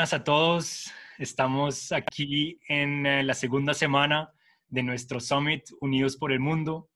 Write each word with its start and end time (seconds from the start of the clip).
buenas 0.00 0.14
a 0.14 0.24
todos. 0.24 0.90
Estamos 1.18 1.92
aquí 1.92 2.58
en 2.68 3.04
eh, 3.04 3.22
la 3.22 3.34
segunda 3.34 3.74
semana 3.74 4.32
de 4.66 4.82
nuestro 4.82 5.20
Summit 5.20 5.64
Unidos 5.82 6.16
por 6.16 6.32
el 6.32 6.40
Mundo. 6.40 6.88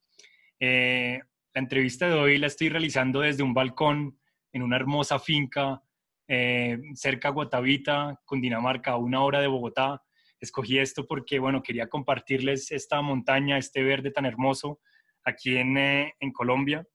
Eh, 0.58 1.20
la 1.52 1.60
entrevista 1.60 2.08
de 2.08 2.14
hoy 2.14 2.38
la 2.38 2.46
estoy 2.46 2.70
realizando 2.70 3.20
desde 3.20 3.42
un 3.42 3.52
balcón 3.52 4.18
en 4.54 4.62
una 4.62 4.76
hermosa 4.76 5.18
finca 5.18 5.82
eh, 6.28 6.78
cerca 6.94 7.28
a 7.28 7.32
Guatavita, 7.32 8.22
Cundinamarca, 8.24 8.92
a 8.92 8.96
una 8.96 9.22
hora 9.22 9.42
de 9.42 9.48
Bogotá. 9.48 10.02
Escogí 10.40 10.78
esto 10.78 11.06
porque, 11.06 11.38
bueno, 11.38 11.62
quería 11.62 11.90
compartirles 11.90 12.72
esta 12.72 13.02
montaña, 13.02 13.58
este 13.58 13.82
verde 13.82 14.12
tan 14.12 14.24
hermoso 14.24 14.80
aquí 15.24 15.58
en, 15.58 15.76
en 15.76 16.32
Colombia, 16.32 16.86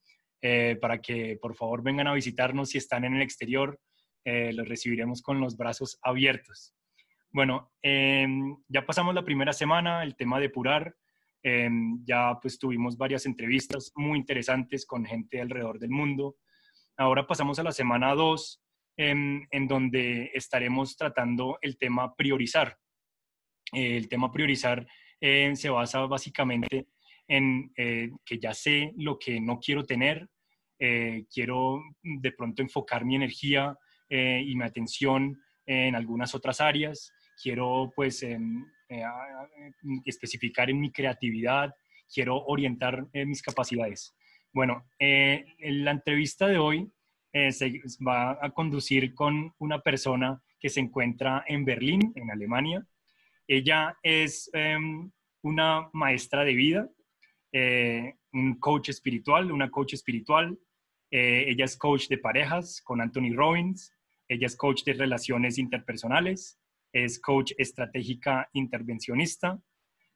para 0.82 1.02
que 1.02 1.38
por 1.40 1.54
favor 1.54 1.84
vengan 1.84 2.08
a 2.08 2.14
visitarnos 2.16 2.70
si 2.70 2.80
están 2.80 3.06
en 3.06 3.16
el 3.16 3.22
exterior 3.22 3.80
eh, 4.24 4.52
los 4.54 4.68
recibiremos 4.68 5.22
con 5.22 5.40
los 5.40 5.58
brazos 5.58 6.00
abiertos. 6.02 6.74
Bueno, 7.32 7.72
em, 7.82 8.58
ya 8.68 8.86
pasamos 8.86 9.14
la 9.14 9.24
primera 9.24 9.54
semana, 9.54 10.04
el 10.04 10.16
tema 10.16 10.40
de 10.40 10.50
Purar. 10.50 10.96
Em, 11.42 12.04
ya 12.04 12.38
pues 12.42 12.60
tuvimos 12.60 12.98
varias 12.98 13.26
entrevistas 13.26 13.92
muy 13.96 14.18
interesantes 14.18 14.86
con 14.86 15.06
gente 15.06 15.40
alrededor 15.40 15.80
del 15.80 15.92
mundo. 15.92 16.38
Ahora 16.98 17.26
pasamos 17.26 17.60
a 17.60 17.64
la 17.64 17.72
semana 17.72 18.14
2, 18.14 18.62
em, 18.98 19.48
en 19.52 19.68
donde 19.68 20.32
estaremos 20.34 20.98
tratando 20.98 21.58
el 21.62 21.78
tema 21.78 22.16
priorizar. 22.16 22.78
el 23.72 24.10
tema 24.10 24.32
priorizar 24.32 24.88
se 25.22 25.70
basa 25.70 26.00
básicamente 26.08 26.88
en 27.30 27.72
eh, 27.78 28.10
que 28.26 28.40
ya 28.40 28.54
sé 28.54 28.92
lo 28.98 29.18
que 29.18 29.40
no 29.40 29.60
quiero 29.60 29.86
tener, 29.86 30.28
eh, 30.80 31.26
quiero 31.32 31.82
de 32.02 32.32
pronto 32.32 32.62
enfocar 32.62 33.06
mi 33.06 33.16
energía 33.16 33.78
eh, 34.10 34.44
y 34.44 34.56
mi 34.56 34.64
atención 34.64 35.40
en 35.68 35.96
algunas 35.96 36.34
otras 36.34 36.62
áreas. 36.62 37.14
Quiero 37.42 37.92
pues 37.96 38.24
em, 38.24 38.66
eh, 38.90 39.04
especificar 40.04 40.70
en 40.70 40.80
mi 40.80 40.92
creatividad, 40.92 41.74
quiero 42.12 42.44
orientar 42.46 43.06
eh, 43.14 43.26
mis 43.26 43.44
capacidades. 43.44 44.16
Bueno, 44.52 44.84
la 45.00 45.92
entrevista 45.92 46.48
de 46.48 46.58
hoy 46.58 46.92
se 47.52 47.82
va 48.06 48.32
a 48.44 48.50
conducir 48.50 49.14
con 49.14 49.54
una 49.60 49.80
persona 49.80 50.42
que 50.60 50.70
se 50.70 50.80
encuentra 50.80 51.46
en 51.48 51.66
Berlín, 51.66 52.12
en 52.16 52.32
Alemania. 52.32 52.84
Ella 53.48 53.96
es 54.02 54.50
em, 54.54 55.12
una 55.44 55.88
maestra 55.94 56.44
de 56.44 56.54
vida, 56.56 56.90
un 58.34 58.60
coach 58.60 58.90
espiritual, 58.90 59.52
una 59.52 59.70
coach 59.70 59.94
espiritual. 59.94 60.58
ella 61.12 61.66
es 61.66 61.78
coach 61.78 62.08
de 62.08 62.18
parejas 62.18 62.82
con 62.82 63.02
Anthony 63.02 63.36
Robbins. 63.36 63.94
Ella 64.30 64.46
es 64.46 64.56
coach 64.56 64.84
de 64.84 64.94
relaciones 64.94 65.58
interpersonales, 65.58 66.60
es 66.94 67.20
coach 67.20 67.52
estratégica 67.58 68.48
intervencionista 68.54 69.60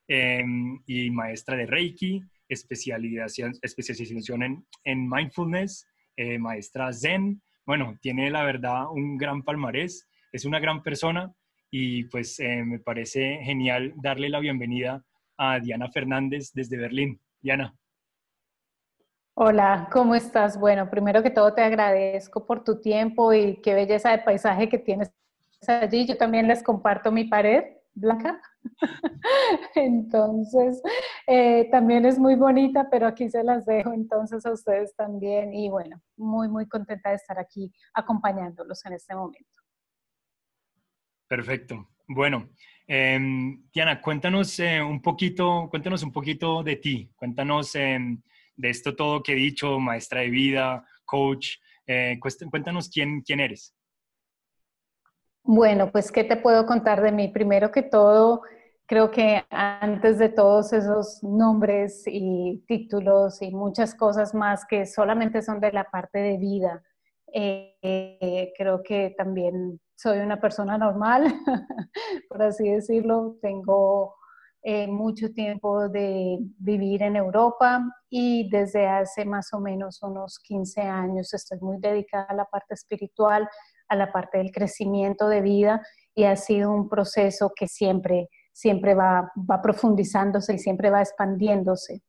em, 0.07 0.81
y 0.85 1.09
maestra 1.09 1.57
de 1.57 1.65
Reiki, 1.65 2.21
especialización, 2.47 4.43
en, 4.43 4.65
en 4.83 5.09
mindfulness, 5.09 5.87
eh, 6.15 6.37
maestra 6.37 6.93
Zen. 6.93 7.41
Bueno, 7.65 7.97
tiene 8.01 8.29
la 8.29 8.43
verdad 8.43 8.85
un 8.91 9.17
gran 9.17 9.43
palmarés, 9.43 10.07
es 10.31 10.45
una 10.45 10.59
gran 10.59 10.83
persona 10.83 11.33
y 11.71 12.03
pues 12.03 12.39
eh, 12.39 12.63
me 12.63 12.79
parece 12.79 13.39
genial 13.43 13.93
darle 13.95 14.29
la 14.29 14.39
bienvenida 14.39 15.03
a 15.37 15.59
Diana 15.59 15.89
Fernández 15.89 16.51
desde 16.53 16.77
Berlín. 16.77 17.19
Diana. 17.41 17.75
Hola, 19.35 19.89
¿cómo 19.91 20.13
estás? 20.13 20.59
Bueno, 20.59 20.91
primero 20.91 21.23
que 21.23 21.31
todo 21.31 21.55
te 21.55 21.63
agradezco 21.63 22.45
por 22.45 22.63
tu 22.63 22.79
tiempo 22.79 23.33
y 23.33 23.55
qué 23.61 23.73
belleza 23.73 24.11
de 24.11 24.19
paisaje 24.19 24.69
que 24.69 24.77
tienes 24.77 25.11
allí. 25.67 26.05
Yo 26.05 26.15
también 26.17 26.47
les 26.47 26.61
comparto 26.61 27.11
mi 27.11 27.23
pared 27.23 27.63
blanca. 27.95 28.39
Entonces, 29.75 30.83
eh, 31.25 31.67
también 31.71 32.05
es 32.05 32.19
muy 32.19 32.35
bonita, 32.35 32.87
pero 32.91 33.07
aquí 33.07 33.27
se 33.27 33.43
las 33.43 33.65
dejo 33.65 33.91
entonces 33.91 34.45
a 34.45 34.51
ustedes 34.51 34.95
también. 34.95 35.51
Y 35.51 35.67
bueno, 35.67 35.99
muy, 36.15 36.47
muy 36.47 36.67
contenta 36.67 37.09
de 37.09 37.15
estar 37.15 37.39
aquí 37.39 37.73
acompañándolos 37.95 38.85
en 38.85 38.93
este 38.93 39.15
momento. 39.15 39.61
Perfecto. 41.27 41.89
Bueno, 42.07 42.49
eh, 42.87 43.19
Diana, 43.73 43.99
cuéntanos 43.99 44.59
eh, 44.59 44.79
un 44.79 45.01
poquito, 45.01 45.67
cuéntanos 45.71 46.03
un 46.03 46.11
poquito 46.11 46.61
de 46.61 46.75
ti. 46.75 47.11
Cuéntanos 47.15 47.73
em, 47.73 48.21
de 48.55 48.69
esto 48.69 48.95
todo 48.95 49.23
que 49.23 49.33
he 49.33 49.35
dicho, 49.35 49.79
maestra 49.79 50.21
de 50.21 50.29
vida, 50.29 50.85
coach. 51.05 51.57
Eh, 51.85 52.19
cuéntanos 52.19 52.89
quién, 52.89 53.21
quién 53.21 53.39
eres. 53.39 53.75
Bueno, 55.43 55.91
pues, 55.91 56.11
¿qué 56.11 56.23
te 56.23 56.37
puedo 56.37 56.65
contar 56.65 57.01
de 57.01 57.11
mí? 57.11 57.27
Primero 57.27 57.69
que 57.69 57.83
todo, 57.83 58.43
creo 58.85 59.11
que 59.11 59.43
antes 59.49 60.17
de 60.17 60.29
todos 60.29 60.71
esos 60.71 61.21
nombres 61.21 62.03
y 62.07 62.63
títulos 62.65 63.41
y 63.41 63.51
muchas 63.51 63.93
cosas 63.93 64.33
más 64.33 64.65
que 64.65 64.85
solamente 64.85 65.41
son 65.41 65.59
de 65.59 65.73
la 65.73 65.83
parte 65.83 66.19
de 66.19 66.37
vida, 66.37 66.81
eh, 67.33 68.53
creo 68.57 68.81
que 68.83 69.13
también 69.17 69.81
soy 69.95 70.19
una 70.19 70.39
persona 70.39 70.77
normal, 70.77 71.23
por 72.29 72.41
así 72.41 72.69
decirlo. 72.69 73.37
Tengo 73.41 74.15
eh, 74.65 74.87
mucho 74.87 75.29
tiempo 75.33 75.89
de 75.89 76.37
vivir 76.57 77.03
en 77.03 77.17
Europa 77.17 77.83
y 78.09 78.49
desde 78.49 78.87
hace 78.87 79.25
más 79.25 79.51
o 79.51 79.59
menos 79.59 80.01
unos 80.01 80.39
15 80.39 80.79
años 80.83 81.33
estoy 81.33 81.59
muy 81.59 81.79
dedicada 81.81 82.27
a 82.29 82.33
la 82.33 82.45
parte 82.45 82.73
espiritual, 82.73 83.49
a 83.89 83.95
la 83.97 84.13
parte 84.13 84.37
del 84.37 84.53
crecimiento 84.53 85.27
de 85.27 85.41
vida 85.41 85.81
y 86.15 86.23
ha 86.23 86.37
sido 86.37 86.71
un 86.71 86.87
proceso 86.87 87.51
que 87.53 87.67
siempre, 87.67 88.29
siempre 88.53 88.95
va, 88.95 89.29
va 89.35 89.61
profundizándose 89.61 90.53
y 90.53 90.59
siempre 90.59 90.89
va 90.89 91.01
expandiéndose. 91.01 92.01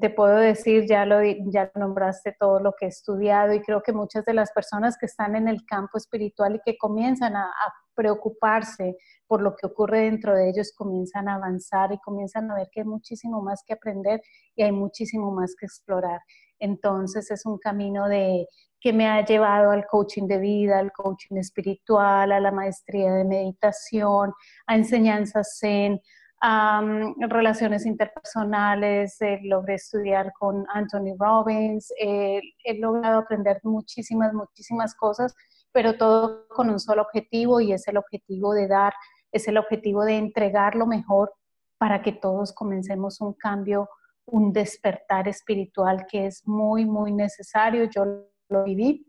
te 0.00 0.10
puedo 0.10 0.38
decir, 0.38 0.86
ya 0.88 1.06
lo 1.06 1.22
ya 1.22 1.70
nombraste 1.76 2.34
todo 2.36 2.58
lo 2.58 2.72
que 2.72 2.86
he 2.86 2.88
estudiado 2.88 3.54
y 3.54 3.62
creo 3.62 3.80
que 3.80 3.92
muchas 3.92 4.24
de 4.24 4.34
las 4.34 4.50
personas 4.50 4.96
que 4.98 5.06
están 5.06 5.36
en 5.36 5.46
el 5.46 5.64
campo 5.64 5.98
espiritual 5.98 6.56
y 6.56 6.60
que 6.64 6.76
comienzan 6.76 7.36
a, 7.36 7.44
a 7.44 7.72
preocuparse 7.98 8.96
por 9.26 9.42
lo 9.42 9.56
que 9.56 9.66
ocurre 9.66 10.02
dentro 10.02 10.32
de 10.32 10.48
ellos, 10.48 10.72
comienzan 10.72 11.28
a 11.28 11.34
avanzar 11.34 11.92
y 11.92 11.98
comienzan 11.98 12.48
a 12.48 12.54
ver 12.54 12.68
que 12.70 12.80
hay 12.80 12.86
muchísimo 12.86 13.42
más 13.42 13.64
que 13.66 13.72
aprender 13.72 14.22
y 14.54 14.62
hay 14.62 14.70
muchísimo 14.70 15.32
más 15.32 15.56
que 15.58 15.66
explorar. 15.66 16.20
Entonces 16.60 17.28
es 17.32 17.44
un 17.44 17.58
camino 17.58 18.08
de 18.08 18.46
que 18.80 18.92
me 18.92 19.08
ha 19.08 19.24
llevado 19.24 19.72
al 19.72 19.84
coaching 19.86 20.28
de 20.28 20.38
vida, 20.38 20.78
al 20.78 20.92
coaching 20.92 21.38
espiritual, 21.38 22.30
a 22.30 22.38
la 22.38 22.52
maestría 22.52 23.12
de 23.12 23.24
meditación, 23.24 24.32
a 24.68 24.76
enseñanzas 24.76 25.58
zen, 25.58 26.00
a 26.40 26.80
relaciones 27.28 27.84
interpersonales, 27.84 29.20
eh, 29.22 29.40
logré 29.42 29.74
estudiar 29.74 30.32
con 30.38 30.64
Anthony 30.72 31.16
Robbins, 31.18 31.92
he 31.98 32.40
logrado 32.78 33.18
aprender 33.18 33.58
muchísimas, 33.64 34.32
muchísimas 34.32 34.94
cosas, 34.94 35.34
pero 35.72 35.96
todo 35.96 36.46
con 36.48 36.70
un 36.70 36.80
solo 36.80 37.02
objetivo 37.02 37.60
y 37.60 37.72
es 37.72 37.86
el 37.88 37.96
objetivo 37.96 38.54
de 38.54 38.68
dar 38.68 38.94
es 39.32 39.48
el 39.48 39.58
objetivo 39.58 40.04
de 40.04 40.16
entregar 40.16 40.74
lo 40.74 40.86
mejor 40.86 41.32
para 41.78 42.02
que 42.02 42.12
todos 42.12 42.52
comencemos 42.52 43.20
un 43.20 43.34
cambio, 43.34 43.88
un 44.26 44.52
despertar 44.52 45.28
espiritual 45.28 46.06
que 46.10 46.26
es 46.26 46.46
muy, 46.46 46.84
muy 46.84 47.12
necesario. 47.12 47.88
Yo 47.90 48.04
lo 48.48 48.64
viví 48.64 49.06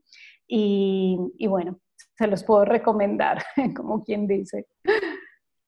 y, 0.47 1.47
bueno, 1.47 1.79
se 2.17 2.27
los 2.27 2.43
puedo 2.43 2.65
recomendar, 2.65 3.43
como 3.75 4.03
quien 4.03 4.27
dice. 4.27 4.67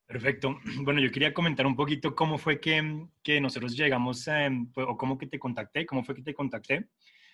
Perfecto. 0.05 0.57
Bueno, 0.83 0.99
yo 0.99 1.11
quería 1.11 1.33
comentar 1.33 1.65
un 1.65 1.75
poquito 1.75 2.15
cómo 2.15 2.37
fue 2.37 2.59
que, 2.59 3.07
que 3.23 3.39
nosotros 3.39 3.75
llegamos, 3.75 4.25
pues, 4.73 4.87
o 4.87 4.97
cómo 4.97 5.17
que 5.17 5.27
te 5.27 5.39
contacté, 5.39 5.85
cómo 5.85 6.03
fue 6.03 6.15
que 6.15 6.23
te 6.23 6.33
contacté. 6.33 6.89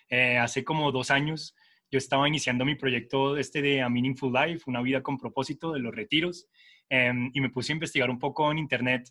Eh, 0.08 0.38
hace 0.38 0.64
como 0.64 0.90
dos 0.90 1.10
años 1.10 1.54
yo 1.90 1.98
estaba 1.98 2.28
iniciando 2.28 2.64
mi 2.64 2.74
proyecto 2.74 3.36
este 3.38 3.62
de 3.62 3.82
A 3.82 3.88
Meaningful 3.88 4.32
Life, 4.32 4.64
una 4.66 4.82
vida 4.82 5.02
con 5.02 5.16
propósito 5.16 5.72
de 5.72 5.80
los 5.80 5.94
retiros. 5.94 6.46
Em, 6.88 7.30
y 7.32 7.40
me 7.40 7.50
puse 7.50 7.72
a 7.72 7.74
investigar 7.74 8.10
un 8.10 8.18
poco 8.18 8.50
en 8.50 8.58
internet 8.58 9.10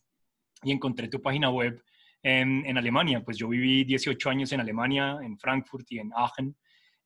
y 0.63 0.71
encontré 0.71 1.07
tu 1.07 1.21
página 1.21 1.49
web 1.49 1.83
en, 2.21 2.77
Alemania. 2.77 3.23
Pues 3.23 3.37
yo 3.37 3.47
viví 3.47 3.83
18 3.83 4.29
años 4.29 4.51
en 4.51 4.59
Alemania, 4.59 5.17
en 5.21 5.37
Frankfurt 5.39 5.91
y 5.91 5.99
en 5.99 6.11
Aachen. 6.13 6.55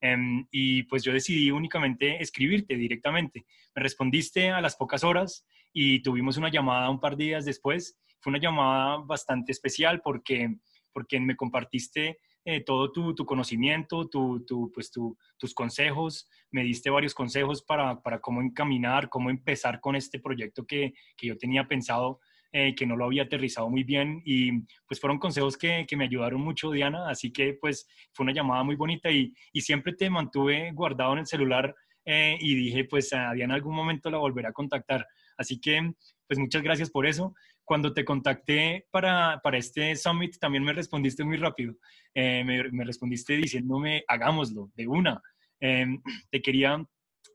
Em, 0.01 0.45
y 0.51 0.83
pues 0.83 1.03
yo 1.03 1.13
decidí 1.13 1.51
únicamente 1.51 2.21
escribirte 2.21 2.75
directamente. 2.75 3.45
Me 3.75 3.83
respondiste 3.83 4.49
a 4.49 4.59
las 4.59 4.75
pocas 4.75 5.03
horas 5.03 5.45
y 5.71 6.01
tuvimos 6.01 6.37
una 6.37 6.49
llamada 6.49 6.89
un 6.89 6.99
par 6.99 7.15
de 7.15 7.25
días 7.25 7.45
después. 7.45 7.97
Fue 8.19 8.31
una 8.31 8.39
llamada 8.39 8.97
bastante 8.97 9.51
especial 9.51 10.01
porque, 10.01 10.55
porque 10.91 11.19
me 11.19 11.35
compartiste 11.35 12.17
eh, 12.45 12.61
todo 12.61 12.91
tu, 12.91 13.13
tu 13.13 13.25
conocimiento, 13.25 14.07
tu, 14.09 14.43
tu, 14.45 14.71
pues 14.73 14.91
tus 14.91 15.53
consejos, 15.53 16.27
me 16.51 16.63
diste 16.63 16.89
varios 16.89 17.13
consejos 17.13 17.61
para, 17.63 18.01
para, 18.01 18.19
cómo 18.19 18.41
encaminar, 18.41 19.09
cómo 19.09 19.29
empezar 19.29 19.79
con 19.79 19.95
este 19.95 20.19
proyecto 20.19 20.65
que, 20.65 20.93
que 21.17 21.27
yo 21.27 21.37
tenía 21.37 21.67
pensado, 21.67 22.19
eh, 22.51 22.75
que 22.75 22.85
no 22.85 22.97
lo 22.97 23.05
había 23.05 23.23
aterrizado 23.23 23.69
muy 23.69 23.83
bien 23.83 24.21
y 24.25 24.51
pues 24.85 24.99
fueron 24.99 25.19
consejos 25.19 25.57
que, 25.57 25.85
que, 25.87 25.95
me 25.95 26.05
ayudaron 26.05 26.41
mucho, 26.41 26.71
Diana, 26.71 27.09
así 27.09 27.31
que 27.31 27.53
pues 27.53 27.87
fue 28.11 28.25
una 28.25 28.33
llamada 28.33 28.63
muy 28.63 28.75
bonita 28.75 29.09
y, 29.09 29.33
y 29.53 29.61
siempre 29.61 29.93
te 29.93 30.09
mantuve 30.09 30.71
guardado 30.73 31.13
en 31.13 31.19
el 31.19 31.27
celular 31.27 31.73
eh, 32.05 32.37
y 32.39 32.55
dije, 32.55 32.85
pues 32.85 33.13
a 33.13 33.31
Diana 33.33 33.55
algún 33.55 33.75
momento 33.75 34.09
la 34.09 34.17
volveré 34.17 34.47
a 34.47 34.53
contactar. 34.53 35.07
Así 35.37 35.59
que, 35.59 35.93
pues 36.27 36.39
muchas 36.39 36.61
gracias 36.61 36.89
por 36.89 37.05
eso. 37.05 37.33
Cuando 37.71 37.93
te 37.93 38.03
contacté 38.03 38.85
para, 38.91 39.39
para 39.41 39.57
este 39.57 39.95
summit, 39.95 40.37
también 40.39 40.61
me 40.61 40.73
respondiste 40.73 41.23
muy 41.23 41.37
rápido. 41.37 41.75
Eh, 42.13 42.43
me, 42.43 42.69
me, 42.69 42.83
respondiste 42.83 43.37
diciéndome, 43.37 44.03
hagámoslo, 44.09 44.69
de 44.75 44.87
una. 44.87 45.21
Em, 45.57 46.01
te 46.29 46.41
quería 46.41 46.85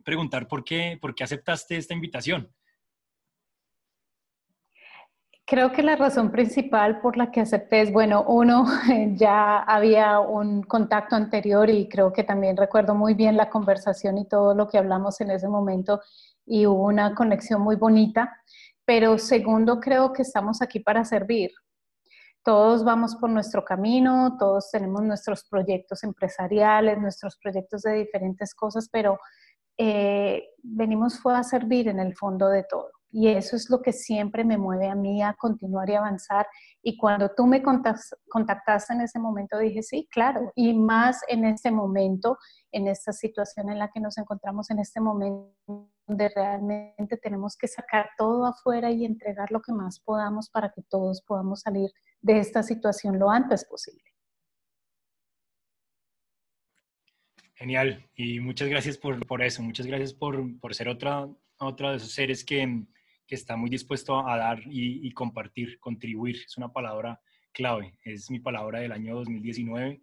preguntar 0.05 0.47
por 0.47 0.63
qué, 0.63 0.99
por 1.01 1.15
qué 1.15 1.25
aceptaste 1.25 1.79
esta 1.79 1.95
invitación. 1.95 2.53
Creo 5.47 5.73
que 5.73 5.83
la 5.83 5.97
razón 5.97 6.31
principal 6.31 7.01
por 7.01 7.17
la 7.17 7.31
que 7.31 7.41
acepté 7.41 7.81
es, 7.81 7.91
bueno, 7.91 8.23
uno, 8.29 8.67
ya 9.15 9.61
había 9.61 10.21
un 10.21 10.65
contacto 10.65 11.17
anterior 11.17 11.71
y 11.71 11.89
creo 11.89 12.13
que 12.13 12.25
también 12.25 12.59
recuerdo 12.59 12.95
muy 12.95 13.15
bien 13.15 13.39
la 13.39 13.49
conversación 13.49 14.19
y 14.19 14.29
todo 14.29 14.55
lo 14.55 14.69
que 14.69 14.77
hablamos 14.77 15.19
en 15.23 15.31
ese 15.31 15.49
momento 15.49 16.03
y 16.45 16.67
hubo 16.67 16.85
una 16.85 17.15
conexión 17.15 17.63
muy 17.63 17.77
bonita. 17.77 18.43
Pero 18.87 19.19
segundo, 19.19 19.81
creo 19.81 20.13
que 20.13 20.23
estamos 20.23 20.63
aquí 20.63 20.81
para 20.81 21.05
servir. 21.05 21.51
Todos 22.45 22.85
vamos 22.85 23.17
por 23.17 23.29
nuestro 23.29 23.65
camino, 23.65 24.37
todos 24.39 24.71
tenemos 24.71 25.03
nuestros 25.03 25.45
proyectos 25.49 26.05
empresariales, 26.05 26.99
nuestros 26.99 27.37
proyectos 27.43 27.83
de 27.83 27.95
diferentes 27.95 28.55
cosas, 28.55 28.89
pero 28.91 29.19
eh, 29.77 30.45
venimos 30.63 31.19
fue 31.19 31.37
a 31.37 31.43
servir 31.43 31.89
en 31.89 31.99
el 31.99 32.15
fondo 32.17 32.49
de 32.49 32.63
todo. 32.63 32.91
Y 33.11 33.29
eso 33.29 33.57
es 33.57 33.71
lo 33.71 33.81
que 33.81 33.93
siempre 33.93 34.45
me 34.45 34.59
mueve 34.59 34.89
a 34.89 34.95
mí 34.95 35.23
a 35.23 35.35
continuar 35.35 35.89
y 35.89 35.95
avanzar. 35.95 36.47
Y 36.83 36.97
cuando 36.97 37.31
tú 37.35 37.47
me 37.47 37.63
contactaste 37.63 38.93
en 38.93 39.01
ese 39.01 39.19
momento, 39.19 39.59
dije, 39.59 39.83
sí, 39.83 40.07
claro. 40.11 40.53
Y 40.55 40.75
más 40.75 41.21
en 41.29 41.45
este 41.45 41.71
momento, 41.71 42.37
en 42.73 42.89
esta 42.89 43.13
situación 43.13 43.71
en 43.71 43.79
la 43.79 43.89
que 43.89 44.01
nos 44.01 44.19
encontramos 44.19 44.71
en 44.71 44.81
este 44.81 45.01
momento, 45.01 45.89
donde 46.07 46.29
realmente 46.29 47.17
tenemos 47.17 47.57
que 47.57 47.69
sacar 47.69 48.11
todo 48.17 48.47
afuera 48.47 48.91
y 48.91 49.05
entregar 49.05 49.51
lo 49.51 49.61
que 49.61 49.73
más 49.73 50.01
podamos 50.01 50.49
para 50.49 50.71
que 50.73 50.83
todos 50.83 51.23
podamos 51.23 51.61
salir 51.61 51.91
de 52.21 52.39
esta 52.39 52.63
situación 52.63 53.19
lo 53.19 53.31
antes 53.31 53.65
posible. 53.65 54.03
Genial, 57.55 58.07
y 58.15 58.39
muchas 58.41 58.69
gracias 58.69 58.99
por, 58.99 59.27
por 59.27 59.43
eso, 59.43 59.63
muchas 59.63 59.87
gracias 59.87 60.13
por, 60.13 60.61
por 60.61 60.75
ser 60.75 60.89
otra, 60.89 61.27
otra 61.59 61.91
de 61.91 61.97
esos 61.97 62.13
seres 62.13 62.45
que, 62.45 62.85
que 63.27 63.35
está 63.35 63.57
muy 63.57 63.71
dispuesto 63.71 64.27
a 64.27 64.37
dar 64.37 64.61
y, 64.67 65.11
compartir, 65.13 65.81
contribuir. 65.81 66.37
Es 66.37 66.57
una 66.57 66.73
palabra 66.73 67.21
clave, 67.53 67.99
es 68.05 68.31
mi 68.31 68.41
palabra 68.41 68.81
del 68.81 68.93
año 68.93 69.15
2019, 69.17 70.03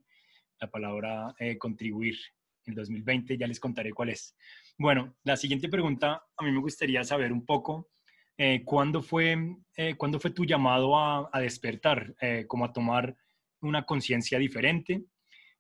la 0.60 0.72
palabra 0.72 1.36
eh, 1.40 1.58
contribuir. 1.58 2.18
En 2.66 2.76
2020 2.76 3.38
ya 3.38 3.48
les 3.48 3.60
contaré 3.60 3.92
cuál 3.92 4.10
es. 4.10 4.36
Bueno, 4.78 5.16
la 5.24 5.38
siguiente 5.38 5.70
pregunta, 5.70 6.24
a 6.38 6.44
mí 6.44 6.52
me 6.52 6.62
gustaría 6.62 7.04
saber 7.04 7.32
un 7.32 7.46
poco 7.46 7.90
eh, 8.38 8.64
¿cuándo, 8.66 9.02
fue, 9.02 9.38
eh, 9.76 9.96
¿cuándo 9.96 10.20
fue 10.20 10.32
tu 10.32 10.46
llamado 10.46 10.98
a, 10.98 11.40
despertar, 11.40 12.16
como 12.48 12.66
a 12.66 12.74
tomar 12.74 13.16
una 13.62 13.86
conciencia 13.86 14.40
diferente? 14.40 15.04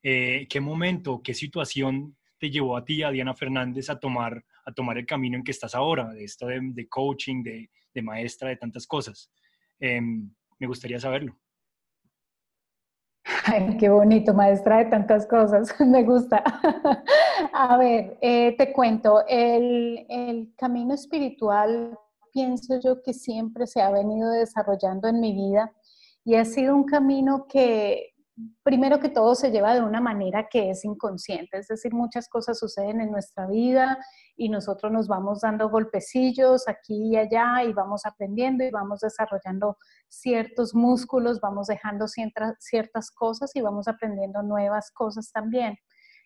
¿Qué 0.01 0.59
momento, 0.59 1.21
qué 1.23 1.33
situación 1.33 2.17
te 2.39 2.49
llevó 2.49 2.75
a 2.75 2.83
ti, 2.83 3.03
a 3.03 3.11
Diana 3.11 3.35
Fernández, 3.35 3.89
a 3.89 3.99
tomar 3.99 4.43
a 4.65 4.71
tomar 4.71 4.97
el 4.97 5.05
camino 5.05 5.37
en 5.37 5.43
que 5.43 5.51
estás 5.51 5.75
ahora, 5.75 6.13
de 6.13 6.23
esto 6.23 6.47
de, 6.47 6.87
coaching, 6.87 7.43
de, 7.43 7.69
maestra, 8.01 8.49
de 8.49 8.57
tantas 8.57 8.87
cosas. 8.87 9.31
Em, 9.79 10.29
me 10.59 10.67
gustaría 10.67 10.99
saberlo. 10.99 11.37
Ay, 13.45 13.77
qué 13.77 13.89
bonito, 13.89 14.33
maestra 14.33 14.77
de 14.77 14.85
tantas 14.85 15.25
cosas, 15.27 15.73
me 15.79 16.03
gusta. 16.03 16.43
a 17.53 17.77
ver, 17.77 18.17
eh, 18.21 18.55
te 18.57 18.71
cuento, 18.71 19.23
el, 19.27 20.05
el 20.09 20.53
camino 20.55 20.93
espiritual 20.93 21.97
pienso 22.31 22.79
yo 22.79 23.01
que 23.01 23.13
siempre 23.13 23.67
se 23.67 23.81
ha 23.81 23.91
venido 23.91 24.29
desarrollando 24.31 25.07
en 25.07 25.19
mi 25.19 25.33
vida 25.33 25.71
y 26.25 26.35
ha 26.35 26.45
sido 26.45 26.75
un 26.75 26.85
camino 26.85 27.45
que 27.47 28.12
primero 28.63 28.99
que 28.99 29.09
todo 29.09 29.35
se 29.35 29.51
lleva 29.51 29.75
de 29.75 29.81
una 29.81 30.01
manera 30.01 30.47
que 30.49 30.71
es 30.71 30.83
inconsciente, 30.85 31.57
es 31.57 31.67
decir, 31.67 31.93
muchas 31.93 32.27
cosas 32.27 32.57
suceden 32.57 32.99
en 33.01 33.11
nuestra 33.11 33.45
vida 33.47 33.97
y 34.35 34.49
nosotros 34.49 34.91
nos 34.91 35.07
vamos 35.07 35.41
dando 35.41 35.69
golpecillos 35.69 36.67
aquí 36.67 37.11
y 37.11 37.17
allá 37.17 37.63
y 37.63 37.73
vamos 37.73 38.05
aprendiendo 38.05 38.63
y 38.63 38.71
vamos 38.71 39.01
desarrollando 39.01 39.77
ciertos 40.09 40.73
músculos, 40.73 41.41
vamos 41.41 41.67
dejando 41.67 42.07
ciertas 42.07 43.11
cosas 43.11 43.55
y 43.55 43.61
vamos 43.61 43.87
aprendiendo 43.87 44.41
nuevas 44.41 44.91
cosas 44.91 45.31
también. 45.31 45.77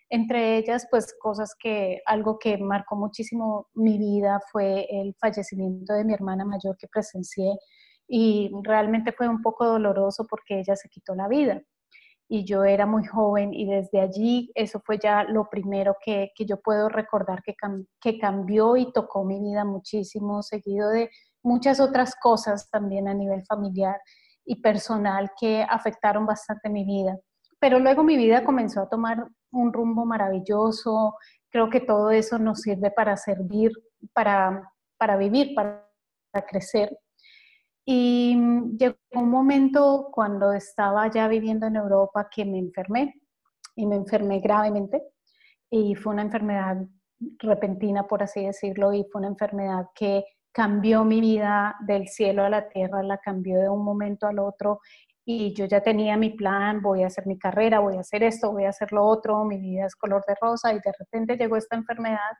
Entre 0.09 0.57
ellas, 0.57 0.87
pues 0.89 1.13
cosas 1.19 1.53
que, 1.59 2.01
algo 2.05 2.39
que 2.39 2.57
marcó 2.57 2.95
muchísimo 2.95 3.67
mi 3.73 3.97
vida 3.97 4.39
fue 4.51 4.87
el 4.89 5.13
fallecimiento 5.19 5.93
de 5.93 6.05
mi 6.05 6.13
hermana 6.13 6.45
mayor 6.45 6.77
que 6.77 6.87
presencié 6.87 7.51
y 8.07 8.49
realmente 8.63 9.11
fue 9.11 9.27
un 9.27 9.41
poco 9.41 9.65
doloroso 9.65 10.25
porque 10.29 10.59
ella 10.59 10.77
se 10.77 10.87
quitó 10.87 11.13
la 11.13 11.27
vida 11.27 11.61
y 12.29 12.43
yo 12.43 12.65
era 12.65 12.85
muy 12.85 13.05
joven 13.05 13.53
y 13.53 13.65
desde 13.65 14.01
allí 14.01 14.51
eso 14.53 14.81
fue 14.85 14.99
ya 15.01 15.23
lo 15.23 15.49
primero 15.49 15.95
que, 16.03 16.31
que 16.35 16.45
yo 16.45 16.59
puedo 16.61 16.89
recordar 16.89 17.41
que, 17.41 17.55
que 18.01 18.19
cambió 18.19 18.75
y 18.75 18.91
tocó 18.91 19.23
mi 19.23 19.39
vida 19.39 19.63
muchísimo, 19.63 20.43
seguido 20.43 20.89
de 20.89 21.09
muchas 21.43 21.79
otras 21.79 22.15
cosas 22.15 22.69
también 22.69 23.07
a 23.07 23.13
nivel 23.13 23.45
familiar 23.45 23.97
y 24.45 24.61
personal 24.61 25.31
que 25.39 25.65
afectaron 25.67 26.25
bastante 26.25 26.69
mi 26.69 26.83
vida. 26.83 27.17
Pero 27.59 27.79
luego 27.79 28.03
mi 28.03 28.17
vida 28.17 28.43
comenzó 28.43 28.81
a 28.81 28.89
tomar 28.89 29.25
un 29.51 29.71
rumbo 29.71 30.05
maravilloso, 30.05 31.15
creo 31.49 31.69
que 31.69 31.79
todo 31.79 32.11
eso 32.11 32.37
nos 32.37 32.61
sirve 32.61 32.91
para 32.91 33.15
servir, 33.15 33.71
para, 34.13 34.69
para 34.97 35.15
vivir, 35.15 35.55
para, 35.55 35.89
para 36.31 36.45
crecer 36.45 36.97
y 37.89 38.35
mm, 38.35 38.77
llegó 38.77 38.97
un 39.13 39.29
momento 39.29 40.09
cuando 40.11 40.51
estaba 40.51 41.09
ya 41.09 41.29
viviendo 41.29 41.67
en 41.67 41.77
Europa 41.77 42.27
que 42.29 42.43
me 42.43 42.59
enfermé 42.59 43.15
y 43.75 43.87
me 43.87 43.95
enfermé 43.95 44.41
gravemente 44.41 45.01
y 45.69 45.95
fue 45.95 46.13
una 46.13 46.23
enfermedad 46.23 46.85
repentina, 47.39 48.05
por 48.05 48.23
así 48.23 48.45
decirlo, 48.45 48.91
y 48.93 49.05
fue 49.09 49.19
una 49.19 49.29
enfermedad 49.29 49.85
que 49.95 50.25
cambió 50.51 51.05
mi 51.05 51.21
vida 51.21 51.75
del 51.87 52.09
cielo 52.09 52.43
a 52.43 52.49
la 52.49 52.67
tierra, 52.67 53.01
la 53.03 53.19
cambió 53.19 53.57
de 53.57 53.69
un 53.69 53.85
momento 53.85 54.27
al 54.27 54.39
otro 54.39 54.81
y 55.23 55.53
yo 55.53 55.65
ya 55.65 55.81
tenía 55.81 56.17
mi 56.17 56.31
plan, 56.31 56.81
voy 56.81 57.03
a 57.03 57.07
hacer 57.07 57.25
mi 57.25 57.39
carrera, 57.39 57.79
voy 57.79 57.95
a 57.95 58.01
hacer 58.01 58.21
esto, 58.21 58.51
voy 58.51 58.65
a 58.65 58.69
hacer 58.69 58.91
lo 58.91 59.05
otro, 59.05 59.45
mi 59.45 59.59
vida 59.59 59.85
es 59.85 59.95
color 59.95 60.25
de 60.27 60.35
rosa 60.41 60.73
y 60.73 60.79
de 60.79 60.91
repente 60.99 61.37
llegó 61.37 61.55
esta 61.55 61.77
enfermedad 61.77 62.31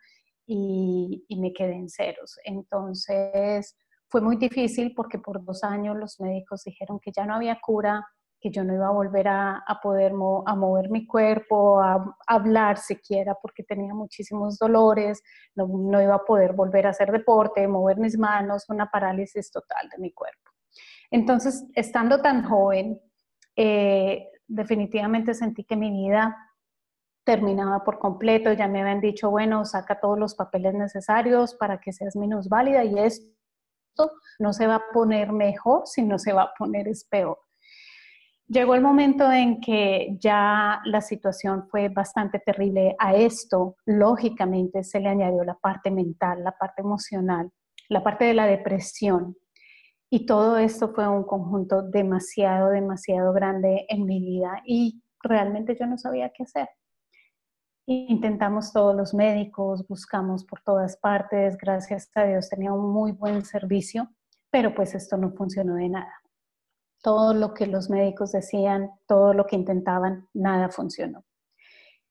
y, 0.45 1.23
y 1.29 1.39
me 1.39 1.53
quedé 1.53 1.75
en 1.75 1.89
ceros. 1.89 2.37
Entonces, 2.43 3.77
fue 4.09 4.21
muy 4.21 4.37
difícil 4.37 4.93
porque 4.95 5.19
por 5.19 5.43
dos 5.43 5.63
años 5.63 5.97
los 5.97 6.19
médicos 6.19 6.63
dijeron 6.63 6.99
que 6.99 7.11
ya 7.11 7.25
no 7.25 7.35
había 7.35 7.59
cura, 7.59 8.05
que 8.39 8.51
yo 8.51 8.63
no 8.63 8.73
iba 8.73 8.87
a 8.87 8.91
volver 8.91 9.27
a, 9.27 9.63
poder 9.81 10.13
mover 10.13 10.89
mi 10.89 11.05
cuerpo, 11.05 11.81
a, 11.81 12.15
hablar 12.27 12.77
siquiera 12.77 13.35
porque 13.41 13.63
tenía 13.63 13.93
muchísimos 13.93 14.57
dolores, 14.57 15.21
no, 15.55 16.01
iba 16.01 16.15
a 16.15 16.25
poder 16.25 16.53
volver 16.53 16.87
a 16.87 16.91
hacer 16.91 17.11
deporte, 17.11 17.67
mover 17.67 17.97
mis 17.97 18.17
manos, 18.17 18.65
una 18.69 18.89
parálisis 18.89 19.51
total 19.51 19.89
de 19.89 19.97
mi 19.97 20.11
cuerpo. 20.11 20.51
Entonces, 21.09 21.65
estando 21.73 22.21
tan 22.21 22.43
joven, 22.43 22.99
eh, 23.55 24.29
definitivamente 24.47 25.33
sentí 25.33 25.63
que 25.63 25.75
mi 25.75 25.91
vida 25.91 26.35
terminaba 27.23 27.83
por 27.83 27.99
completo, 27.99 28.53
ya 28.53 28.69
me 28.69 28.81
habían 28.81 29.01
dicho, 29.01 29.29
bueno, 29.29 29.65
saca 29.65 29.99
todos 29.99 30.17
los 30.17 30.35
papeles 30.35 30.73
necesarios 30.73 31.55
para 31.55 31.79
que 31.79 31.91
seas 31.91 32.15
menos 32.15 32.47
válida 32.47 32.85
y 32.85 32.99
no 34.39 34.53
se 34.53 34.67
va 34.67 34.75
a 34.75 34.83
poner 34.93 35.31
mejor, 35.31 35.83
sino 35.85 36.19
se 36.19 36.33
va 36.33 36.43
a 36.43 36.53
poner 36.57 36.87
peor. 37.09 37.39
Llegó 38.47 38.75
el 38.75 38.81
momento 38.81 39.29
en 39.29 39.59
que 39.59 40.15
ya 40.19 40.79
la 40.85 41.01
situación 41.01 41.67
fue 41.69 41.89
bastante 41.89 42.39
terrible. 42.39 42.95
A 42.97 43.13
esto, 43.13 43.75
lógicamente, 43.85 44.85
se 44.85 45.01
le 45.01 45.09
añadió 45.09 45.43
la 45.43 45.55
parte 45.55 45.91
mental, 45.91 46.45
la 46.45 46.53
parte 46.57 46.81
emocional, 46.81 47.51
la 47.89 48.03
parte 48.03 48.23
de 48.23 48.33
la 48.33 48.45
depresión. 48.45 49.35
Y 50.09 50.25
todo 50.25 50.57
esto 50.57 50.93
fue 50.93 51.05
un 51.09 51.25
conjunto 51.25 51.81
demasiado, 51.81 52.69
demasiado 52.69 53.33
grande 53.33 53.85
en 53.89 54.05
mi 54.05 54.21
vida 54.21 54.61
y 54.65 55.03
realmente 55.21 55.75
yo 55.77 55.85
no 55.85 55.97
sabía 55.97 56.29
qué 56.29 56.43
hacer. 56.43 56.69
Intentamos 57.89 58.73
todos 58.73 58.93
los 58.93 59.13
médicos, 59.13 59.87
buscamos 59.87 60.43
por 60.43 60.59
todas 60.59 60.97
partes, 60.97 61.55
gracias 61.57 62.11
a 62.15 62.25
Dios 62.25 62.49
tenía 62.49 62.73
un 62.73 62.91
muy 62.91 63.13
buen 63.13 63.45
servicio, 63.45 64.09
pero 64.51 64.75
pues 64.75 64.93
esto 64.93 65.15
no 65.15 65.31
funcionó 65.31 65.75
de 65.75 65.87
nada. 65.87 66.13
Todo 67.01 67.33
lo 67.33 67.53
que 67.53 67.65
los 67.65 67.89
médicos 67.89 68.33
decían, 68.33 68.89
todo 69.07 69.33
lo 69.33 69.45
que 69.45 69.55
intentaban, 69.55 70.27
nada 70.33 70.67
funcionó. 70.67 71.23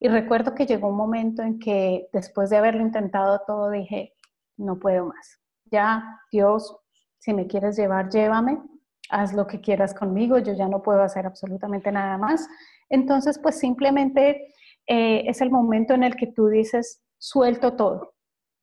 Y 0.00 0.08
recuerdo 0.08 0.54
que 0.54 0.64
llegó 0.64 0.88
un 0.88 0.96
momento 0.96 1.42
en 1.42 1.58
que 1.58 2.08
después 2.10 2.48
de 2.48 2.56
haberlo 2.56 2.80
intentado 2.80 3.42
todo 3.46 3.68
dije, 3.68 4.14
no 4.56 4.78
puedo 4.78 5.04
más. 5.04 5.42
Ya, 5.66 6.22
Dios, 6.32 6.74
si 7.18 7.34
me 7.34 7.46
quieres 7.46 7.76
llevar, 7.76 8.08
llévame, 8.08 8.62
haz 9.10 9.34
lo 9.34 9.46
que 9.46 9.60
quieras 9.60 9.92
conmigo, 9.92 10.38
yo 10.38 10.54
ya 10.54 10.68
no 10.68 10.82
puedo 10.82 11.02
hacer 11.02 11.26
absolutamente 11.26 11.92
nada 11.92 12.16
más. 12.16 12.48
Entonces, 12.88 13.38
pues 13.38 13.58
simplemente 13.58 14.54
eh, 14.86 15.24
es 15.26 15.40
el 15.40 15.50
momento 15.50 15.94
en 15.94 16.04
el 16.04 16.16
que 16.16 16.26
tú 16.28 16.48
dices, 16.48 17.02
suelto 17.18 17.74
todo, 17.74 18.14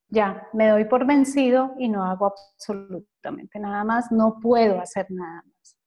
ya, 0.10 0.48
me 0.54 0.70
doy 0.70 0.86
por 0.86 1.06
vencido 1.08 1.74
y 1.80 1.90
no 1.90 2.04
hago 2.06 2.28
absolutamente 2.28 3.60
nada 3.60 3.84
más, 3.84 4.12
no 4.12 4.40
puedo 4.40 4.80
hacer 4.80 5.08
nada 5.10 5.44
más. 5.46 5.78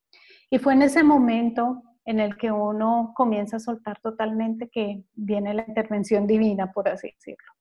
Y 0.51 0.59
fue 0.59 0.73
en 0.73 0.83
ese 0.83 1.05
momento 1.05 1.83
en 2.05 2.21
el 2.21 2.37
que 2.37 2.51
uno 2.51 3.13
comienza 3.15 3.57
a 3.57 3.61
soltar 3.61 4.01
totalmente 4.01 4.69
que 4.69 5.05
viene 5.15 5.55
la 5.55 5.65
intervención 5.67 6.27
divina, 6.27 6.73
por 6.73 6.89
así 6.89 7.11
decirlo. 7.11 7.53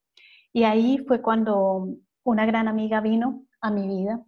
Y 0.52 0.64
ahí 0.64 0.98
fue 1.06 1.20
cuando 1.20 1.88
una 2.24 2.46
gran 2.46 2.68
amiga 2.68 3.00
vino 3.00 3.44
a 3.60 3.70
mi 3.70 3.86
vida, 3.86 4.24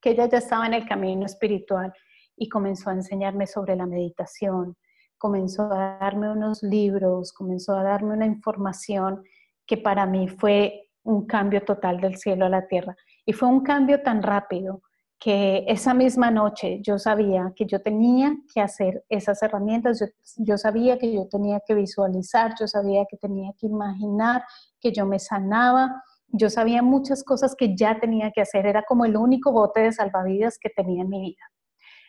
que 0.00 0.10
ella 0.10 0.26
ya 0.26 0.38
estaba 0.38 0.66
en 0.66 0.74
el 0.74 0.88
camino 0.88 1.26
espiritual 1.26 1.92
y 2.36 2.48
comenzó 2.48 2.90
a 2.90 2.94
enseñarme 2.94 3.46
sobre 3.46 3.76
la 3.76 3.86
meditación, 3.86 4.76
comenzó 5.18 5.72
a 5.72 5.98
darme 6.00 6.30
unos 6.30 6.62
libros, 6.62 7.32
comenzó 7.32 7.76
a 7.76 7.82
darme 7.82 8.14
una 8.14 8.26
información 8.26 9.22
que 9.66 9.76
para 9.76 10.06
mí 10.06 10.28
fue 10.28 10.88
un 11.02 11.26
cambio 11.26 11.62
total 11.64 12.00
del 12.00 12.16
cielo 12.16 12.46
a 12.46 12.48
la 12.48 12.66
tierra. 12.66 12.96
Y 13.26 13.32
fue 13.32 13.48
un 13.48 13.60
cambio 13.60 14.02
tan 14.02 14.22
rápido 14.22 14.82
que 15.18 15.64
esa 15.66 15.94
misma 15.94 16.30
noche 16.30 16.80
yo 16.80 16.98
sabía 16.98 17.52
que 17.56 17.66
yo 17.66 17.82
tenía 17.82 18.36
que 18.54 18.60
hacer 18.60 19.04
esas 19.08 19.42
herramientas, 19.42 20.00
yo, 20.36 20.58
sabía 20.58 20.96
que 20.96 21.12
yo 21.12 21.26
tenía 21.28 21.60
que 21.66 21.74
visualizar, 21.74 22.54
yo 22.58 22.68
sabía 22.68 23.04
que 23.10 23.16
tenía 23.16 23.52
que 23.58 23.66
imaginar, 23.66 24.44
que 24.80 24.92
yo 24.92 25.06
me 25.06 25.18
sanaba, 25.18 26.02
yo 26.28 26.50
sabía 26.50 26.82
muchas 26.82 27.24
cosas 27.24 27.56
que 27.56 27.74
ya 27.76 27.98
tenía 27.98 28.30
que 28.30 28.42
hacer, 28.42 28.66
era 28.66 28.84
como 28.84 29.04
el 29.04 29.16
único 29.16 29.50
bote 29.50 29.80
de 29.80 29.92
salvavidas 29.92 30.58
que 30.58 30.70
tenía 30.70 31.02
en 31.02 31.08
mi 31.08 31.20
vida. 31.20 31.42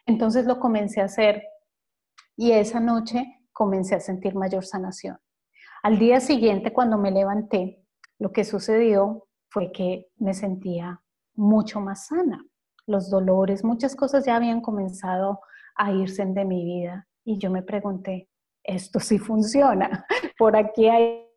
Entonces 0.06 0.46
lo 0.46 0.60
comencé 0.60 1.01
a 1.01 1.06
hacer 1.06 1.42
y 2.39 2.53
esa 2.53 2.79
noche 2.79 3.41
comencé 3.51 3.96
a 3.96 4.00
sentir 4.00 4.34
mayor 4.34 4.65
sanación. 4.65 5.19
Al 5.84 6.00
día 6.00 6.22
siguiente, 6.22 6.72
cuando 6.72 6.98
me 6.98 7.12
levanté, 7.12 7.84
lo 8.17 8.31
que 8.31 8.46
sucedió 8.46 9.27
fue 9.50 9.74
que 9.74 10.08
me 10.15 10.34
sentía 10.34 11.01
mucho 11.36 11.81
más 11.81 12.08
sana 12.08 12.46
los 12.88 13.10
dolores, 13.10 13.65
muchas 13.65 13.93
cosas 13.93 14.25
ya 14.25 14.38
habían 14.38 14.62
comenzado 14.62 15.41
a 15.75 15.91
irse 15.91 16.25
de 16.25 16.46
mi 16.46 16.63
vida. 16.63 17.05
Y 17.25 17.38
yo 17.39 17.51
me 17.51 17.62
pregunté, 17.62 18.29
esto 18.63 19.01
sí 19.01 19.19
funciona, 19.19 20.05
por 20.38 20.55
aquí 20.55 20.88
hay 20.88 21.27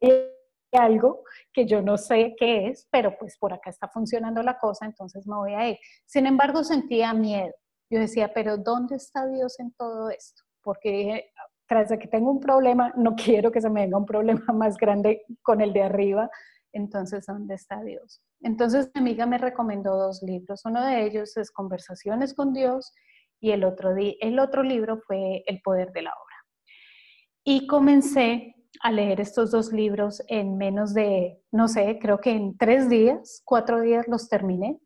algo 0.71 1.25
que 1.53 1.67
yo 1.67 1.83
no 1.83 1.99
sé 1.99 2.37
qué 2.39 2.69
es, 2.69 2.87
pero 2.93 3.19
pues 3.19 3.37
por 3.39 3.53
acá 3.53 3.71
está 3.71 3.89
funcionando 3.89 4.41
la 4.45 4.57
cosa, 4.57 4.87
entonces 4.87 5.27
me 5.27 5.35
voy 5.35 5.55
a 5.55 5.69
ir. 5.71 5.79
Sin 6.07 6.27
embargo, 6.27 6.63
sentía 6.63 7.13
miedo. 7.13 7.53
Yo 7.91 7.99
decía, 7.99 8.33
pero 8.33 8.57
¿dónde 8.57 8.95
está 8.95 9.27
Dios 9.27 9.59
en 9.59 9.73
todo 9.73 10.09
esto? 10.09 10.45
Porque 10.63 11.33
tras 11.67 11.89
de 11.89 11.99
que 11.99 12.09
tengo 12.09 12.31
un 12.31 12.41
problema, 12.41 12.93
no 12.97 13.15
quiero 13.17 13.51
que 13.51 13.61
se 13.61 13.71
me 13.71 13.83
venga 13.83 13.99
un 13.99 14.07
problema 14.07 14.45
más 14.53 14.77
grande 14.77 15.25
con 15.43 15.61
el 15.61 15.73
de 15.73 15.83
arriba, 15.83 16.31
entonces, 16.73 17.27
¿dónde 17.27 17.55
está 17.55 17.83
Dios? 17.83 18.23
Entonces, 18.41 18.91
mi 18.95 19.01
amiga 19.01 19.27
me 19.27 19.39
recomendó 19.39 19.97
dos 19.97 20.23
libros. 20.23 20.65
Uno 20.65 20.85
de 20.85 21.05
ellos 21.05 21.37
es 21.37 21.51
Conversaciones 21.51 22.35
con 22.35 22.53
Dios 22.53 22.93
y 23.41 23.51
el 23.51 23.65
otro, 23.65 23.95
el 23.97 24.39
otro 24.39 24.63
libro 24.63 24.99
fue 25.07 25.43
El 25.47 25.61
Poder 25.61 25.93
de 25.93 26.03
la 26.03 26.11
Obra. 26.11 26.37
Y 27.45 27.67
comencé 27.67 28.55
a 28.81 28.91
leer 28.91 29.21
estos 29.21 29.51
dos 29.51 29.73
libros 29.73 30.23
en 30.29 30.57
menos 30.57 30.95
de, 30.95 31.43
no 31.51 31.69
sé, 31.69 31.99
creo 32.01 32.19
que 32.19 32.31
en 32.31 32.57
tres 32.57 32.89
días, 32.89 33.43
cuatro 33.45 33.81
días 33.81 34.09
los 34.09 34.29
terminé. 34.29 34.79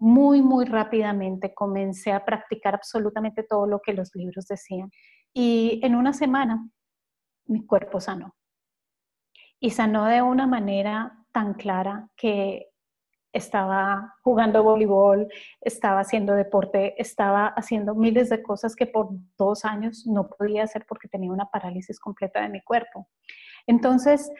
Muy, 0.00 0.42
muy 0.42 0.64
rápidamente 0.64 1.54
comencé 1.54 2.10
a 2.10 2.24
practicar 2.24 2.74
absolutamente 2.74 3.42
todo 3.42 3.66
lo 3.66 3.80
que 3.80 3.92
los 3.92 4.14
libros 4.14 4.46
decían. 4.46 4.90
Y 5.32 5.78
en 5.84 5.94
una 5.94 6.12
semana 6.12 6.68
mi 7.46 7.66
cuerpo 7.66 8.00
sanó. 8.00 8.34
Y 9.60 9.70
sanó 9.70 10.06
de 10.06 10.22
una 10.22 10.46
manera 10.46 11.24
tan 11.32 11.54
clara 11.54 12.08
que 12.16 12.70
estaba 13.32 14.16
jugando 14.22 14.62
voleibol, 14.62 15.28
estaba 15.60 16.00
haciendo 16.00 16.34
deporte, 16.34 17.00
estaba 17.00 17.48
haciendo 17.48 17.94
miles 17.94 18.28
de 18.30 18.42
cosas 18.42 18.74
que 18.74 18.86
por 18.86 19.10
dos 19.38 19.64
años 19.64 20.06
no 20.06 20.28
podía 20.28 20.64
hacer 20.64 20.84
porque 20.88 21.08
tenía 21.08 21.30
una 21.30 21.46
parálisis 21.46 22.00
completa 22.00 22.40
de 22.40 22.48
mi 22.48 22.60
cuerpo. 22.62 23.08
Entonces, 23.66 24.32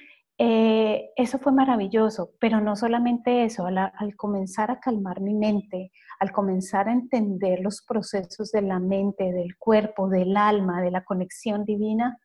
eh, 0.43 1.13
eso 1.17 1.39
fue 1.39 1.53
maravilloso, 1.53 2.31
pero 2.41 2.63
no 2.63 2.75
solamente 2.75 3.45
eso, 3.45 3.67
al, 3.67 4.17
comenzar 4.17 4.71
a 4.71 4.81
calmar 4.81 5.21
mi 5.21 5.35
mente, 5.35 5.93
al 6.19 6.33
comenzar 6.33 6.89
a 6.89 6.93
entender 6.93 7.61
los 7.61 7.83
procesos 7.83 8.51
de 8.51 8.63
la 8.63 8.79
mente, 8.79 9.33
del 9.33 9.59
cuerpo, 9.59 10.09
del 10.09 10.35
alma, 10.39 10.81
de 10.81 10.93
la 10.93 11.05
conexión 11.05 11.67
divina, 11.67 12.19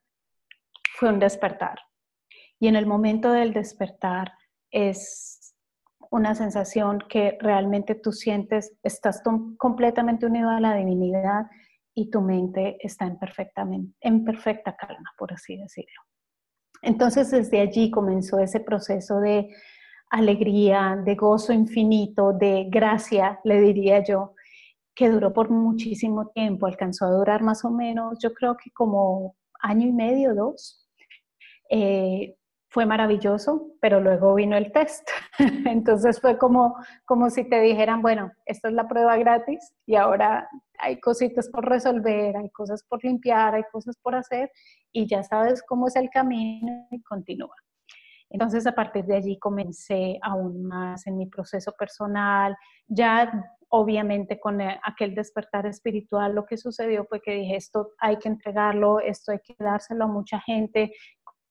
fue 0.97 1.09
un 1.09 1.19
despertar. 1.19 1.77
Y 2.57 2.69
en 2.69 2.77
el 2.77 2.85
momento 2.85 3.33
del 3.33 3.51
despertar, 3.51 4.31
es 4.71 5.53
una 6.09 6.35
sensación 6.35 6.99
que 7.09 7.37
realmente 7.41 7.95
tú 7.95 8.13
sientes, 8.13 8.77
estás 8.81 9.21
completamente 9.57 10.25
unido 10.25 10.51
a 10.51 10.61
la 10.61 10.73
divinidad 10.73 11.47
y 11.93 12.09
tu 12.09 12.21
mente 12.21 12.77
está 12.79 13.07
en 13.07 13.19
perfecta 14.23 14.73
calma, 14.77 15.13
por 15.17 15.33
así 15.33 15.57
decirlo. 15.57 16.01
Entonces 16.85 17.31
desde 17.31 17.61
allí 17.61 17.89
comenzó 17.89 18.39
ese 18.39 18.59
proceso 18.59 19.19
de 19.19 19.49
alegría, 20.09 21.01
de 21.03 21.15
gozo 21.15 21.51
infinito, 21.51 22.31
de 22.31 22.67
gracia, 22.69 23.39
le 23.43 23.59
diría 23.59 24.03
yo, 24.03 24.35
que 24.93 25.09
duró 25.09 25.33
por 25.33 25.49
muchísimo 25.49 26.29
tiempo, 26.29 26.67
alcanzó 26.67 27.05
a 27.05 27.11
durar 27.11 27.41
más 27.41 27.65
o 27.65 27.71
menos, 27.71 28.19
yo 28.21 28.33
creo 28.33 28.55
que 28.55 28.69
como 28.71 29.35
año 29.59 29.87
y 29.87 29.91
medio, 29.91 30.35
dos. 30.35 30.87
Eh, 31.71 32.35
fue 32.69 32.85
maravilloso, 32.85 33.71
pero 33.81 33.99
luego 34.01 34.35
vino 34.35 34.55
el 34.55 34.71
test. 34.71 35.09
Entonces 35.65 36.19
fue 36.21 36.37
como, 36.37 36.75
como 37.05 37.29
si 37.29 37.49
te 37.49 37.61
dijeran, 37.61 38.01
bueno, 38.01 38.31
esta 38.45 38.67
es 38.67 38.75
la 38.75 38.87
prueba 38.87 39.17
gratis 39.17 39.73
y 39.87 39.95
ahora 39.95 40.49
hay 40.79 40.99
cositas 40.99 41.49
por 41.49 41.67
resolver, 41.67 42.35
hay 42.37 42.49
cosas 42.49 42.83
por 42.83 43.03
limpiar, 43.03 43.55
hay 43.55 43.63
cosas 43.71 43.97
por 44.01 44.15
hacer 44.15 44.51
y 44.91 45.07
ya 45.07 45.23
sabes 45.23 45.63
cómo 45.63 45.87
es 45.87 45.95
el 45.95 46.09
camino 46.09 46.87
y 46.91 47.01
continúa. 47.01 47.55
Entonces 48.29 48.65
a 48.67 48.73
partir 48.73 49.05
de 49.05 49.17
allí 49.17 49.39
comencé 49.39 50.17
aún 50.21 50.65
más 50.65 51.05
en 51.07 51.17
mi 51.17 51.27
proceso 51.27 51.71
personal, 51.77 52.55
ya 52.87 53.31
obviamente 53.69 54.39
con 54.39 54.61
eh, 54.61 54.79
aquel 54.83 55.15
despertar 55.15 55.65
espiritual 55.65 56.33
lo 56.33 56.45
que 56.45 56.57
sucedió 56.57 57.05
fue 57.05 57.21
que 57.21 57.31
dije, 57.31 57.55
esto 57.55 57.91
hay 57.99 58.17
que 58.17 58.29
entregarlo, 58.29 58.99
esto 58.99 59.31
hay 59.31 59.39
que 59.39 59.55
dárselo 59.59 60.05
a 60.05 60.07
mucha 60.07 60.39
gente, 60.41 60.91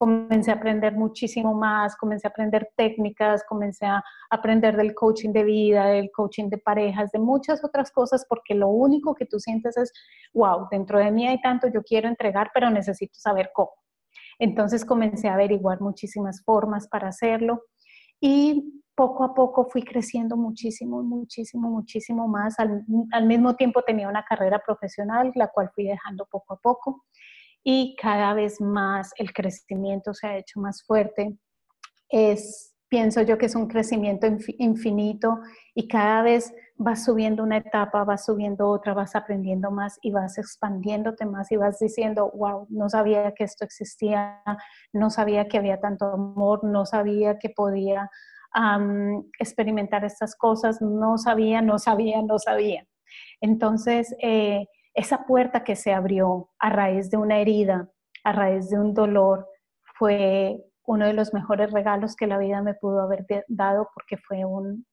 comencé 0.04 0.50
a 0.50 0.54
aprender 0.54 0.92
muchísimo 0.92 1.54
más, 1.54 1.96
comencé 1.96 2.26
a 2.26 2.30
aprender 2.30 2.68
técnicas, 2.76 3.42
comencé 3.48 3.86
a 3.86 4.04
aprender 4.28 4.76
del 4.76 4.94
coaching 4.94 5.30
de 5.30 5.44
vida, 5.44 5.86
del 5.86 6.10
coaching 6.14 6.50
de 6.50 6.58
parejas, 6.58 7.10
de 7.10 7.18
muchas 7.18 7.64
otras 7.64 7.90
cosas, 7.90 8.26
porque 8.28 8.54
lo 8.54 8.68
único 8.68 9.14
que 9.14 9.24
tú 9.24 9.40
sientes 9.40 9.78
es, 9.78 9.90
wow, 10.34 10.68
dentro 10.70 10.98
de 10.98 11.10
mí 11.10 11.26
hay 11.26 11.40
tanto, 11.40 11.68
yo 11.68 11.82
quiero 11.82 12.06
entregar, 12.08 12.50
pero 12.52 12.68
necesito 12.68 13.14
saber 13.18 13.50
cómo. 13.54 13.72
Entonces 14.38 14.84
comencé 14.84 15.28
a 15.28 15.34
averiguar 15.34 15.80
muchísimas 15.80 16.42
formas 16.44 16.86
para 16.86 17.08
hacerlo 17.08 17.62
y 18.20 18.82
poco 18.94 19.24
a 19.24 19.32
poco 19.32 19.64
fui 19.70 19.82
creciendo 19.84 20.36
muchísimo, 20.36 21.02
muchísimo, 21.02 21.70
muchísimo 21.70 22.28
más. 22.28 22.58
Al, 22.58 22.84
al 23.10 23.26
mismo 23.26 23.56
tiempo 23.56 23.80
tenía 23.80 24.06
una 24.06 24.22
carrera 24.22 24.60
profesional, 24.64 25.32
la 25.34 25.48
cual 25.48 25.70
fui 25.74 25.84
dejando 25.84 26.26
poco 26.30 26.52
a 26.52 26.58
poco 26.58 27.04
y 27.64 27.96
cada 27.96 28.34
vez 28.34 28.60
más 28.60 29.12
el 29.16 29.32
crecimiento 29.32 30.12
se 30.12 30.26
ha 30.26 30.36
hecho 30.36 30.60
más 30.60 30.84
fuerte. 30.84 31.36
Es, 32.10 32.74
pienso 32.88 33.22
yo 33.22 33.38
que 33.38 33.46
es 33.46 33.56
un 33.56 33.66
crecimiento 33.66 34.26
infinito 34.58 35.40
y 35.74 35.88
cada 35.88 36.22
vez 36.22 36.52
vas 36.76 37.04
subiendo 37.04 37.42
una 37.42 37.56
etapa, 37.56 38.04
vas 38.04 38.26
subiendo 38.26 38.68
otra, 38.68 38.92
vas 38.94 39.16
aprendiendo 39.16 39.70
más 39.70 39.98
y 40.02 40.10
vas 40.10 40.36
expandiéndote 40.38 41.24
más 41.24 41.50
y 41.52 41.56
vas 41.56 41.78
diciendo, 41.78 42.30
wow, 42.34 42.66
no 42.68 42.88
sabía 42.90 43.32
que 43.32 43.44
esto 43.44 43.64
existía, 43.64 44.42
no 44.92 45.08
sabía 45.08 45.48
que 45.48 45.56
había 45.56 45.80
tanto 45.80 46.06
amor, 46.06 46.64
no 46.64 46.84
sabía 46.84 47.38
que 47.38 47.48
podía 47.48 48.10
experimentar 49.40 50.04
estas 50.04 50.36
cosas, 50.36 50.80
no 50.80 51.18
sabía, 51.18 51.60
no 51.60 51.78
sabía, 51.78 52.22
no 52.22 52.38
sabía. 52.38 52.86
Entonces, 53.40 54.14
eh, 54.22 54.66
esa 54.94 55.26
puerta 55.26 55.64
que 55.64 55.76
se 55.76 55.92
abrió 55.92 56.50
a 56.58 56.70
raíz 56.70 57.10
de 57.10 57.16
una 57.16 57.38
herida, 57.38 57.90
a 58.22 58.32
raíz 58.32 58.70
de 58.70 58.78
un 58.78 58.94
dolor, 58.94 59.48
fue 59.98 60.64
uno 60.86 61.06
de 61.06 61.12
los 61.12 61.34
mejores 61.34 61.72
regalos 61.72 62.14
que 62.14 62.26
la 62.26 62.38
vida 62.38 62.62
me 62.62 62.74
pudo 62.74 63.02
haber 63.02 63.26
dado 63.48 63.90
porque 63.94 64.16
fue 64.16 64.44
un, 64.44 64.86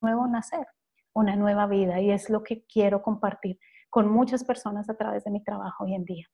nuevo 0.00 0.26
nacer, 0.26 0.66
una 1.14 1.36
nueva 1.36 1.66
vida 1.66 2.00
y 2.00 2.10
es 2.10 2.30
lo 2.30 2.42
que 2.42 2.64
quiero 2.64 3.02
compartir 3.02 3.58
con 3.90 4.10
muchas 4.10 4.44
personas 4.44 4.88
a 4.88 4.96
través 4.96 5.24
de 5.24 5.30
mi 5.30 5.44
trabajo 5.44 5.84
hoy 5.84 5.94
en 5.94 6.04
día. 6.04 6.26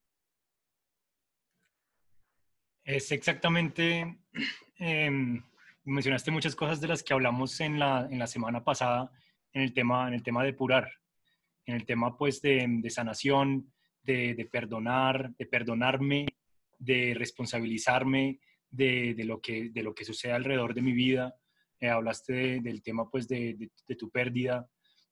Es 2.84 3.10
exactamente, 3.12 4.18
em, 4.78 5.42
mencionaste 5.84 6.30
muchas 6.30 6.54
cosas 6.54 6.80
de 6.80 6.88
las 6.88 7.02
que 7.02 7.12
hablamos 7.12 7.60
en 7.60 7.78
la, 7.78 8.06
en 8.10 8.18
la 8.18 8.26
semana 8.26 8.64
pasada 8.64 9.10
en 9.52 9.62
el 9.62 9.74
tema, 9.74 10.08
en 10.08 10.14
el 10.14 10.22
tema 10.22 10.44
de 10.44 10.54
purar 10.54 10.88
en 11.68 11.74
el 11.74 11.84
tema 11.84 12.16
pues 12.16 12.40
de, 12.40 12.80
sanación, 12.88 13.70
de, 14.02 14.48
perdonar, 14.50 15.34
de 15.36 15.44
perdonarme, 15.44 16.26
de 16.78 17.14
responsabilizarme 17.14 18.40
de, 18.70 19.14
lo 19.24 19.38
que, 19.42 19.68
de 19.68 19.82
lo 19.82 19.94
que 19.94 20.06
sucede 20.06 20.32
alrededor 20.32 20.72
de 20.72 20.80
mi 20.80 20.92
vida. 20.92 21.34
hablaste 21.82 22.60
del 22.60 22.82
tema 22.82 23.10
pues 23.10 23.28
de, 23.28 23.70
tu 23.98 24.10
pérdida. 24.10 24.66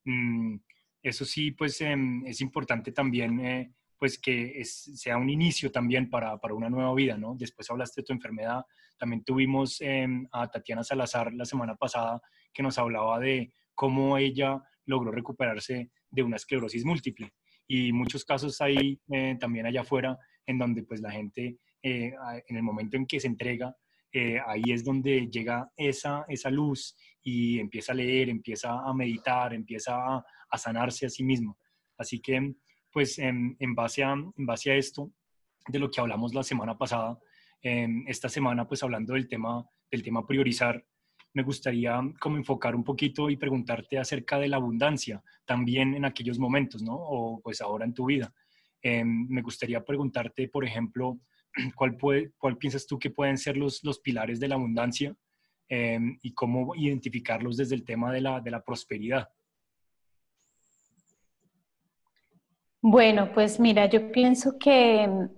Mm, 0.04 0.56
eso 1.02 1.26
sí, 1.26 1.50
pues 1.50 1.78
em, 1.82 2.24
es 2.24 2.40
importante 2.40 2.90
también 2.90 3.74
pues 3.98 4.18
que 4.18 4.64
sea 4.64 5.18
un 5.18 5.28
inicio 5.28 5.70
también 5.70 6.08
para, 6.08 6.38
para, 6.38 6.54
una 6.54 6.70
nueva 6.70 6.94
vida, 6.94 7.18
¿no? 7.18 7.34
Después 7.38 7.70
hablaste 7.70 8.00
de 8.00 8.06
tu 8.06 8.12
enfermedad, 8.14 8.64
también 8.98 9.24
tuvimos 9.24 9.78
em, 9.82 10.26
a 10.32 10.50
Tatiana 10.50 10.82
Salazar 10.82 11.34
la 11.34 11.44
semana 11.44 11.76
pasada 11.76 12.20
que 12.52 12.62
nos 12.62 12.78
hablaba 12.78 13.20
de 13.20 13.52
cómo 13.74 14.16
ella 14.16 14.62
logró 14.86 15.10
recuperarse 15.10 15.90
de 16.10 16.22
una 16.22 16.36
esclerosis 16.36 16.84
múltiple. 16.84 17.32
Y 17.68 17.92
muchos 17.92 18.24
casos 18.24 18.60
hay 18.60 19.00
eh, 19.12 19.36
también 19.38 19.66
allá 19.66 19.82
afuera 19.82 20.16
en 20.46 20.58
donde 20.58 20.84
pues 20.84 21.00
la 21.00 21.10
gente 21.10 21.58
eh, 21.82 22.12
en 22.48 22.56
el 22.56 22.62
momento 22.62 22.96
en 22.96 23.06
que 23.06 23.20
se 23.20 23.26
entrega, 23.26 23.76
eh, 24.12 24.38
ahí 24.46 24.62
es 24.68 24.84
donde 24.84 25.28
llega 25.28 25.70
esa, 25.76 26.24
esa 26.28 26.50
luz 26.50 26.96
y 27.22 27.58
empieza 27.58 27.92
a 27.92 27.96
leer, 27.96 28.28
empieza 28.28 28.70
a 28.70 28.94
meditar, 28.94 29.52
empieza 29.52 30.16
a, 30.16 30.58
sanarse 30.58 31.06
a 31.06 31.10
sí 31.10 31.22
mismo. 31.22 31.58
Así 31.98 32.20
que 32.20 32.54
pues 32.90 33.18
en, 33.18 33.56
en, 33.58 33.74
base 33.74 34.04
a, 34.04 34.12
en 34.12 34.46
base 34.46 34.70
a 34.70 34.76
esto, 34.76 35.12
de 35.68 35.78
lo 35.78 35.90
que 35.90 36.00
hablamos 36.00 36.32
la 36.34 36.42
semana 36.42 36.78
pasada, 36.78 37.18
esta 37.60 38.28
semana 38.28 38.68
pues 38.68 38.82
hablando 38.84 39.14
del 39.14 39.26
tema, 39.26 39.68
del 39.90 40.02
tema 40.02 40.24
priorizar, 40.24 40.86
me 41.36 41.42
gustaría 41.42 42.00
como 42.18 42.38
enfocar 42.38 42.74
un 42.74 42.82
poquito 42.82 43.28
y 43.28 43.36
preguntarte 43.36 43.98
acerca 43.98 44.38
de 44.38 44.48
la 44.48 44.56
abundancia, 44.56 45.22
también 45.44 45.94
en 45.94 46.06
aquellos 46.06 46.38
momentos, 46.38 46.80
¿no? 46.80 46.94
O 46.94 47.40
pues 47.42 47.60
ahora 47.60 47.84
en 47.84 47.92
tu 47.92 48.06
vida. 48.06 48.32
Em, 48.80 49.26
me 49.28 49.42
gustaría 49.42 49.84
preguntarte, 49.84 50.48
por 50.48 50.64
ejemplo, 50.64 51.18
¿cuál, 51.76 51.94
puede, 51.98 52.32
cuál 52.38 52.56
piensas 52.56 52.86
tú 52.86 52.98
que 52.98 53.10
pueden 53.10 53.36
ser 53.36 53.58
los, 53.58 53.82
pilares 54.02 54.40
de 54.40 54.48
la 54.48 54.54
abundancia 54.54 55.14
em, 55.68 56.18
y 56.22 56.32
cómo 56.32 56.74
identificarlos 56.74 57.58
desde 57.58 57.74
el 57.74 57.84
tema 57.84 58.10
de 58.14 58.22
la, 58.22 58.40
de 58.40 58.50
la 58.50 58.62
prosperidad? 58.62 59.28
Bueno, 62.80 63.30
pues 63.34 63.60
mira, 63.60 63.90
yo 63.90 64.10
pienso 64.10 64.58
que 64.58 65.06
mm, 65.06 65.28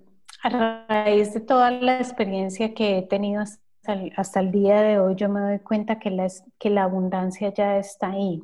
a 0.43 0.85
raíz 0.87 1.33
de 1.33 1.41
toda 1.41 1.71
la 1.71 1.97
experiencia 1.97 2.73
que 2.73 2.99
he 2.99 3.01
tenido 3.01 3.41
hasta 3.41 3.68
el, 3.93 4.51
día 4.51 4.81
de 4.81 4.99
hoy, 4.99 5.15
yo 5.15 5.29
me 5.29 5.41
doy 5.41 5.59
cuenta 5.59 5.99
que 5.99 6.11
la, 6.11 6.27
que 6.57 6.69
la 6.69 6.83
abundancia 6.83 7.53
ya 7.53 7.77
está 7.77 8.11
ahí. 8.11 8.41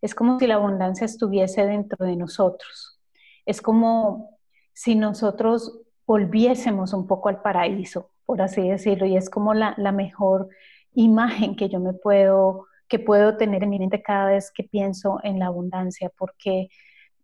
Es 0.00 0.14
como 0.14 0.38
si 0.38 0.46
la 0.46 0.54
abundancia 0.54 1.04
estuviese 1.04 1.66
dentro 1.66 2.06
de 2.06 2.16
nosotros. 2.16 3.00
Es 3.44 3.60
como 3.60 4.38
si 4.72 4.94
nosotros 4.94 5.80
volviésemos 6.06 6.92
un 6.92 7.06
poco 7.06 7.28
al 7.28 7.42
paraíso, 7.42 8.10
por 8.24 8.42
así 8.42 8.68
decirlo, 8.68 9.06
y 9.06 9.16
es 9.16 9.30
como 9.30 9.54
la, 9.54 9.74
mejor 9.92 10.48
imagen 10.94 11.54
que 11.54 11.68
yo 11.68 11.80
me 11.80 11.92
puedo, 11.92 12.66
que 12.88 12.98
puedo 12.98 13.36
tener 13.36 13.62
en 13.62 13.70
mi 13.70 13.78
mente 13.78 14.02
cada 14.02 14.26
vez 14.26 14.50
que 14.50 14.64
pienso 14.64 15.20
en 15.22 15.38
la 15.38 15.46
abundancia, 15.46 16.10
porque 16.16 16.68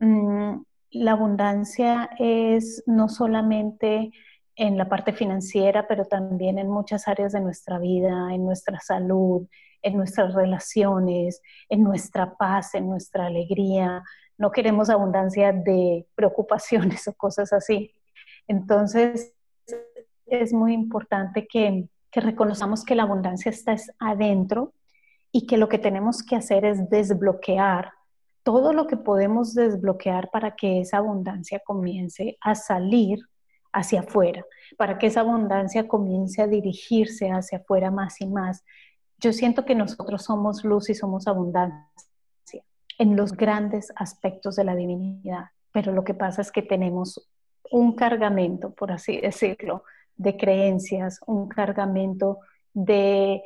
mm, 0.01 0.59
la 0.91 1.13
abundancia 1.13 2.11
es 2.19 2.83
no 2.87 3.09
solamente 3.09 4.13
en 4.57 4.79
la 4.79 4.89
parte 4.89 5.13
financiera, 5.13 5.87
pero 5.87 6.07
también 6.07 6.59
en 6.59 6.69
muchas 6.69 7.07
áreas 7.09 7.33
de 7.33 7.41
nuestra 7.41 7.79
vida, 7.79 8.35
en 8.35 8.45
nuestra 8.45 8.81
salud, 8.81 9.47
en 9.83 9.97
nuestras 9.97 10.35
relaciones, 10.35 11.43
en 11.69 11.83
nuestra 11.83 12.37
paz, 12.37 12.75
en 12.75 12.89
nuestra 12.89 13.27
alegría. 13.27 14.03
No 14.39 14.51
queremos 14.51 14.89
abundancia 14.89 15.53
de 15.53 16.07
preocupaciones 16.15 17.07
o 17.07 17.15
cosas 17.15 17.53
así. 17.53 17.93
Entonces, 18.49 19.35
es 20.27 20.53
muy 20.53 20.73
importante 20.73 21.47
que, 21.47 21.89
que 22.11 22.21
reconozcamos 22.21 22.83
que 22.85 22.95
la 22.95 23.03
abundancia 23.03 23.51
está 23.51 23.77
adentro 23.99 24.73
y 25.31 25.47
que 25.47 25.59
lo 25.59 25.69
que 25.69 25.79
tenemos 25.79 26.23
que 26.23 26.37
hacer 26.37 26.65
es 26.65 26.89
desbloquear 26.89 27.93
todo 28.43 28.73
lo 28.73 28.87
que 28.87 28.97
podemos 28.97 29.55
desbloquear 29.55 30.31
para 30.31 30.55
que 30.55 30.81
esa 30.81 30.99
abundancia 30.99 31.61
comience 31.65 32.39
a 32.41 32.55
salir 32.55 33.19
hacia 33.77 34.01
afuera, 34.01 34.45
para 34.79 34.97
que 34.97 35.07
esa 35.07 35.21
abundancia 35.21 35.87
comience 35.87 36.41
a 36.41 36.47
dirigirse 36.47 37.29
hacia 37.29 37.59
afuera 37.59 37.91
más 37.91 38.21
y 38.23 38.27
más. 38.27 38.65
Yo 39.19 39.35
siento 39.35 39.67
que 39.67 39.75
nosotros 39.75 40.25
somos 40.25 40.65
luz 40.65 40.89
y 40.89 40.95
somos 40.95 41.29
abundancia 41.29 41.85
en 42.99 43.17
los 43.17 43.33
grandes 43.33 43.93
aspectos 43.95 44.57
de 44.57 44.65
la 44.65 44.75
divinidad, 44.75 45.51
pero 45.73 45.93
lo 45.93 46.05
que 46.05 46.15
pasa 46.15 46.41
es 46.41 46.51
que 46.51 46.63
tenemos 46.63 47.29
un 47.71 47.95
cargamento, 47.95 48.71
por 48.71 48.93
así 48.93 49.21
decirlo, 49.21 49.85
de 50.17 50.39
creencias, 50.39 51.21
un 51.27 51.47
cargamento 51.47 52.39
de 52.73 53.43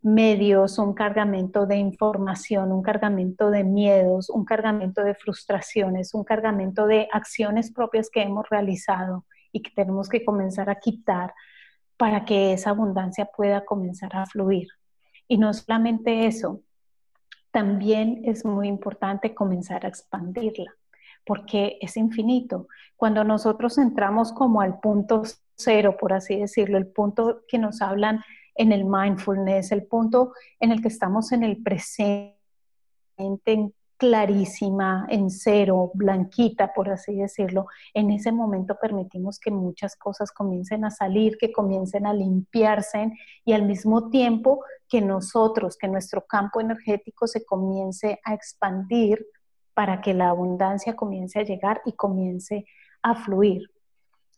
medios, 0.00 0.78
un 0.78 0.94
cargamento 0.94 1.66
de 1.66 1.76
información, 1.76 2.72
un 2.72 2.82
cargamento 2.82 3.50
de 3.50 3.64
miedos, 3.64 4.30
un 4.30 4.46
cargamento 4.46 5.04
de 5.04 5.14
frustraciones, 5.14 6.14
un 6.14 6.24
cargamento 6.24 6.86
de 6.86 7.06
acciones 7.12 7.70
propias 7.70 8.08
que 8.08 8.22
hemos 8.22 8.48
realizado 8.48 9.26
y 9.54 9.62
que 9.62 9.70
tenemos 9.70 10.08
que 10.08 10.24
comenzar 10.24 10.68
a 10.68 10.80
quitar 10.80 11.32
para 11.96 12.24
que 12.24 12.52
esa 12.52 12.70
abundancia 12.70 13.24
pueda 13.24 13.64
comenzar 13.64 14.14
a 14.16 14.26
fluir. 14.26 14.66
Y 15.28 15.38
no 15.38 15.54
solamente 15.54 16.26
eso, 16.26 16.60
también 17.52 18.22
es 18.24 18.44
muy 18.44 18.66
importante 18.66 19.32
comenzar 19.32 19.86
a 19.86 19.88
expandirla, 19.88 20.74
porque 21.24 21.78
es 21.80 21.96
infinito. 21.96 22.66
Cuando 22.96 23.22
nosotros 23.22 23.78
entramos 23.78 24.32
como 24.32 24.60
al 24.60 24.80
punto 24.80 25.22
cero, 25.54 25.96
por 25.98 26.12
así 26.12 26.36
decirlo, 26.36 26.76
el 26.76 26.88
punto 26.88 27.42
que 27.46 27.58
nos 27.58 27.80
hablan 27.80 28.24
en 28.56 28.72
el 28.72 28.84
mindfulness, 28.84 29.70
el 29.70 29.86
punto 29.86 30.32
en 30.58 30.72
el 30.72 30.82
que 30.82 30.88
estamos 30.88 31.30
en 31.30 31.44
el 31.44 31.62
presente, 31.62 32.34
clarísima, 34.04 35.06
en 35.08 35.30
cero, 35.30 35.90
blanquita, 35.94 36.74
por 36.74 36.90
así 36.90 37.14
decirlo, 37.14 37.68
en 37.94 38.10
ese 38.10 38.32
momento 38.32 38.76
permitimos 38.78 39.38
que 39.38 39.50
muchas 39.50 39.96
cosas 39.96 40.30
comiencen 40.30 40.84
a 40.84 40.90
salir, 40.90 41.38
que 41.38 41.50
comiencen 41.50 42.04
a 42.04 42.12
limpiarse 42.12 43.12
y 43.46 43.54
al 43.54 43.62
mismo 43.62 44.10
tiempo 44.10 44.62
que 44.90 45.00
nosotros, 45.00 45.78
que 45.78 45.88
nuestro 45.88 46.26
campo 46.26 46.60
energético 46.60 47.26
se 47.26 47.46
comience 47.46 48.20
a 48.24 48.34
expandir 48.34 49.26
para 49.72 50.02
que 50.02 50.12
la 50.12 50.28
abundancia 50.28 50.94
comience 50.94 51.38
a 51.38 51.44
llegar 51.44 51.80
y 51.86 51.92
comience 51.92 52.66
a 53.02 53.14
fluir. 53.14 53.70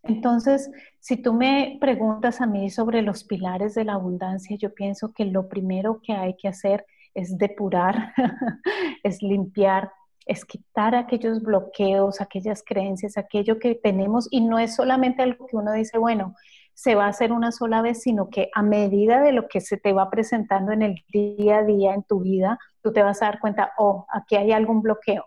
Entonces, 0.05 0.71
si 1.01 1.17
tú 1.17 1.33
me 1.33 1.77
preguntas 1.81 2.41
a 2.41 2.47
mí 2.47 2.71
sobre 2.71 3.03
los 3.03 3.25
pilares 3.25 3.75
de 3.75 3.85
la 3.85 3.95
abundancia, 3.95 4.57
yo 4.57 4.73
pienso 4.73 5.13
que 5.13 5.25
lo 5.25 5.49
primero 5.49 6.01
que 6.01 6.13
hay 6.13 6.37
que 6.37 6.47
hacer 6.47 6.87
es 7.17 7.37
depurar, 7.37 8.13
es 9.03 9.23
limpiar, 9.23 9.91
es 10.27 10.45
quitar 10.45 10.95
aquellos 10.95 11.43
bloqueos, 11.43 12.21
aquellas 12.21 12.63
creencias, 12.65 13.17
aquello 13.17 13.59
que 13.59 13.75
tenemos. 13.75 14.29
Y 14.31 14.43
no 14.43 14.59
es 14.59 14.77
solamente 14.77 15.23
algo 15.23 15.47
que 15.47 15.57
uno 15.57 15.73
dice, 15.73 15.99
bueno, 15.99 16.35
se 16.75 16.95
va 16.95 17.07
a 17.07 17.09
hacer 17.09 17.33
una 17.33 17.53
sola 17.53 17.81
vez, 17.81 18.03
sino 18.03 18.29
que 18.29 18.51
a 18.55 18.63
medida 18.63 19.23
de 19.23 19.33
lo 19.33 19.49
que 19.49 19.61
se 19.61 19.79
te 19.79 19.93
va 19.93 20.11
presentando 20.11 20.73
en 20.73 20.83
el 20.83 21.05
día 21.09 21.59
a 21.59 21.65
día 21.65 21.95
en 21.95 22.03
tu 22.03 22.21
vida, 22.21 22.59
tú 22.83 22.93
te 22.93 23.03
vas 23.03 23.23
a 23.23 23.27
dar 23.27 23.41
cuenta, 23.41 23.73
oh, 23.79 24.07
aquí 24.13 24.37
hay 24.37 24.53
algún 24.53 24.83
bloqueo, 24.83 25.25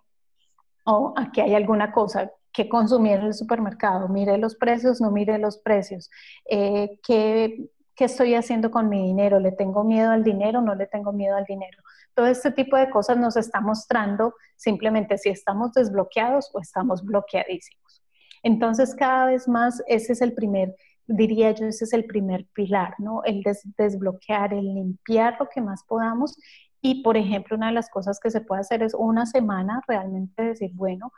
oh, 0.86 1.14
aquí 1.18 1.42
hay 1.42 1.56
alguna 1.56 1.92
cosa 1.92 2.32
qué 2.52 2.68
consumir 2.68 3.14
en 3.14 3.28
el 3.28 3.34
supermercado, 3.34 4.08
mire 4.08 4.38
los 4.38 4.56
precios, 4.56 5.02
no 5.02 5.12
mire 5.12 5.38
los 5.38 5.60
precios, 5.60 6.10
eh, 6.50 7.00
¿qué, 7.04 7.70
¿qué 8.00 8.06
estoy 8.06 8.34
haciendo 8.34 8.72
con 8.72 8.88
mi 8.88 9.08
dinero? 9.08 9.42
¿Le 9.42 9.52
tengo 9.52 9.84
miedo 9.84 10.10
al 10.10 10.24
dinero? 10.24 10.62
¿No 10.62 10.74
le 10.74 10.88
tengo 10.88 11.12
miedo 11.12 11.36
al 11.36 11.44
dinero? 11.44 11.84
Todo 12.14 12.28
este 12.28 12.50
tipo 12.50 12.78
de 12.78 12.90
cosas 12.90 13.18
nos 13.18 13.36
está 13.36 13.60
mostrando 13.60 14.36
simplemente 14.56 15.18
si 15.18 15.28
estamos 15.28 15.74
desbloqueados 15.74 16.50
o 16.54 16.62
estamos 16.62 17.04
bloqueadísimos. 17.04 18.02
Entonces, 18.42 18.96
cada 18.96 19.26
vez 19.26 19.50
más, 19.50 19.84
ese 19.86 20.14
es 20.14 20.22
el 20.22 20.34
primer, 20.34 20.78
diría 21.08 21.52
yo, 21.52 21.66
ese 21.66 21.84
es 21.84 21.92
el 21.92 22.06
primer 22.06 22.46
pilar, 22.54 22.96
¿no? 23.00 23.22
El 23.26 23.44
desbloquear, 23.78 24.54
el 24.54 24.74
limpiar 24.76 25.36
lo 25.38 25.50
que 25.50 25.60
más 25.60 25.84
podamos. 25.84 26.38
Y, 26.82 27.04
por 27.04 27.18
ejemplo, 27.18 27.58
una 27.58 27.68
de 27.68 27.74
las 27.74 27.90
cosas 27.90 28.18
que 28.22 28.32
se 28.32 28.40
puede 28.40 28.62
hacer 28.62 28.82
es 28.82 28.94
una 28.94 29.26
semana 29.26 29.82
realmente 29.90 30.42
decir, 30.42 30.72
bueno, 30.74 31.12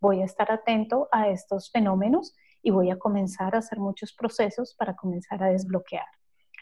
voy 0.00 0.20
a 0.20 0.24
estar 0.24 0.50
atento 0.50 1.08
a 1.12 1.28
estos 1.28 1.70
fenómenos 1.70 2.34
y 2.62 2.70
voy 2.70 2.90
a 2.90 2.98
comenzar 2.98 3.54
a 3.54 3.58
hacer 3.58 3.78
muchos 3.78 4.12
procesos 4.12 4.74
para 4.74 4.94
comenzar 4.94 5.42
a 5.42 5.48
desbloquear. 5.48 6.06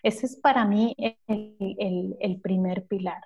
Ese 0.02 0.26
es 0.26 0.36
para 0.36 0.64
mí 0.64 0.96
el, 1.26 2.40
primer 2.42 2.86
pilar. 2.86 3.22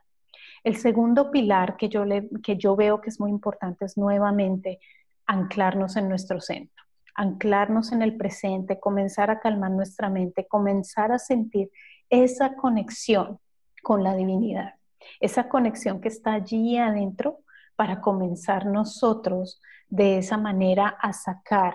El 0.65 0.77
segundo 0.77 1.31
pilar 1.31 1.77
que 1.77 1.89
yo, 1.89 2.05
que 2.43 2.57
yo 2.57 2.75
veo 2.75 3.01
que 3.01 3.11
es 3.11 3.21
muy 3.21 3.31
importante 3.31 3.85
es 3.85 3.97
nuevamente 3.97 4.81
anclarnos 5.27 5.97
en 5.97 6.09
nuestro 6.09 6.41
centro, 6.41 6.85
anclarnos 7.15 7.93
en 7.93 8.03
el 8.03 8.17
presente, 8.17 8.81
comenzar 8.81 9.31
a 9.31 9.41
calmar 9.41 9.71
nuestra 9.71 10.11
mente, 10.11 10.47
comenzar 10.49 11.13
a 11.13 11.19
sentir 11.19 11.71
esa 12.11 12.57
conexión 12.57 13.39
con 13.83 14.03
la 14.03 14.17
divinidad, 14.17 14.75
esa 15.21 15.49
conexión 15.49 16.01
que 16.01 16.09
está 16.09 16.33
allí 16.33 16.77
adentro 16.77 17.41
para 17.77 18.01
comenzar 18.01 18.67
nosotros 18.67 19.61
de 19.89 20.19
esa 20.19 20.39
manera 20.39 20.89
a 21.01 21.13
sacar 21.13 21.75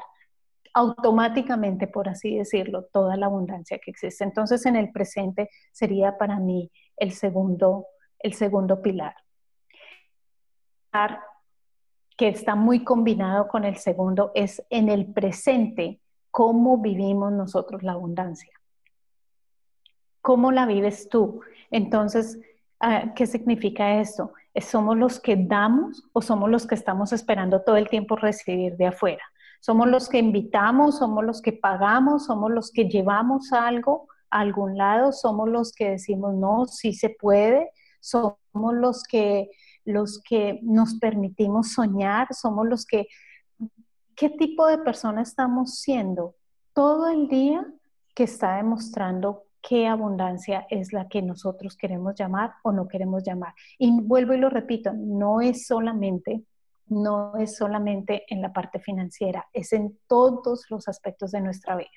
automáticamente, 0.73 1.87
por 1.87 2.09
así 2.09 2.37
decirlo, 2.37 2.85
toda 2.91 3.17
la 3.17 3.27
abundancia 3.27 3.79
que 3.79 3.91
existe. 3.91 4.23
Entonces, 4.23 4.65
en 4.65 4.75
el 4.75 4.91
presente 4.91 5.49
sería 5.71 6.17
para 6.17 6.39
mí 6.39 6.71
el 6.97 7.11
segundo, 7.11 7.87
el 8.19 8.33
segundo 8.33 8.81
pilar. 8.81 9.15
Que 12.17 12.27
está 12.27 12.55
muy 12.55 12.83
combinado 12.83 13.47
con 13.47 13.63
el 13.63 13.77
segundo 13.77 14.31
es 14.35 14.63
en 14.69 14.89
el 14.89 15.05
presente, 15.13 16.01
cómo 16.31 16.77
vivimos 16.77 17.31
nosotros 17.31 17.83
la 17.83 17.93
abundancia. 17.93 18.51
¿Cómo 20.21 20.51
la 20.51 20.65
vives 20.65 21.07
tú? 21.09 21.41
Entonces, 21.71 22.39
ah, 22.79 23.13
¿qué 23.15 23.25
significa 23.25 23.99
esto? 23.99 24.33
¿Somos 24.59 24.97
los 24.97 25.19
que 25.19 25.37
damos 25.37 26.03
o 26.11 26.21
somos 26.21 26.49
los 26.49 26.67
que 26.67 26.75
estamos 26.75 27.13
esperando 27.13 27.61
todo 27.61 27.77
el 27.77 27.87
tiempo 27.87 28.15
recibir 28.15 28.75
de 28.75 28.87
afuera? 28.87 29.23
¿Somos 29.59 29.87
los 29.87 30.09
que 30.09 30.19
invitamos? 30.19 30.99
¿Somos 30.99 31.23
los 31.25 31.41
que 31.41 31.53
pagamos? 31.53 32.25
¿Somos 32.25 32.51
los 32.51 32.71
que 32.71 32.85
llevamos 32.87 33.51
algo 33.51 34.07
a 34.29 34.39
algún 34.39 34.77
lado? 34.77 35.11
¿Somos 35.11 35.49
los 35.49 35.73
que 35.73 35.91
decimos, 35.91 36.33
no, 36.35 36.65
sí 36.65 36.93
se 36.93 37.09
puede? 37.09 37.71
¿Somos 37.99 38.37
los 38.55 39.03
que, 39.03 39.49
los 39.85 40.21
que 40.23 40.59
nos 40.63 40.95
permitimos 40.95 41.73
soñar? 41.73 42.33
¿Somos 42.33 42.67
los 42.67 42.85
que... 42.85 43.07
¿Qué 44.15 44.29
tipo 44.29 44.67
de 44.67 44.77
persona 44.77 45.21
estamos 45.21 45.79
siendo 45.79 46.35
todo 46.73 47.07
el 47.07 47.27
día 47.27 47.65
que 48.15 48.23
está 48.23 48.57
demostrando 48.57 49.45
qué 49.61 49.87
abundancia 49.87 50.65
es 50.69 50.93
la 50.93 51.07
que 51.07 51.21
nosotros 51.21 51.75
queremos 51.75 52.15
llamar 52.15 52.53
o 52.63 52.71
no 52.71 52.87
queremos 52.87 53.23
llamar. 53.23 53.53
Y 53.77 53.91
vuelvo 54.01 54.33
y 54.33 54.37
lo 54.37 54.49
repito, 54.49 54.93
no 54.93 55.41
es 55.41 55.67
solamente 55.67 56.43
no 56.89 57.37
es 57.37 57.57
solamente 57.57 58.23
en 58.27 58.41
la 58.41 58.51
parte 58.51 58.79
financiera, 58.79 59.47
es 59.53 59.73
en 59.73 59.97
todos 60.07 60.65
los 60.69 60.87
aspectos 60.87 61.31
de 61.31 61.41
nuestra 61.41 61.75
vida, 61.75 61.89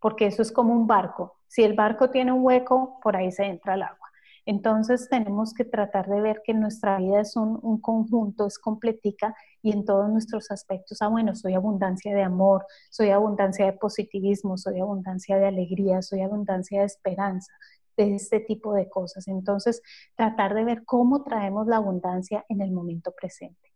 porque 0.00 0.26
eso 0.26 0.42
es 0.42 0.52
como 0.52 0.72
un 0.72 0.86
barco. 0.86 1.34
Si 1.48 1.62
el 1.62 1.74
barco 1.74 2.10
tiene 2.10 2.32
un 2.32 2.44
hueco, 2.44 2.98
por 3.02 3.16
ahí 3.16 3.30
se 3.32 3.44
entra 3.44 3.74
el 3.74 3.82
agua. 3.82 4.06
Entonces 4.48 5.08
tenemos 5.08 5.52
que 5.52 5.64
tratar 5.64 6.08
de 6.08 6.20
ver 6.20 6.40
que 6.44 6.54
nuestra 6.54 6.98
vida 6.98 7.20
es 7.20 7.34
un, 7.34 7.58
un, 7.62 7.80
conjunto, 7.80 8.46
es 8.46 8.60
completica 8.60 9.34
y 9.60 9.72
en 9.72 9.84
todos 9.84 10.08
nuestros 10.08 10.52
aspectos, 10.52 11.02
ah, 11.02 11.08
bueno, 11.08 11.34
soy 11.34 11.54
abundancia 11.54 12.14
de 12.14 12.22
amor, 12.22 12.64
soy 12.88 13.10
abundancia 13.10 13.66
de 13.66 13.72
positivismo, 13.72 14.56
soy 14.56 14.78
abundancia 14.78 15.36
de 15.36 15.46
alegría, 15.46 16.00
soy 16.00 16.20
abundancia 16.20 16.80
de 16.80 16.86
esperanza, 16.86 17.52
de 17.96 18.14
este 18.14 18.38
tipo 18.38 18.72
de 18.72 18.88
cosas. 18.88 19.26
Entonces, 19.26 19.82
tratar 20.14 20.54
de 20.54 20.64
ver 20.64 20.84
cómo 20.84 21.24
traemos 21.24 21.66
la 21.66 21.78
abundancia 21.78 22.44
en 22.48 22.60
el 22.60 22.70
momento 22.70 23.12
presente. 23.12 23.75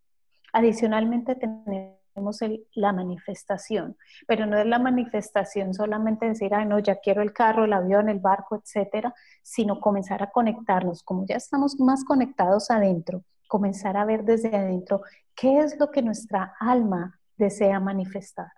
Adicionalmente, 0.52 1.34
tenemos 1.34 2.40
la 2.74 2.92
manifestación, 2.92 3.96
pero 4.26 4.46
no 4.46 4.58
es 4.58 4.66
la 4.66 4.78
manifestación 4.78 5.74
solamente 5.74 6.26
decir, 6.26 6.54
ay, 6.54 6.66
no, 6.66 6.78
ya 6.78 6.96
quiero 6.96 7.22
el 7.22 7.32
carro, 7.32 7.64
el 7.64 7.72
avión, 7.72 8.08
el 8.08 8.18
barco, 8.18 8.56
etcétera, 8.56 9.14
sino 9.42 9.80
comenzar 9.80 10.22
a 10.22 10.30
conectarnos, 10.30 11.02
como 11.02 11.24
ya 11.26 11.36
estamos 11.36 11.78
más 11.78 12.04
conectados 12.04 12.70
adentro, 12.70 13.24
comenzar 13.48 13.96
a 13.96 14.04
ver 14.04 14.24
desde 14.24 14.54
adentro 14.54 15.02
qué 15.34 15.58
es 15.58 15.78
lo 15.78 15.90
que 15.90 16.02
nuestra 16.02 16.54
alma 16.60 17.18
desea 17.36 17.80
manifestar, 17.80 18.48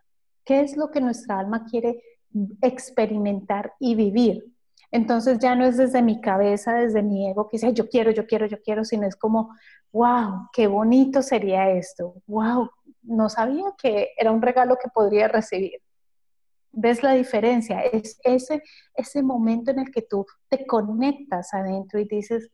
qué 0.45 0.61
es 0.61 0.77
lo 0.77 0.91
que 0.91 1.01
nuestra 1.01 1.39
alma 1.39 1.65
quiere 1.65 2.03
experimentar 2.63 3.75
y 3.79 3.95
vivir. 3.95 4.52
Entonces 4.93 5.39
ya 5.39 5.57
no 5.57 5.65
es 5.65 5.79
desde 5.79 6.03
mi 6.03 6.21
cabeza, 6.21 6.75
desde 6.75 7.03
mi 7.03 7.29
ego, 7.29 7.49
que 7.49 7.57
dice, 7.57 7.73
yo 7.73 7.89
quiero, 7.89 8.11
yo 8.11 8.27
quiero, 8.27 8.45
yo 8.45 8.61
quiero, 8.61 8.85
sino 8.85 9.07
es 9.07 9.17
como, 9.17 9.57
wow, 9.91 10.49
qué 10.53 10.67
bonito 10.67 11.23
sería 11.23 11.71
esto, 11.71 12.15
wow, 12.27 12.71
no 13.03 13.31
sabía 13.31 13.73
que 13.77 14.11
era 14.19 14.31
un 14.31 14.43
regalo 14.43 14.77
que 14.77 14.91
podría 14.91 15.29
recibir. 15.29 15.81
¿Ves 16.73 17.03
la 17.03 17.13
diferencia? 17.13 17.81
Es 17.81 18.19
ese, 18.23 18.63
ese 18.95 19.23
momento 19.23 19.71
en 19.71 19.79
el 19.79 19.91
que 19.91 20.03
tú 20.03 20.27
te 20.49 20.67
conectas 20.67 21.55
adentro 21.55 21.99
y 21.99 22.05
dices, 22.05 22.51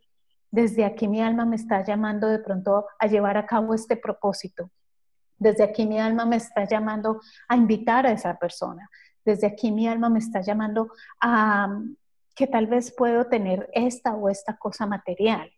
desde 0.50 0.84
aquí 0.84 1.08
mi 1.08 1.20
alma 1.20 1.44
me 1.44 1.56
está 1.56 1.84
llamando 1.84 2.28
de 2.28 2.38
pronto 2.38 2.86
a 3.00 3.06
llevar 3.06 3.36
a 3.36 3.46
cabo 3.46 3.74
este 3.74 3.96
propósito. 3.96 4.70
Desde 5.38 5.64
aquí 5.64 5.86
mi 5.86 5.98
alma 5.98 6.24
me 6.24 6.36
está 6.36 6.64
llamando 6.64 7.20
a 7.48 7.56
invitar 7.56 8.06
a 8.06 8.12
esa 8.12 8.38
persona. 8.38 8.88
Desde 9.24 9.48
aquí 9.48 9.72
mi 9.72 9.88
alma 9.88 10.08
me 10.08 10.20
está 10.20 10.40
llamando 10.40 10.88
a 11.20 11.68
que 12.38 12.46
tal 12.46 12.68
vez 12.68 12.94
puedo 12.96 13.26
tener 13.26 13.68
esta 13.74 14.14
o 14.14 14.30
esta 14.30 14.56
cosa 14.56 14.86
material 14.86 15.50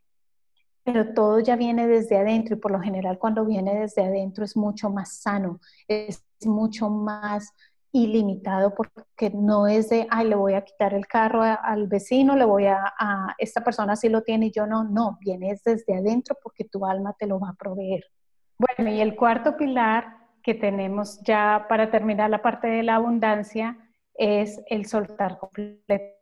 pero 0.85 1.12
todo 1.12 1.40
ya 1.40 1.57
viene 1.57 1.87
desde 1.87 2.19
adentro 2.19 2.57
y 2.57 2.59
por 2.59 2.71
lo 2.71 2.81
general 2.81 3.19
cuando 3.19 3.45
viene 3.45 3.79
desde 3.79 4.03
adentro 4.03 4.45
es 4.45 4.57
mucho 4.57 4.90
más 4.90 5.21
sano, 5.21 5.61
es 5.87 6.25
mucho 6.45 6.88
más 6.88 7.53
ilimitado 7.93 8.73
porque 8.75 9.31
no 9.35 9.66
es 9.66 9.88
de, 9.88 10.07
ay, 10.11 10.29
le 10.29 10.37
voy 10.37 10.55
a 10.55 10.64
quitar 10.64 10.95
el 10.95 11.07
carro 11.07 11.43
al 11.43 11.88
vecino, 11.88 12.37
le 12.37 12.45
voy 12.45 12.66
a, 12.66 12.95
a, 12.99 13.35
esta 13.38 13.62
persona 13.62 13.97
sí 13.97 14.09
lo 14.09 14.23
tiene 14.23 14.47
y 14.47 14.53
yo 14.53 14.66
no, 14.66 14.85
no, 14.85 15.19
viene 15.21 15.57
desde 15.64 15.95
adentro 15.95 16.37
porque 16.43 16.64
tu 16.64 16.87
alma 16.87 17.14
te 17.19 17.27
lo 17.27 17.40
va 17.40 17.51
a 17.51 17.55
proveer. 17.55 18.05
Bueno, 18.59 18.90
y 18.90 19.01
el 19.01 19.16
cuarto 19.16 19.57
pilar 19.57 20.16
que 20.43 20.55
tenemos 20.55 21.21
ya 21.23 21.66
para 21.69 21.90
terminar 21.90 22.31
la 22.31 22.43
parte 22.43 22.69
de 22.69 22.83
la 22.83 22.97
abundancia 22.97 23.77
es 24.14 24.61
el 24.69 24.87
soltar 24.87 25.38
completamente. 25.38 26.19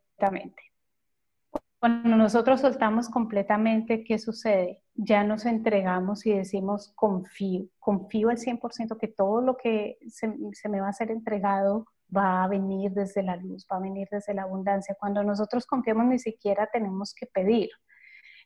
Cuando 1.78 2.16
nosotros 2.16 2.60
soltamos 2.60 3.08
completamente, 3.08 4.02
¿qué 4.02 4.18
sucede? 4.18 4.82
Ya 4.94 5.22
nos 5.22 5.46
entregamos 5.46 6.26
y 6.26 6.32
decimos 6.32 6.92
confío, 6.96 7.66
confío 7.78 8.30
al 8.30 8.38
100% 8.38 8.98
que 8.98 9.06
todo 9.06 9.40
lo 9.40 9.56
que 9.56 9.98
se, 10.08 10.34
se, 10.52 10.68
me 10.68 10.80
va 10.80 10.88
a 10.88 10.92
ser 10.92 11.12
entregado 11.12 11.86
va 12.14 12.42
a 12.42 12.48
venir 12.48 12.90
desde 12.92 13.22
la 13.22 13.36
luz, 13.36 13.64
va 13.70 13.76
a 13.76 13.80
venir 13.80 14.08
desde 14.10 14.34
la 14.34 14.42
abundancia. 14.42 14.96
Cuando 14.98 15.22
nosotros 15.22 15.66
confiamos 15.66 16.06
ni 16.06 16.18
siquiera 16.18 16.68
tenemos 16.72 17.14
que 17.14 17.26
pedir. 17.26 17.70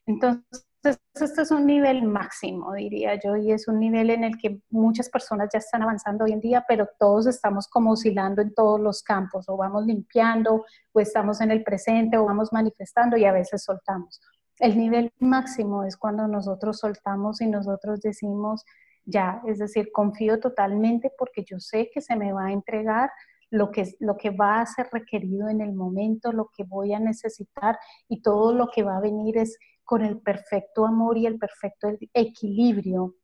Entonces, 0.05 0.67
este 0.83 1.43
es 1.43 1.51
un 1.51 1.67
nivel 1.67 2.03
máximo, 2.03 2.73
diría 2.75 3.19
yo, 3.23 3.37
y 3.37 3.53
es 3.53 3.69
un 3.69 3.79
nivel 3.79 4.11
en 4.11 4.25
el 4.25 4.37
que 4.37 4.61
muchas 4.71 5.09
personas 5.09 5.49
ya 5.53 5.59
están 5.59 5.83
avanzando 5.83 6.25
hoy 6.25 6.33
en 6.33 6.41
día, 6.41 6.65
pero 6.67 6.89
todos 6.99 7.27
estamos 7.27 7.69
como 7.69 7.93
oscilando 7.93 8.43
en 8.43 8.53
todos 8.55 8.81
los 8.81 9.03
campos, 9.03 9.49
o 9.49 9.57
vamos 9.57 9.87
limpiando, 9.87 10.65
o 10.93 11.01
estamos 11.01 11.41
en 11.41 11.53
el 11.53 11.63
presente, 11.63 12.17
o 12.19 12.25
vamos 12.25 12.53
manifestando 12.53 13.17
y 13.17 13.25
a 13.25 13.33
veces 13.33 13.63
soltamos. 13.65 14.21
El 14.59 14.77
nivel 14.77 15.13
máximo 15.19 15.85
es 15.85 15.97
cuando 15.97 16.27
nosotros 16.27 16.79
soltamos 16.79 17.41
y 17.41 17.47
nosotros 17.47 18.01
decimos, 18.01 18.65
ya, 19.05 19.43
es 19.47 19.59
decir, 19.59 19.91
confío 19.93 20.41
totalmente 20.41 21.11
porque 21.17 21.45
yo 21.45 21.59
sé 21.59 21.91
que 21.93 22.01
se 22.01 22.17
me 22.17 22.33
va 22.33 22.47
a 22.47 22.53
entregar 22.53 23.11
lo 23.51 23.71
que, 23.71 23.95
lo 24.01 24.17
que 24.17 24.31
va 24.31 24.61
a 24.61 24.67
ser 24.67 24.89
requerido 24.91 25.49
en 25.49 25.61
el 25.61 25.75
momento, 25.75 26.33
lo 26.33 26.51
que 26.57 26.65
voy 26.65 26.95
a 26.95 26.99
necesitar 26.99 27.79
y 28.09 28.23
todo 28.23 28.55
lo 28.55 28.69
que 28.69 28.83
va 28.83 28.97
a 28.97 29.01
venir 29.01 29.37
es 29.37 29.59
con 29.85 30.03
el 30.03 30.21
perfecto 30.21 30.87
amor 30.87 31.19
y 31.19 31.27
el 31.27 31.39
perfecto 31.39 31.89
equilibrio 32.13 33.17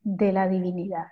de 0.00 0.32
la 0.32 0.48
divinidad. 0.48 1.06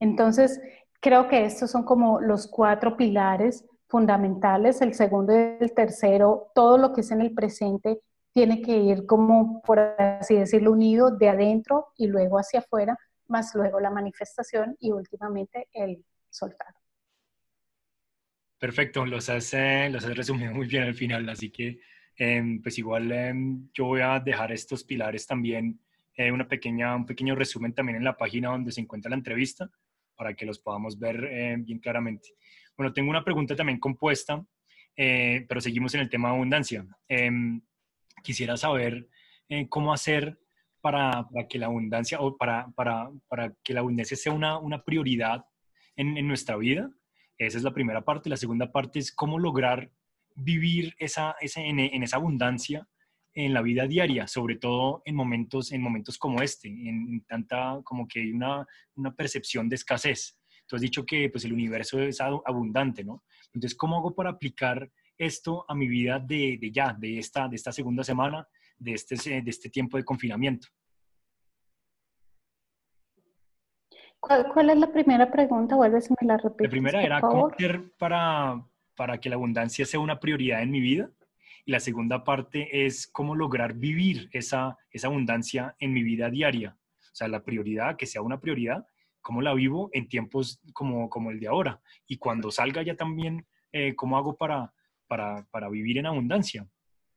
Entonces, 0.00 0.60
creo 1.00 1.28
que 1.28 1.44
estos 1.44 1.70
son 1.70 1.84
como 1.84 2.20
los 2.20 2.46
cuatro 2.46 2.96
pilares 2.96 3.64
fundamentales. 3.88 4.80
El 4.80 4.94
segundo 4.94 5.32
y 5.32 5.56
el 5.60 5.72
tercero, 5.74 6.50
todo 6.54 6.78
lo 6.78 6.92
que 6.92 7.00
es 7.00 7.10
en 7.10 7.22
el 7.22 7.34
presente 7.34 8.00
tiene 8.32 8.62
que 8.62 8.76
ir 8.76 9.06
como, 9.06 9.62
por 9.62 9.78
así 9.80 10.36
decirlo, 10.36 10.72
unido 10.72 11.10
de 11.10 11.28
adentro 11.28 11.88
y 11.96 12.06
luego 12.06 12.38
hacia 12.38 12.60
afuera, 12.60 12.96
más 13.26 13.54
luego 13.54 13.80
la 13.80 13.90
manifestación 13.90 14.76
y 14.78 14.92
últimamente 14.92 15.68
el 15.72 16.04
soltar. 16.30 16.74
Perfecto, 18.58 19.06
los 19.06 19.28
has, 19.28 19.54
eh, 19.54 19.88
los 19.90 20.04
has 20.04 20.16
resumido 20.16 20.52
muy 20.52 20.66
bien 20.66 20.84
al 20.84 20.94
final, 20.94 21.28
así 21.28 21.50
que 21.50 21.80
Em, 22.20 22.60
pues 22.60 22.76
igual 22.78 23.12
em, 23.12 23.68
yo 23.72 23.84
voy 23.84 24.00
a 24.00 24.18
dejar 24.18 24.50
estos 24.50 24.82
pilares 24.82 25.24
también, 25.24 25.80
eh, 26.16 26.32
una 26.32 26.48
pequeña, 26.48 26.96
un 26.96 27.06
pequeño 27.06 27.36
resumen 27.36 27.72
también 27.72 27.96
en 27.96 28.04
la 28.04 28.16
página 28.16 28.50
donde 28.50 28.72
se 28.72 28.80
encuentra 28.80 29.08
la 29.08 29.16
entrevista 29.16 29.70
para 30.16 30.34
que 30.34 30.44
los 30.44 30.58
podamos 30.58 30.98
ver 30.98 31.24
em, 31.24 31.64
bien 31.64 31.78
claramente. 31.78 32.30
Bueno, 32.76 32.92
tengo 32.92 33.08
una 33.10 33.22
pregunta 33.22 33.54
también 33.54 33.78
compuesta, 33.78 34.44
eh, 34.96 35.46
pero 35.48 35.60
seguimos 35.60 35.94
en 35.94 36.00
el 36.00 36.10
tema 36.10 36.28
de 36.28 36.34
abundancia. 36.34 36.84
quisiera 38.24 38.56
saber 38.56 39.08
eh, 39.48 39.68
cómo 39.68 39.92
hacer 39.92 40.40
para, 40.80 41.28
para, 41.28 41.46
que 41.46 41.58
la 41.58 41.66
abundancia 41.66 42.20
o 42.20 42.36
para, 42.36 42.68
para, 42.74 43.10
para 43.28 43.54
que 43.62 43.74
la 43.74 43.80
abundancia 43.80 44.16
sea 44.16 44.32
una, 44.32 44.58
una 44.58 44.82
prioridad 44.82 45.44
en, 45.94 46.16
en 46.16 46.26
nuestra 46.26 46.56
vida. 46.56 46.90
Esa 47.38 47.58
es 47.58 47.64
la 47.64 47.72
primera 47.72 48.04
parte. 48.04 48.28
La 48.28 48.36
segunda 48.36 48.72
parte 48.72 48.98
es 48.98 49.12
cómo 49.12 49.38
lograr 49.38 49.90
vivir 50.38 50.94
esa, 50.98 51.34
en, 51.40 52.02
esa 52.02 52.16
abundancia 52.16 52.88
en 53.34 53.52
la 53.52 53.62
vida 53.62 53.86
diaria, 53.86 54.26
sobre 54.26 54.56
todo 54.56 55.02
en 55.04 55.14
momentos, 55.14 55.72
en 55.72 55.82
momentos 55.82 56.18
como 56.18 56.42
este, 56.42 56.68
en, 56.68 57.24
tanta 57.26 57.80
como 57.84 58.06
que 58.06 58.20
hay 58.20 58.32
una, 58.32 58.66
una, 58.96 59.14
percepción 59.14 59.68
de 59.68 59.76
escasez. 59.76 60.38
Tú 60.66 60.76
has 60.76 60.82
dicho 60.82 61.04
que 61.04 61.28
pues, 61.30 61.44
el 61.44 61.52
universo 61.52 62.00
es 62.00 62.20
abundante, 62.20 63.04
¿no? 63.04 63.24
Entonces, 63.52 63.76
¿cómo 63.76 63.96
hago 63.96 64.14
para 64.14 64.30
aplicar 64.30 64.90
esto 65.16 65.64
a 65.68 65.74
mi 65.74 65.88
vida 65.88 66.18
de, 66.18 66.58
de 66.60 66.70
ya, 66.70 66.94
de 66.98 67.18
esta, 67.18 67.48
de 67.48 67.56
esta 67.56 67.72
segunda 67.72 68.04
semana, 68.04 68.46
de 68.78 68.92
este, 68.92 69.42
de 69.42 69.50
este 69.50 69.70
tiempo 69.70 69.96
de 69.96 70.04
confinamiento? 70.04 70.68
¿Cuál, 74.20 74.70
es 74.70 74.78
la 74.78 74.92
primera 74.92 75.30
pregunta? 75.30 75.76
Vuelves 75.76 76.10
me 76.10 76.26
la 76.26 76.36
repites. 76.36 76.66
La 76.66 76.70
primera 76.70 77.02
era, 77.02 77.20
¿cómo 77.20 77.46
hacer 77.46 77.92
para, 77.98 78.64
para 78.98 79.18
que 79.20 79.28
la 79.28 79.36
abundancia 79.36 79.86
sea 79.86 80.00
una 80.00 80.18
prioridad 80.18 80.60
en 80.60 80.72
mi 80.72 80.80
vida. 80.80 81.08
y 81.64 81.70
la 81.70 81.78
segunda 81.78 82.24
parte 82.24 82.84
es 82.86 83.06
cómo 83.06 83.36
lograr 83.36 83.74
vivir 83.74 84.28
esa, 84.32 84.76
esa 84.90 85.06
abundancia 85.06 85.76
en 85.78 85.92
mi 85.92 86.02
vida 86.02 86.30
diaria. 86.30 86.76
O 86.98 87.14
sea, 87.14 87.28
la 87.28 87.44
prioridad, 87.44 87.96
que 87.96 88.06
sea 88.06 88.22
una 88.22 88.40
prioridad, 88.40 88.86
cómo 89.20 89.40
la 89.40 89.54
vivo 89.54 89.88
en 89.92 90.08
tiempos 90.08 90.60
como, 90.72 91.08
como 91.10 91.30
el 91.30 91.38
de 91.38 91.46
ahora. 91.46 91.80
Y 92.08 92.16
cuando 92.16 92.50
salga 92.50 92.82
ya 92.82 92.96
también, 92.96 93.46
eh, 93.70 93.94
cómo 93.94 94.16
hago 94.16 94.36
para, 94.36 94.72
para, 95.06 95.46
para, 95.52 95.68
vivir 95.68 95.98
en 95.98 96.06
abundancia 96.06 96.66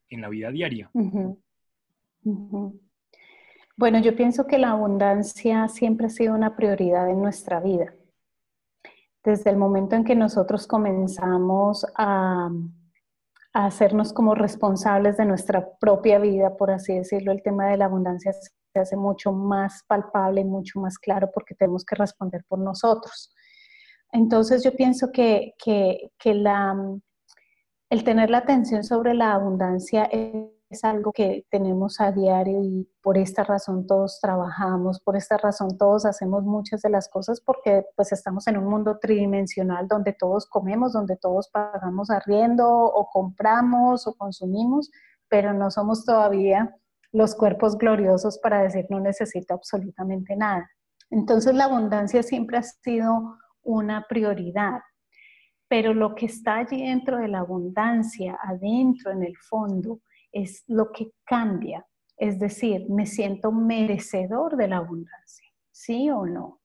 en 0.10 0.22
la 0.22 0.30
vida 0.30 0.52
diaria. 0.52 0.92
Bueno, 3.76 4.00
yo 4.02 4.16
pienso 4.16 4.46
que 4.46 4.60
la 4.60 4.72
abundancia 4.72 5.68
siempre 5.68 6.06
ha 6.06 6.10
sido 6.10 6.36
una 6.36 6.56
prioridad 6.56 7.10
en 7.10 7.22
nuestra 7.22 7.60
vida. 7.60 7.96
Desde 9.24 9.50
el 9.50 9.58
momento 9.58 9.96
en 9.96 10.04
que 10.04 10.16
nosotros 10.16 10.68
comenzamos 10.68 11.86
a, 11.96 12.50
hacernos 13.54 14.14
como 14.14 14.34
responsables 14.34 15.18
de 15.18 15.26
nuestra 15.26 15.68
propia 15.78 16.20
vida, 16.20 16.56
por 16.56 16.72
así 16.72 16.96
decirlo, 16.96 17.34
el 17.34 17.44
tema 17.44 17.68
de 17.68 17.76
la 17.76 17.86
abundancia 17.86 18.32
se 18.32 18.80
hace 18.80 18.96
mucho 18.96 19.34
más 19.34 19.84
palpable 19.88 20.40
y 20.40 20.46
mucho 20.46 20.80
más 20.80 20.98
claro 20.98 21.30
porque 21.34 21.54
tenemos 21.56 21.84
que 21.84 21.96
responder 21.96 22.46
por 22.48 22.60
nosotros. 22.60 23.34
Entonces 24.14 24.64
yo 24.64 24.74
pienso 24.74 25.12
que, 25.12 25.54
que, 25.62 26.12
que 26.18 26.34
la, 26.34 26.78
el 27.90 28.04
tener 28.06 28.30
la 28.30 28.38
atención 28.40 28.86
sobre 28.86 29.14
la 29.14 29.34
abundancia 29.34 30.06
es 30.06 30.48
algo 30.84 31.12
que 31.12 31.46
tenemos 31.50 32.00
a 32.00 32.12
diario 32.12 32.64
y 32.64 32.90
por 33.02 33.18
esta 33.18 33.44
razón 33.44 33.86
todos 33.86 34.20
trabajamos, 34.22 35.02
por 35.02 35.18
esta 35.18 35.38
razón 35.38 35.78
todos 35.78 36.06
hacemos 36.06 36.44
muchas 36.44 36.82
de 36.82 36.90
las 36.90 37.10
cosas 37.10 37.42
porque 37.42 37.86
pues 37.96 38.12
estamos 38.12 38.48
en 38.48 38.58
un 38.58 38.66
mundo 38.66 38.98
tridimensional 39.00 39.88
donde 39.88 40.14
todos 40.14 40.48
comemos, 40.48 40.94
donde 40.94 41.18
todos 41.18 41.50
pagamos 41.50 42.10
arriendo 42.10 42.68
o 42.68 43.10
compramos 43.12 44.08
o 44.08 44.14
consumimos, 44.16 44.90
pero 45.28 45.54
no 45.54 45.70
somos 45.72 46.06
todavía 46.06 46.76
los 47.12 47.36
cuerpos 47.36 47.78
gloriosos 47.78 48.40
para 48.40 48.62
decir 48.62 48.86
no 48.90 49.00
necesito 49.00 49.54
absolutamente 49.54 50.36
nada. 50.36 50.70
Entonces 51.10 51.54
la 51.54 51.66
abundancia 51.66 52.24
siempre 52.24 52.58
ha 52.58 52.64
sido 52.64 53.38
una 53.64 54.06
prioridad, 54.08 54.80
pero 55.68 55.94
lo 55.94 56.16
que 56.16 56.28
está 56.28 56.58
allí 56.58 56.86
dentro 56.88 57.18
de 57.18 57.28
la 57.28 57.40
abundancia, 57.40 58.40
adentro 58.42 59.12
en 59.12 59.24
el 59.24 59.36
fondo, 59.38 60.00
es 60.32 60.64
lo 60.68 60.92
que 60.92 61.12
cambia. 61.26 61.86
Es 62.18 62.40
decir, 62.40 62.86
me 62.90 63.06
siento 63.06 63.52
merecedor 63.52 64.56
de 64.56 64.68
la 64.68 64.78
abundancia, 64.78 65.48
¿sí 65.72 66.10
o 66.10 66.26
no? 66.26 66.62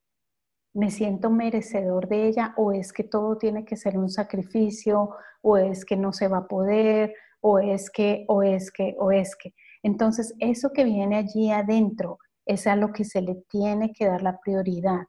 ¿Me 0.74 0.90
siento 0.90 1.30
merecedor 1.30 2.08
de 2.08 2.28
ella 2.28 2.52
o 2.58 2.72
es 2.72 2.92
que 2.92 3.04
todo 3.04 3.38
tiene 3.38 3.64
que 3.64 3.76
ser 3.76 3.96
un 3.96 4.10
sacrificio 4.10 5.10
o 5.40 5.56
es 5.56 5.84
que 5.84 5.96
no 5.96 6.12
se 6.12 6.28
va 6.28 6.38
a 6.38 6.48
poder 6.48 7.14
o 7.40 7.58
es 7.58 7.90
que, 7.90 8.26
o 8.28 8.42
es 8.42 8.70
que, 8.70 8.94
o 8.98 9.10
es 9.10 9.34
que? 9.36 9.54
Entonces, 9.82 10.34
eso 10.38 10.72
que 10.74 10.84
viene 10.84 11.16
allí 11.16 11.50
adentro 11.50 12.18
es 12.44 12.66
a 12.66 12.76
lo 12.76 12.92
que 12.92 13.04
se 13.04 13.22
le 13.22 13.36
tiene 13.48 13.92
que 13.92 14.06
dar 14.06 14.20
la 14.20 14.38
prioridad, 14.40 15.06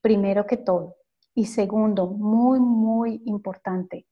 primero 0.00 0.46
que 0.46 0.56
todo. 0.56 0.96
Y 1.34 1.46
segundo, 1.46 2.08
muy, 2.08 2.60
muy 2.60 3.22
importante, 3.24 4.06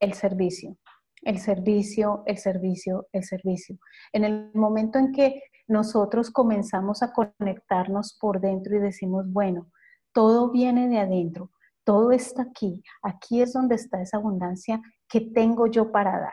el 0.00 0.14
servicio. 0.14 0.76
El 1.22 1.38
servicio, 1.38 2.22
el 2.26 2.38
servicio, 2.38 3.08
el 3.12 3.24
servicio. 3.24 3.78
En 4.12 4.24
el 4.24 4.50
momento 4.54 4.98
en 4.98 5.12
que 5.12 5.42
nosotros 5.66 6.30
comenzamos 6.30 7.02
a 7.02 7.12
conectarnos 7.12 8.16
por 8.20 8.40
dentro 8.40 8.76
y 8.76 8.80
decimos, 8.80 9.30
bueno, 9.30 9.70
todo 10.12 10.50
viene 10.50 10.88
de 10.88 10.98
adentro, 10.98 11.50
todo 11.84 12.12
está 12.12 12.42
aquí, 12.42 12.82
aquí 13.02 13.42
es 13.42 13.52
donde 13.52 13.74
está 13.74 14.00
esa 14.00 14.18
abundancia 14.18 14.80
que 15.08 15.20
tengo 15.20 15.66
yo 15.66 15.90
para 15.92 16.18
dar 16.18 16.32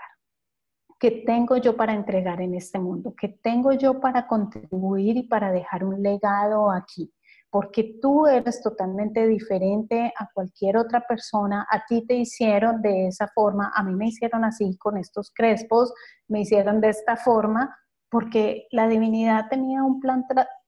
que 0.99 1.11
tengo 1.11 1.57
yo 1.57 1.75
para 1.75 1.93
entregar 1.93 2.41
en 2.41 2.55
este 2.55 2.79
mundo, 2.79 3.13
que 3.15 3.27
tengo 3.27 3.73
yo 3.73 3.99
para 3.99 4.27
contribuir 4.27 5.17
y 5.17 5.23
para 5.23 5.51
dejar 5.51 5.83
un 5.83 6.01
legado 6.01 6.71
aquí, 6.71 7.13
porque 7.55 7.97
tú 8.01 8.27
eres 8.27 8.61
totalmente 8.61 9.25
diferente 9.25 10.11
a 10.19 10.27
cualquier 10.33 10.75
otra 10.75 11.05
persona, 11.07 11.65
a 11.71 11.85
ti 11.85 12.05
te 12.05 12.13
hicieron 12.13 12.81
de 12.81 13.07
esa 13.07 13.29
forma, 13.33 13.71
a 13.73 13.81
mí 13.81 13.95
me 13.95 14.09
hicieron 14.09 14.43
así 14.43 14.75
con 14.77 14.97
estos 14.97 15.31
crespos, 15.33 15.93
me 16.27 16.41
hicieron 16.41 16.81
de 16.81 16.89
esta 16.89 17.15
forma, 17.15 17.73
porque 18.09 18.67
la 18.71 18.89
divinidad 18.89 19.45
tenía 19.49 19.83
un 19.83 20.01
plan 20.01 20.25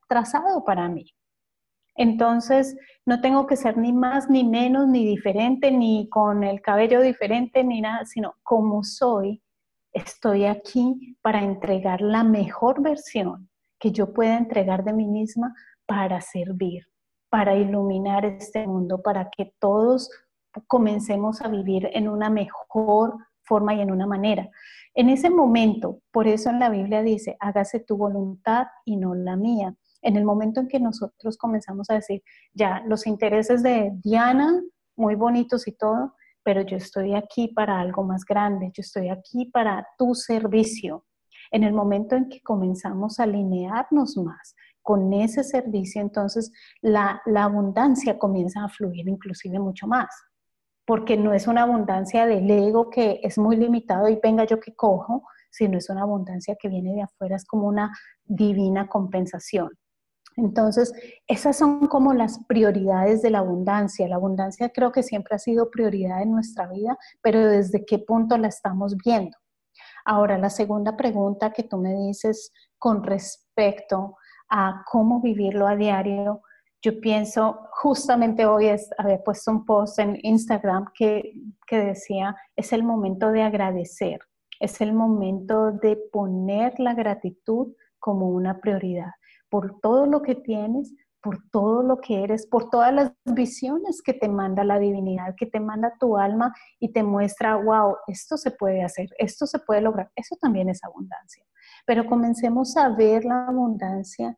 trazado 0.07 0.63
para 0.63 0.87
mí. 0.87 1.13
Entonces, 1.93 2.77
no 3.05 3.19
tengo 3.19 3.47
que 3.47 3.57
ser 3.57 3.75
ni 3.75 3.91
más, 3.91 4.29
ni 4.29 4.45
menos, 4.45 4.87
ni 4.87 5.05
diferente, 5.05 5.71
ni 5.71 6.07
con 6.07 6.45
el 6.45 6.61
cabello 6.61 7.01
diferente, 7.01 7.65
ni 7.65 7.81
nada, 7.81 8.05
sino 8.05 8.35
como 8.43 8.85
soy, 8.85 9.43
estoy 9.91 10.45
aquí 10.45 11.17
para 11.21 11.43
entregar 11.43 11.99
la 11.99 12.23
mejor 12.23 12.81
versión 12.81 13.49
que 13.77 13.91
yo 13.91 14.13
pueda 14.13 14.37
entregar 14.37 14.85
de 14.85 14.93
mí 14.93 15.05
misma 15.05 15.53
para 15.87 16.21
servir, 16.21 16.85
para 17.29 17.55
iluminar 17.55 18.25
este 18.25 18.67
mundo, 18.67 19.01
para 19.01 19.29
que 19.35 19.53
todos 19.59 20.09
comencemos 20.67 21.41
a 21.41 21.47
vivir 21.47 21.89
en 21.93 22.07
una 22.07 22.29
mejor 22.29 23.15
forma 23.43 23.73
y 23.73 23.81
en 23.81 23.91
una 23.91 24.05
manera. 24.05 24.49
En 24.93 25.09
ese 25.09 25.29
momento, 25.29 26.01
por 26.11 26.27
eso 26.27 26.49
en 26.49 26.59
la 26.59 26.69
Biblia 26.69 27.01
dice, 27.01 27.37
hágase 27.39 27.79
tu 27.79 27.97
voluntad 27.97 28.67
y 28.83 28.97
no 28.97 29.15
la 29.15 29.35
mía. 29.35 29.75
En 30.01 30.17
el 30.17 30.25
momento 30.25 30.59
en 30.59 30.67
que 30.67 30.79
nosotros 30.79 31.37
comenzamos 31.37 31.89
a 31.89 31.95
decir, 31.95 32.21
ya, 32.53 32.83
los 32.85 33.07
intereses 33.07 33.63
de 33.63 33.91
Diana, 34.03 34.61
muy 34.95 35.15
bonitos 35.15 35.67
y 35.67 35.71
todo, 35.71 36.15
pero 36.43 36.61
yo 36.61 36.77
estoy 36.77 37.13
aquí 37.13 37.49
para 37.49 37.79
algo 37.79 38.03
más 38.03 38.25
grande, 38.25 38.71
yo 38.73 38.81
estoy 38.81 39.09
aquí 39.09 39.45
para 39.45 39.87
tu 39.97 40.15
servicio. 40.15 41.05
En 41.51 41.63
el 41.63 41.73
momento 41.73 42.15
en 42.15 42.27
que 42.27 42.41
comenzamos 42.41 43.19
a 43.19 43.23
alinearnos 43.23 44.17
más 44.17 44.55
con 44.87 45.11
ese 45.11 45.43
servicio, 45.43 45.99
entonces 45.99 46.49
la, 46.79 47.21
abundancia 47.35 48.17
comienza 48.17 48.63
a 48.63 48.69
fluir 48.69 49.09
inclusive 49.09 49.59
mucho 49.59 49.85
más, 49.85 50.07
porque 50.85 51.17
no 51.17 51.33
es 51.33 51.45
una 51.45 51.63
abundancia 51.63 52.25
del 52.25 52.49
ego 52.49 52.89
que 52.89 53.19
es 53.21 53.37
muy 53.37 53.57
limitado 53.57 54.07
y 54.07 54.17
venga 54.23 54.45
yo 54.45 54.61
que 54.61 54.73
cojo, 54.73 55.23
sino 55.51 55.77
es 55.77 55.89
una 55.89 56.03
abundancia 56.03 56.55
que 56.57 56.69
viene 56.69 56.93
de 56.93 57.01
afuera, 57.01 57.35
es 57.35 57.43
como 57.43 57.67
una 57.67 57.91
divina 58.23 58.87
compensación. 58.87 59.71
Entonces, 60.37 60.93
esas 61.27 61.57
son 61.57 61.87
como 61.87 62.13
las 62.13 62.39
prioridades 62.47 63.21
de 63.21 63.31
la 63.31 63.39
abundancia. 63.39 64.07
La 64.07 64.15
abundancia 64.15 64.69
creo 64.69 64.93
que 64.93 65.03
siempre 65.03 65.35
ha 65.35 65.39
sido 65.39 65.69
prioridad 65.69 66.21
en 66.21 66.31
nuestra 66.31 66.65
vida, 66.67 66.97
pero 67.21 67.45
desde 67.45 67.83
qué 67.83 67.99
punto 67.99 68.37
la 68.37 68.47
estamos 68.47 68.95
viendo. 68.95 69.37
Ahora, 70.05 70.37
la 70.37 70.49
segunda 70.49 70.95
pregunta 70.95 71.51
que 71.51 71.63
tú 71.63 71.77
me 71.77 71.93
dices 71.93 72.53
con 72.77 73.03
respecto 73.03 74.15
a 74.49 74.83
cómo 74.89 75.21
vivirlo 75.21 75.67
a 75.67 75.75
diario, 75.75 76.41
yo 76.81 77.01
pienso, 77.01 77.67
justamente 77.71 78.45
hoy 78.45 78.69
había 78.97 79.23
puesto 79.23 79.51
un 79.51 79.65
post 79.65 79.99
en 79.99 80.17
Instagram 80.21 80.85
que, 80.93 81.33
que 81.65 81.79
decía, 81.79 82.35
es 82.55 82.71
el 82.71 82.83
momento 82.83 83.31
de 83.31 83.43
agradecer, 83.43 84.19
es 84.59 84.79
el 84.81 84.93
momento 84.93 85.71
de 85.71 85.97
poner 86.11 86.79
la 86.79 86.93
gratitud 86.93 87.73
como 87.99 88.29
una 88.29 88.59
prioridad 88.59 89.11
por 89.49 89.79
todo 89.79 90.05
lo 90.05 90.21
que 90.21 90.35
tienes, 90.35 90.93
por 91.21 91.39
todo 91.51 91.83
lo 91.83 91.97
que 91.97 92.23
eres, 92.23 92.45
por 92.45 92.69
todas 92.69 92.93
las 92.93 93.11
visiones 93.25 94.01
que 94.01 94.13
te 94.13 94.29
manda 94.29 94.63
la 94.63 94.79
divinidad, 94.79 95.35
que 95.35 95.45
te 95.45 95.59
manda 95.59 95.93
tu 95.99 96.17
alma 96.17 96.53
y 96.79 96.91
te 96.91 97.03
muestra, 97.03 97.55
wow, 97.55 97.95
esto 98.07 98.37
se 98.37 98.51
puede 98.51 98.83
hacer, 98.83 99.09
esto 99.17 99.45
se 99.45 99.59
puede 99.59 99.81
lograr. 99.81 100.11
Eso 100.15 100.35
también 100.39 100.69
es 100.69 100.83
abundancia. 100.83 101.43
Pero 101.85 102.05
comencemos 102.05 102.77
a 102.77 102.89
ver 102.89 103.25
la 103.25 103.47
abundancia 103.47 104.35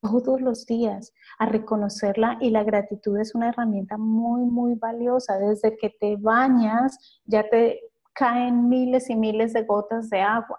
todos 0.00 0.40
los 0.40 0.66
días, 0.66 1.12
a 1.38 1.46
reconocerla 1.46 2.36
y 2.40 2.50
la 2.50 2.64
gratitud 2.64 3.18
es 3.18 3.34
una 3.34 3.48
herramienta 3.48 3.96
muy, 3.96 4.42
muy 4.44 4.74
valiosa. 4.74 5.38
Desde 5.38 5.76
que 5.76 5.90
te 5.90 6.16
bañas 6.16 7.22
ya 7.24 7.48
te 7.48 7.80
caen 8.12 8.68
miles 8.68 9.08
y 9.10 9.16
miles 9.16 9.52
de 9.52 9.62
gotas 9.62 10.10
de 10.10 10.20
agua 10.20 10.58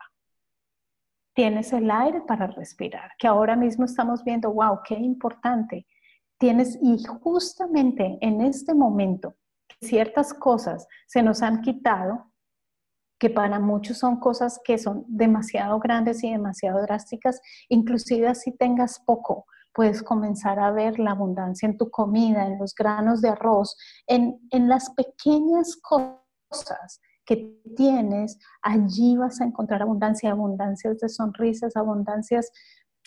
tienes 1.34 1.74
el 1.74 1.90
aire 1.90 2.22
para 2.22 2.48
respirar, 2.48 3.12
que 3.18 3.28
ahora 3.28 3.56
mismo 3.56 3.86
estamos 3.86 4.24
viendo, 4.24 4.54
wow, 4.54 4.80
qué 4.88 4.96
importante. 4.96 5.86
Tienes, 6.38 6.78
y 6.82 7.04
justamente 7.04 8.18
en 8.22 8.42
este 8.42 8.74
momento, 8.74 9.36
ciertas 9.82 10.34
cosas 10.34 10.88
se 11.08 11.24
nos 11.24 11.42
han 11.42 11.62
quitado, 11.62 12.32
que 13.24 13.30
para 13.30 13.58
muchos 13.58 14.00
son 14.00 14.20
cosas 14.20 14.60
que 14.66 14.78
son 14.78 15.06
demasiado 15.08 15.80
grandes 15.80 16.22
y 16.26 16.32
demasiado 16.32 16.82
drásticas, 16.82 17.40
inclusive 17.70 18.28
así 18.28 18.52
tengas 18.52 19.00
poco, 19.00 19.46
puedes 19.74 20.04
comenzar 20.04 20.60
a 20.60 20.72
ver 20.72 21.00
la 21.00 21.12
abundancia 21.12 21.66
en 21.70 21.78
tu 21.78 21.90
comida, 21.90 22.46
en 22.46 22.60
los 22.60 22.76
granos 22.76 23.22
de 23.22 23.30
arroz, 23.30 23.78
en, 24.08 24.46
en 24.52 24.68
las 24.68 24.90
pequeñas 24.90 25.78
cosas 25.78 27.00
que 27.24 27.62
tienes, 27.78 28.38
allí 28.62 29.16
vas 29.16 29.40
a 29.40 29.46
encontrar 29.46 29.84
abundancia, 29.84 30.32
abundancias 30.32 31.00
de 31.00 31.08
sonrisas, 31.08 31.78
abundancias 31.78 32.52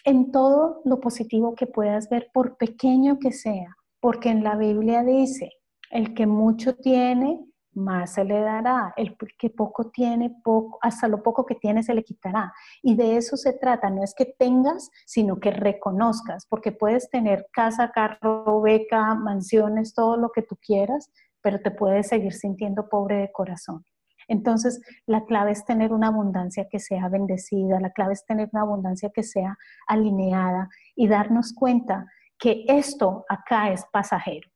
en 0.06 0.32
todo 0.32 0.80
lo 0.86 0.98
positivo 0.98 1.54
que 1.54 1.66
puedas 1.66 2.08
ver, 2.08 2.30
por 2.32 2.56
pequeño 2.56 3.18
que 3.18 3.32
sea, 3.32 3.76
porque 4.00 4.30
en 4.30 4.42
la 4.42 4.56
Biblia 4.56 5.02
dice, 5.02 5.50
el 5.90 6.14
que 6.14 6.26
mucho 6.26 6.74
tiene, 6.74 7.44
más 7.76 8.14
se 8.14 8.24
le 8.24 8.40
dará. 8.40 8.92
El 8.96 9.16
que 9.38 9.50
poco 9.50 9.90
tiene, 9.90 10.34
poco, 10.42 10.78
hasta 10.80 11.08
lo 11.08 11.22
poco 11.22 11.44
que 11.44 11.54
tiene 11.54 11.82
se 11.82 11.94
le 11.94 12.02
quitará. 12.02 12.52
Y 12.82 12.96
de 12.96 13.16
eso 13.16 13.36
se 13.36 13.52
trata, 13.52 13.90
no 13.90 14.02
es 14.02 14.14
que 14.14 14.24
tengas, 14.24 14.90
sino 15.04 15.38
que 15.38 15.50
reconozcas, 15.50 16.46
porque 16.46 16.72
puedes 16.72 17.10
tener 17.10 17.46
casa, 17.52 17.92
carro, 17.92 18.60
beca, 18.60 19.14
mansiones, 19.14 19.94
todo 19.94 20.16
lo 20.16 20.30
que 20.30 20.42
tú 20.42 20.56
quieras, 20.56 21.10
pero 21.42 21.60
te 21.60 21.70
puedes 21.70 22.08
seguir 22.08 22.32
sintiendo 22.32 22.88
pobre 22.88 23.16
de 23.16 23.32
corazón. 23.32 23.84
Entonces, 24.28 24.80
la 25.06 25.24
clave 25.24 25.52
es 25.52 25.64
tener 25.64 25.92
una 25.92 26.08
abundancia 26.08 26.66
que 26.68 26.80
sea 26.80 27.08
bendecida, 27.08 27.78
la 27.78 27.92
clave 27.92 28.14
es 28.14 28.24
tener 28.24 28.48
una 28.52 28.62
abundancia 28.62 29.10
que 29.14 29.22
sea 29.22 29.56
alineada 29.86 30.68
y 30.96 31.06
darnos 31.06 31.52
cuenta 31.52 32.06
que 32.38 32.64
esto 32.66 33.24
acá 33.28 33.70
es 33.70 33.84
pasajero 33.92 34.50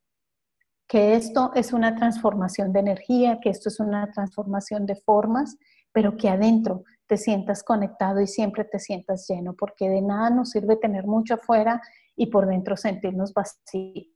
que 0.91 1.15
esto 1.15 1.53
es 1.55 1.73
una 1.73 1.95
transformación 1.95 2.73
de 2.73 2.81
energía, 2.81 3.39
que 3.41 3.49
esto 3.49 3.69
es 3.69 3.79
una 3.79 4.11
transformación 4.11 4.87
de 4.87 4.97
formas, 4.97 5.57
pero 5.93 6.17
que 6.17 6.29
adentro 6.29 6.83
te 7.07 7.17
sientas 7.17 7.63
conectado 7.63 8.21
y 8.21 8.27
siempre 8.27 8.65
te 8.65 8.81
sientas 8.81 9.25
lleno, 9.29 9.55
porque 9.55 9.89
de 9.89 10.03
nada 10.03 10.31
nos 10.31 10.51
sirve 10.51 10.75
tener 10.75 11.07
mucho 11.07 11.35
afuera 11.35 11.81
y 12.17 12.27
por 12.27 12.49
dentro 12.49 12.77
sentirnos 12.77 13.33
vacíos 13.33 14.09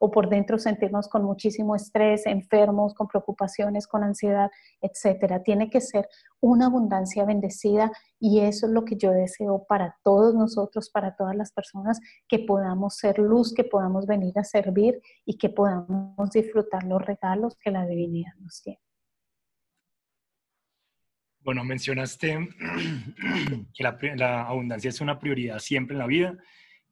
o 0.00 0.10
por 0.10 0.28
dentro 0.28 0.58
sentirnos 0.58 1.08
con 1.08 1.24
muchísimo 1.24 1.74
estrés, 1.74 2.26
enfermos, 2.26 2.94
con 2.94 3.08
preocupaciones, 3.08 3.86
con 3.86 4.04
ansiedad, 4.04 4.50
etcétera. 4.80 5.42
Tiene 5.42 5.70
que 5.70 5.80
ser 5.80 6.08
una 6.40 6.66
abundancia 6.66 7.24
bendecida 7.24 7.90
y 8.18 8.40
eso 8.40 8.66
es 8.66 8.72
lo 8.72 8.84
que 8.84 8.96
yo 8.96 9.10
deseo 9.10 9.64
para 9.68 9.96
todos 10.02 10.34
nosotros, 10.34 10.90
para 10.90 11.16
todas 11.16 11.36
las 11.36 11.52
personas, 11.52 12.00
que 12.28 12.40
podamos 12.40 12.96
ser 12.96 13.18
luz, 13.18 13.54
que 13.54 13.64
podamos 13.64 14.06
venir 14.06 14.38
a 14.38 14.44
servir 14.44 15.00
y 15.24 15.36
que 15.36 15.48
podamos 15.48 16.30
disfrutar 16.30 16.84
los 16.84 17.04
regalos 17.04 17.56
que 17.56 17.70
la 17.70 17.86
divinidad 17.86 18.34
nos 18.40 18.62
tiene. 18.62 18.80
Bueno, 21.40 21.64
mencionaste 21.64 22.36
que 23.74 23.82
la, 23.82 23.98
la, 24.16 24.42
abundancia 24.42 24.90
es 24.90 25.00
una 25.00 25.18
prioridad 25.18 25.58
siempre 25.60 25.94
en 25.94 25.98
la 25.98 26.06
vida 26.06 26.36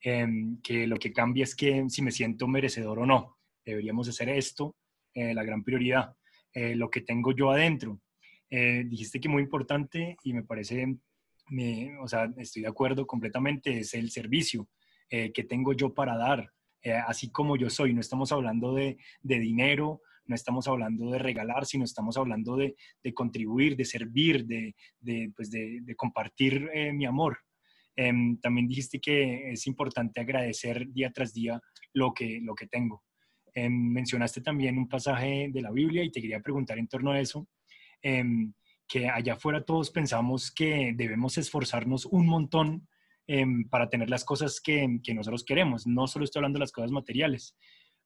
Em, 0.09 0.61
que 0.63 0.87
lo 0.87 0.99
que 0.99 1.13
cambia 1.13 1.43
es 1.43 1.57
que 1.57 1.85
si 1.89 2.01
me 2.01 2.13
siento 2.13 2.47
merecedor 2.47 3.01
o 3.01 3.07
no. 3.07 3.39
Deberíamos 3.65 4.09
hacer 4.09 4.29
esto, 4.29 4.77
eh, 5.13 5.35
la 5.35 5.43
gran 5.43 5.65
prioridad, 5.65 6.15
eh, 6.53 6.77
lo 6.77 6.89
que 6.89 7.01
tengo 7.01 7.33
yo 7.33 7.51
adentro. 7.51 8.01
Eh, 8.49 8.85
dijiste 8.87 9.19
que 9.19 9.29
muy 9.29 9.43
importante 9.43 10.17
y 10.23 10.33
me 10.33 10.45
parece, 10.45 10.97
me, 11.49 11.99
o 11.99 12.07
sea, 12.07 12.33
estoy 12.37 12.63
de 12.63 12.69
acuerdo 12.69 13.05
completamente, 13.05 13.81
es 13.81 13.95
el 13.95 14.13
servicio 14.13 14.69
que 15.09 15.45
tengo 15.49 15.73
yo 15.73 15.95
para 15.95 16.17
dar, 16.17 16.51
así 17.07 17.31
como 17.31 17.57
yo 17.57 17.71
soy. 17.71 17.93
No 17.93 18.01
estamos 18.01 18.31
hablando 18.33 18.75
de, 18.75 18.99
de, 19.23 19.39
dinero, 19.39 20.03
no 20.25 20.35
estamos 20.35 20.67
hablando 20.69 21.11
de 21.11 21.19
regalar, 21.19 21.65
sino 21.65 21.85
estamos 21.85 22.17
hablando 22.17 22.57
de, 22.57 22.77
de 23.03 23.15
contribuir, 23.15 23.77
de 23.77 23.85
servir, 23.85 24.47
de, 24.47 24.75
pues 25.37 25.51
de 25.51 25.95
compartir 25.97 26.69
mi 26.93 27.07
amor. 27.07 27.39
Em, 27.97 28.39
también 28.41 28.69
dijiste 28.69 29.01
que 29.01 29.51
es 29.53 29.67
importante 29.67 30.21
agradecer 30.21 30.87
día 30.93 31.11
tras 31.11 31.33
día 31.33 31.61
lo 31.95 32.13
que, 32.13 32.41
lo 32.43 32.55
que 32.55 32.67
tengo. 32.67 33.03
Em, 33.55 33.73
mencionaste 33.73 34.43
también 34.43 34.77
un 34.77 34.87
pasaje 34.87 35.49
de 35.51 35.63
la 35.63 35.71
Biblia 35.71 36.05
y 36.05 36.11
te 36.11 36.21
quería 36.21 36.41
preguntar 36.41 36.79
en 36.79 36.89
torno 36.89 37.13
a 37.13 37.21
eso, 37.21 37.49
em, 38.03 38.53
que 38.87 39.09
allá 39.09 39.33
afuera 39.35 39.65
todos 39.65 39.91
pensamos 39.91 40.53
que 40.53 40.93
debemos 40.95 41.39
esforzarnos 41.39 42.05
un 42.07 42.27
montón 42.27 42.87
para 43.71 43.89
tener 43.89 44.09
las 44.09 44.25
cosas 44.25 44.61
que, 44.61 45.01
que, 45.03 45.13
nosotros 45.13 45.45
queremos. 45.45 45.85
No 45.85 46.07
solo 46.07 46.25
estoy 46.25 46.39
hablando 46.39 46.59
de 46.59 46.61
las 46.61 46.71
cosas 46.71 46.93
materiales, 46.93 47.57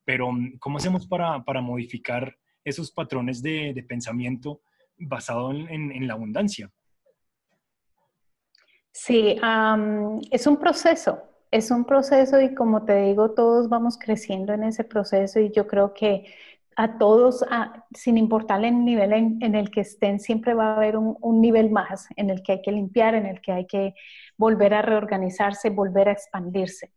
pero 0.03 0.31
¿cómo 0.59 0.79
hacemos 0.79 1.07
para, 1.07 1.45
para 1.45 1.61
modificar 1.61 2.39
esos 2.65 2.91
patrones 2.91 3.43
de, 3.43 3.75
de 3.75 3.83
pensamiento 3.83 4.63
basado 4.97 5.51
en, 5.53 5.93
en 5.93 6.07
la 6.07 6.15
abundancia? 6.15 6.73
Sí, 8.93 9.37
es 10.31 10.47
un 10.47 10.57
proceso, 10.59 11.23
es 11.51 11.71
un 11.71 11.85
proceso 11.85 12.41
y 12.41 12.55
como 12.55 12.85
te 12.85 13.03
digo, 13.03 13.33
todos 13.33 13.69
vamos 13.69 13.99
creciendo 13.99 14.53
en 14.53 14.65
ese 14.65 14.85
proceso 14.85 15.41
y 15.41 15.51
yo 15.53 15.67
creo 15.67 15.95
que 15.95 16.27
a 16.77 16.99
todos, 16.99 17.45
sin 17.95 18.17
importar 18.17 18.65
el 18.65 18.85
nivel 18.85 19.13
en, 19.13 19.55
el 19.55 19.71
que 19.71 19.83
estén, 19.83 20.19
siempre 20.19 20.55
va 20.55 20.73
a 20.73 20.77
haber 20.77 20.97
un, 20.97 21.41
nivel 21.41 21.71
más 21.71 22.09
en 22.17 22.31
el 22.31 22.43
que 22.43 22.53
hay 22.53 22.63
que 22.63 22.73
limpiar, 22.73 23.15
en 23.15 23.27
el 23.27 23.41
que 23.41 23.53
hay 23.53 23.67
que 23.67 23.95
volver 24.37 24.75
a 24.75 24.83
reorganizarse, 24.83 25.71
volver 25.71 26.09
a 26.09 26.13
expandirse. 26.13 26.93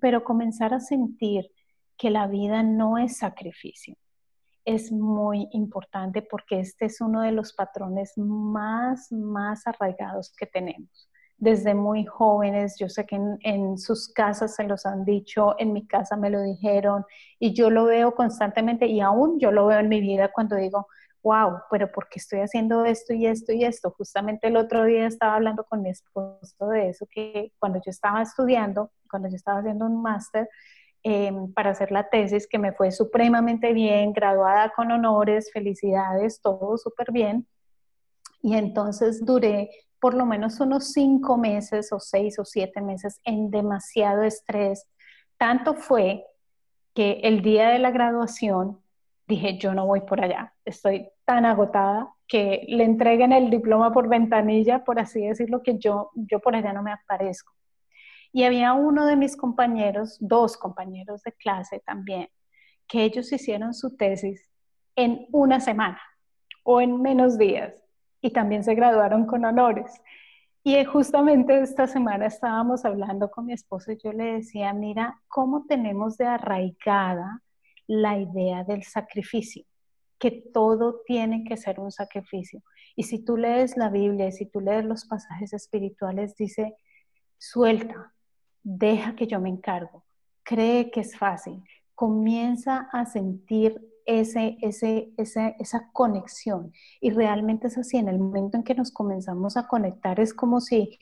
pero 0.00 0.24
comenzar 0.24 0.74
a 0.74 0.80
sentir 0.80 1.50
que 1.96 2.10
la 2.10 2.26
vida 2.26 2.62
no 2.62 2.98
es 2.98 3.18
sacrificio, 3.18 3.94
es 4.64 4.92
muy 4.92 5.48
importante 5.52 6.22
porque 6.22 6.60
este 6.60 6.86
es 6.86 7.00
uno 7.00 7.22
de 7.22 7.32
los 7.32 7.52
patrones 7.52 8.12
más, 8.16 9.10
más 9.12 9.66
arraigados 9.66 10.34
que 10.36 10.46
tenemos. 10.46 11.08
Desde 11.38 11.74
muy 11.74 12.04
jóvenes, 12.04 12.76
yo 12.78 12.90
sé 12.90 13.06
que 13.06 13.16
en, 13.16 13.78
sus 13.78 14.12
casas 14.12 14.54
se 14.54 14.64
los 14.64 14.84
han 14.84 15.04
dicho, 15.06 15.54
en 15.58 15.72
mi 15.72 15.86
casa 15.86 16.16
me 16.16 16.28
lo 16.28 16.42
dijeron 16.42 17.04
y 17.38 17.54
yo 17.54 17.70
lo 17.70 17.86
veo 17.86 18.14
constantemente 18.14 18.86
y 18.86 19.00
aún 19.00 19.38
yo 19.40 19.50
lo 19.50 19.66
veo 19.66 19.80
en 19.80 19.88
mi 19.88 20.00
vida 20.00 20.30
cuando 20.32 20.56
digo, 20.56 20.86
wow, 21.22 21.60
pero 21.70 21.90
¿por 21.90 22.08
qué 22.08 22.18
estoy 22.18 22.40
haciendo 22.40 22.84
esto 22.84 23.14
y 23.14 23.26
esto 23.26 23.52
y 23.52 23.64
esto? 23.64 23.90
Justamente 23.96 24.48
el 24.48 24.56
otro 24.56 24.84
día 24.84 25.06
estaba 25.06 25.36
hablando 25.36 25.64
con 25.64 25.82
mi 25.82 25.90
esposo 25.90 26.68
de 26.68 26.90
eso, 26.90 27.06
que 27.10 27.52
cuando 27.58 27.78
yo 27.84 27.90
estaba 27.90 28.20
estudiando, 28.20 28.92
cuando 29.10 29.28
yo 29.28 29.36
estaba 29.36 29.60
haciendo 29.60 29.86
un 29.86 30.02
máster, 30.02 30.48
Em, 31.02 31.50
para 31.54 31.70
hacer 31.70 31.92
la 31.92 32.10
tesis, 32.10 32.46
que 32.46 32.58
me 32.58 32.72
fue 32.72 32.92
supremamente 32.92 33.72
bien, 33.72 34.12
graduada 34.12 34.70
con 34.76 34.92
honores, 34.92 35.50
felicidades, 35.50 36.42
todo 36.42 36.76
súper 36.76 37.10
bien. 37.10 37.46
Y 38.42 38.54
entonces 38.54 39.24
duré 39.24 39.70
por 39.98 40.12
lo 40.12 40.26
menos 40.26 40.60
unos 40.60 40.92
cinco 40.92 41.38
meses 41.38 41.90
o 41.92 42.00
seis 42.00 42.38
o 42.38 42.44
siete 42.44 42.82
meses 42.82 43.18
en 43.24 43.50
demasiado 43.50 44.22
estrés. 44.24 44.86
Tanto 45.38 45.74
fue 45.74 46.26
que 46.94 47.20
el 47.22 47.40
día 47.40 47.70
de 47.70 47.78
la 47.78 47.90
graduación 47.90 48.78
dije, 49.26 49.58
yo 49.58 49.72
no 49.72 49.86
voy 49.86 50.02
por 50.02 50.20
allá, 50.22 50.52
estoy 50.66 51.08
tan 51.24 51.46
agotada 51.46 52.12
que 52.26 52.66
le 52.68 52.84
entreguen 52.84 53.32
el 53.32 53.48
diploma 53.48 53.92
por 53.92 54.08
ventanilla, 54.08 54.84
por 54.84 54.98
así 54.98 55.26
decirlo, 55.26 55.62
que 55.62 55.78
yo, 55.78 56.10
yo 56.14 56.40
por 56.40 56.56
allá 56.56 56.72
no 56.74 56.82
me 56.82 56.92
aparezco. 56.92 57.52
Y 58.32 58.44
había 58.44 58.72
uno 58.74 59.06
de 59.06 59.16
mis 59.16 59.36
compañeros, 59.36 60.16
dos 60.20 60.56
compañeros 60.56 61.22
de 61.22 61.32
clase 61.32 61.80
también, 61.80 62.28
que 62.86 63.04
ellos 63.04 63.32
hicieron 63.32 63.74
su 63.74 63.96
tesis 63.96 64.48
en 64.96 65.26
una 65.32 65.60
semana 65.60 66.00
o 66.62 66.80
en 66.80 67.00
menos 67.00 67.38
días 67.38 67.74
y 68.20 68.30
también 68.30 68.64
se 68.64 68.74
graduaron 68.74 69.26
con 69.26 69.44
honores. 69.44 70.00
Y 70.62 70.84
justamente 70.84 71.58
esta 71.60 71.86
semana 71.86 72.26
estábamos 72.26 72.84
hablando 72.84 73.30
con 73.30 73.46
mi 73.46 73.54
esposo 73.54 73.92
y 73.92 73.98
yo 74.02 74.12
le 74.12 74.34
decía, 74.34 74.72
mira, 74.74 75.22
cómo 75.28 75.64
tenemos 75.66 76.18
de 76.18 76.26
arraigada 76.26 77.42
la 77.86 78.18
idea 78.18 78.62
del 78.64 78.82
sacrificio, 78.82 79.64
que 80.18 80.30
todo 80.30 81.00
tiene 81.06 81.44
que 81.44 81.56
ser 81.56 81.80
un 81.80 81.90
sacrificio. 81.90 82.62
Y 82.94 83.04
si 83.04 83.24
tú 83.24 83.36
lees 83.36 83.76
la 83.76 83.88
Biblia 83.88 84.30
si 84.30 84.46
tú 84.46 84.60
lees 84.60 84.84
los 84.84 85.06
pasajes 85.06 85.54
espirituales, 85.54 86.36
dice, 86.36 86.76
suelta, 87.38 88.12
deja 88.62 89.14
que 89.16 89.26
yo 89.26 89.40
me 89.40 89.48
encargo, 89.48 90.04
cree 90.42 90.90
que 90.90 91.00
es 91.00 91.16
fácil, 91.16 91.62
comienza 91.94 92.88
a 92.92 93.06
sentir 93.06 93.80
ese, 94.06 94.58
ese, 94.60 95.12
esa 95.16 95.90
conexión. 95.92 96.72
Y 97.00 97.10
realmente 97.10 97.68
es 97.68 97.78
así, 97.78 97.98
en 97.98 98.08
el 98.08 98.18
momento 98.18 98.56
en 98.56 98.64
que 98.64 98.74
nos 98.74 98.90
comenzamos 98.90 99.56
a 99.56 99.68
conectar 99.68 100.18
es 100.20 100.34
como 100.34 100.60
si 100.60 100.98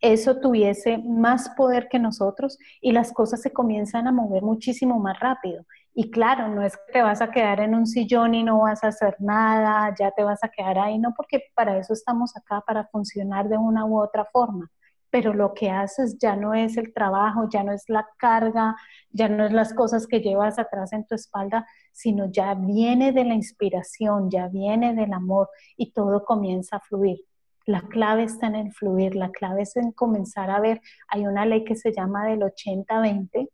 eso 0.00 0.38
tuviese 0.38 0.98
más 0.98 1.48
poder 1.56 1.88
que 1.88 1.98
nosotros 1.98 2.58
y 2.80 2.92
las 2.92 3.12
cosas 3.12 3.40
se 3.40 3.52
comienzan 3.52 4.06
a 4.06 4.12
mover 4.12 4.42
muchísimo 4.42 4.98
más 4.98 5.18
rápido. 5.18 5.64
Y 5.94 6.10
claro, 6.10 6.48
no 6.48 6.62
es 6.62 6.76
que 6.76 6.92
te 6.92 7.02
vas 7.02 7.22
a 7.22 7.30
quedar 7.30 7.60
en 7.60 7.74
un 7.74 7.86
sillón 7.86 8.34
y 8.34 8.42
no 8.42 8.60
vas 8.60 8.84
a 8.84 8.88
hacer 8.88 9.16
nada, 9.20 9.94
ya 9.98 10.10
te 10.10 10.24
vas 10.24 10.42
a 10.44 10.48
quedar 10.48 10.78
ahí, 10.78 10.98
no, 10.98 11.14
porque 11.16 11.44
para 11.54 11.78
eso 11.78 11.92
estamos 11.92 12.36
acá, 12.36 12.62
para 12.66 12.86
funcionar 12.88 13.48
de 13.48 13.56
una 13.56 13.86
u 13.86 13.98
otra 14.00 14.26
forma 14.32 14.70
pero 15.14 15.32
lo 15.32 15.54
que 15.54 15.70
haces 15.70 16.18
ya 16.18 16.34
no 16.34 16.54
es 16.54 16.76
el 16.76 16.92
trabajo, 16.92 17.48
ya 17.48 17.62
no 17.62 17.72
es 17.72 17.88
la 17.88 18.04
carga, 18.18 18.74
ya 19.10 19.28
no 19.28 19.46
es 19.46 19.52
las 19.52 19.72
cosas 19.72 20.08
que 20.08 20.20
llevas 20.20 20.58
atrás 20.58 20.92
en 20.92 21.06
tu 21.06 21.14
espalda, 21.14 21.68
sino 21.92 22.32
ya 22.32 22.54
viene 22.54 23.12
de 23.12 23.24
la 23.24 23.34
inspiración, 23.34 24.28
ya 24.28 24.48
viene 24.48 24.92
del 24.92 25.12
amor 25.12 25.50
y 25.76 25.92
todo 25.92 26.24
comienza 26.24 26.78
a 26.78 26.80
fluir. 26.80 27.20
La 27.64 27.82
clave 27.82 28.24
está 28.24 28.48
en 28.48 28.56
el 28.56 28.72
fluir, 28.72 29.14
la 29.14 29.30
clave 29.30 29.62
es 29.62 29.76
en 29.76 29.92
comenzar 29.92 30.50
a 30.50 30.58
ver, 30.58 30.80
hay 31.06 31.28
una 31.28 31.46
ley 31.46 31.62
que 31.62 31.76
se 31.76 31.92
llama 31.92 32.26
del 32.26 32.42
80-20, 32.42 33.50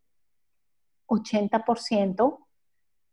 80%, 1.05 2.39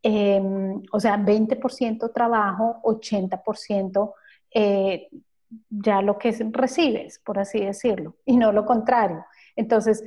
em, 0.01 0.81
o 0.91 0.99
sea, 0.99 1.17
20% 1.17 2.11
trabajo, 2.11 2.79
80% 2.81 4.15
eh, 4.55 5.07
ya 5.69 6.01
lo 6.01 6.17
que 6.17 6.31
recibes, 6.51 7.19
por 7.19 7.39
así 7.39 7.59
decirlo, 7.59 8.15
y 8.25 8.37
no 8.37 8.51
lo 8.51 8.65
contrario. 8.65 9.25
Entonces, 9.55 10.03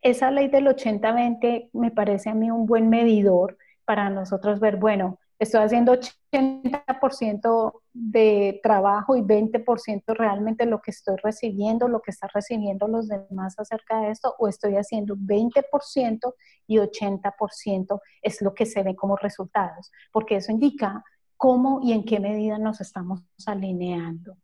esa 0.00 0.30
ley 0.30 0.48
del 0.48 0.66
80-20 0.66 1.70
me 1.72 1.90
parece 1.90 2.30
a 2.30 2.34
mí 2.34 2.50
un 2.50 2.66
buen 2.66 2.88
medidor 2.88 3.58
para 3.84 4.10
nosotros 4.10 4.60
ver, 4.60 4.76
bueno, 4.76 5.18
Estoy 5.38 5.60
haciendo 5.60 5.92
80% 5.92 7.82
de 7.92 8.58
trabajo 8.60 9.16
y 9.16 9.22
20% 9.22 10.02
realmente 10.16 10.66
lo 10.66 10.80
que 10.80 10.90
estoy 10.90 11.14
recibiendo, 11.22 11.86
lo 11.86 12.00
que 12.00 12.10
están 12.10 12.30
recibiendo 12.34 12.88
los 12.88 13.06
demás 13.06 13.56
acerca 13.56 14.00
de 14.00 14.10
esto, 14.10 14.34
o 14.38 14.48
estoy 14.48 14.74
haciendo 14.74 15.14
20% 15.16 16.34
y 16.66 16.78
80% 16.78 18.00
es 18.22 18.42
lo 18.42 18.52
que 18.52 18.66
se 18.66 18.82
ve 18.82 18.96
como 18.96 19.14
resultados, 19.16 19.92
porque 20.10 20.36
eso 20.36 20.50
indica 20.50 21.04
cómo 21.36 21.78
y 21.84 21.92
en 21.92 22.04
qué 22.04 22.18
medida 22.18 22.58
nos 22.58 22.80
estamos 22.80 23.22
alineando 23.46 24.36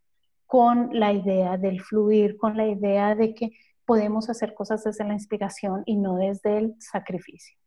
con 0.55 0.91
la 0.93 1.13
idea 1.13 1.57
del 1.57 1.81
fluir, 1.81 2.37
con 2.37 2.57
la 2.57 2.65
idea 2.65 3.17
de 3.17 3.35
que 3.35 3.59
podemos 3.85 4.31
hacer 4.31 4.55
cosas 4.55 4.85
desde 4.85 5.03
la 5.03 5.13
inspiración 5.13 5.83
y 5.85 5.97
no 5.97 6.15
desde 6.15 6.59
el 6.59 6.75
sacrificio. 6.79 7.59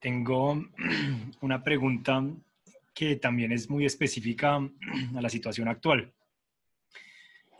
Tengo 0.00 0.60
una 1.40 1.62
pregunta 1.62 2.20
que 2.92 3.14
también 3.14 3.52
es 3.52 3.70
muy 3.70 3.86
específica 3.86 4.56
a 5.14 5.20
la 5.22 5.28
situación 5.28 5.68
actual 5.68 6.12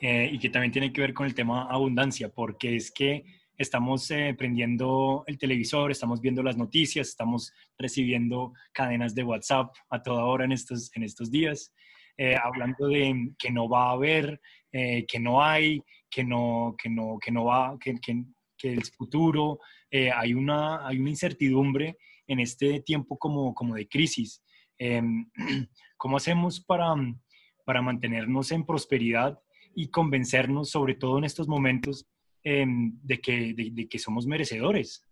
eh, 0.00 0.30
y 0.32 0.40
que 0.40 0.50
también 0.50 0.72
tiene 0.72 0.92
que 0.92 1.00
ver 1.00 1.14
con 1.14 1.26
el 1.26 1.34
tema 1.36 1.68
abundancia, 1.70 2.28
porque 2.28 2.74
es 2.74 2.90
que 2.90 3.37
estamos 3.58 4.10
eh, 4.10 4.34
prendiendo 4.38 5.24
el 5.26 5.36
televisor, 5.36 5.90
estamos 5.90 6.20
viendo 6.20 6.42
las 6.42 6.56
noticias, 6.56 7.08
estamos 7.08 7.52
recibiendo 7.76 8.52
cadenas 8.72 9.14
de 9.14 9.24
WhatsApp 9.24 9.74
a 9.90 10.02
toda 10.02 10.24
hora 10.24 10.44
en 10.44 10.52
estos, 10.52 10.90
en 10.94 11.02
estos 11.02 11.30
días, 11.30 11.74
eh, 12.16 12.36
hablando 12.42 12.88
de 12.88 13.32
que 13.38 13.50
no 13.50 13.68
va 13.68 13.88
a 13.88 13.92
haber, 13.92 14.40
que 14.70 15.18
no 15.18 15.42
hay, 15.42 15.82
que 16.10 16.22
no, 16.22 16.76
que 16.80 16.90
no, 16.90 17.18
que 17.18 17.32
no 17.32 17.44
va, 17.46 17.76
que, 17.80 17.94
que, 18.00 18.22
que 18.56 18.72
el 18.74 18.84
futuro, 18.84 19.58
hay, 19.90 20.34
una, 20.34 20.86
hay 20.86 20.98
una 20.98 21.10
incertidumbre 21.10 21.96
en 22.28 22.40
este 22.40 22.80
tiempo 22.82 23.18
como, 23.18 23.54
como 23.54 23.74
de 23.74 23.88
crisis. 23.88 24.42
Em, 24.78 25.28
¿Cómo 25.96 26.16
hacemos 26.16 26.60
para, 26.60 26.94
para 27.64 27.82
mantenernos 27.82 28.52
en 28.52 28.64
prosperidad 28.64 29.40
y 29.74 29.88
convencernos, 29.88 30.70
sobre 30.70 30.94
todo 30.94 31.18
en 31.18 31.24
estos 31.24 31.48
momentos, 31.48 32.06
em, 32.44 32.98
de, 33.02 33.20
que, 33.20 33.54
de, 33.54 33.88
que 33.88 33.98
somos 33.98 34.26
merecedores? 34.26 35.04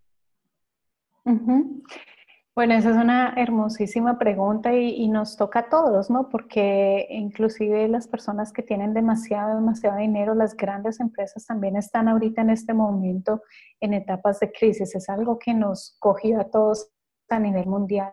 Bueno, 2.55 2.73
esa 2.75 2.91
es 2.91 2.97
una 2.97 3.35
hermosísima 3.37 4.19
pregunta 4.19 4.75
y, 4.75 4.95
y, 4.95 5.09
nos 5.09 5.37
toca 5.37 5.59
a 5.59 5.69
todos, 5.69 6.09
¿no? 6.09 6.31
Porque 6.31 7.07
inclusive 7.11 7.87
las 7.89 8.09
personas 8.09 8.51
que 8.53 8.63
tienen 8.63 8.95
demasiado, 8.95 9.57
demasiado 9.57 9.99
dinero, 9.99 10.35
las 10.35 10.57
grandes 10.57 10.99
empresas 11.01 11.45
también 11.45 11.77
están 11.77 12.09
ahorita 12.09 12.41
en 12.41 12.51
este 12.51 12.73
momento 12.73 13.43
en 13.81 13.93
etapas 13.93 14.41
de 14.41 14.53
crisis. 14.53 14.95
Es 14.95 15.09
algo 15.11 15.39
que 15.39 15.53
nos 15.53 15.97
cogió 15.99 16.41
a 16.41 16.51
todos 16.51 16.89
a 17.29 17.39
nivel 17.39 17.67
mundial. 17.67 18.13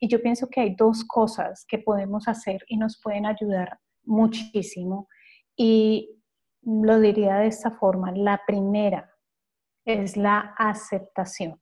y 0.00 0.08
yo 0.08 0.22
pienso 0.22 0.48
que 0.48 0.60
hay 0.60 0.74
dos 0.74 1.04
cosas 1.04 1.64
que 1.68 1.78
podemos 1.78 2.28
hacer 2.28 2.64
y 2.68 2.76
nos 2.76 3.00
pueden 3.02 3.26
ayudar 3.26 3.78
muchísimo. 4.04 5.08
Y 5.56 6.15
lo 6.66 7.00
diría 7.00 7.36
de 7.36 7.46
esta 7.46 7.70
forma. 7.70 8.12
La 8.12 8.42
primera 8.46 9.10
es 9.84 10.16
la 10.16 10.54
aceptación. 10.58 11.60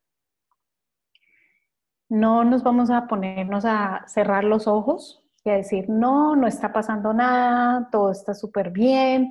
No 2.09 2.45
nos 2.45 2.63
vamos 2.63 2.91
a 2.91 3.07
ponernos 3.07 3.65
a 3.65 4.05
cerrar 4.07 4.45
los 4.45 4.67
ojos 4.67 5.23
y 5.45 5.51
a 5.51 5.55
decir, 5.55 5.89
no, 5.89 6.35
no 6.37 6.47
está 6.47 6.73
pasando 6.73 7.13
nada, 7.13 7.89
todo 7.93 8.11
está 8.11 8.35
súper 8.35 8.71
bien. 8.71 9.31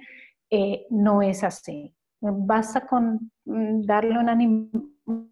Eh, 0.50 0.86
no 0.90 1.22
es 1.22 1.44
así. 1.44 1.96
Basta 2.22 2.86
con 2.86 3.32
mm, 3.46 3.82
darle 3.82 4.20
una, 4.20 4.38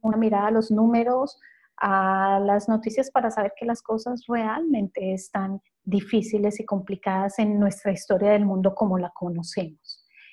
una 0.02 0.18
mirada 0.18 0.48
a 0.48 0.52
los 0.52 0.72
números, 0.72 1.40
a 1.78 2.40
las 2.40 2.68
noticias 2.68 3.12
para 3.12 3.30
saber 3.30 3.54
que 3.56 3.66
las 3.66 3.82
cosas 3.82 4.24
realmente 4.28 5.14
están 5.14 5.62
difíciles 5.84 6.60
y 6.60 6.66
complicadas 6.66 7.40
en 7.40 7.60
nuestra 7.60 7.92
historia 7.92 8.32
del 8.32 8.46
mundo 8.46 8.74
como 8.74 8.98
la 8.98 9.12
conocemos. 9.12 9.81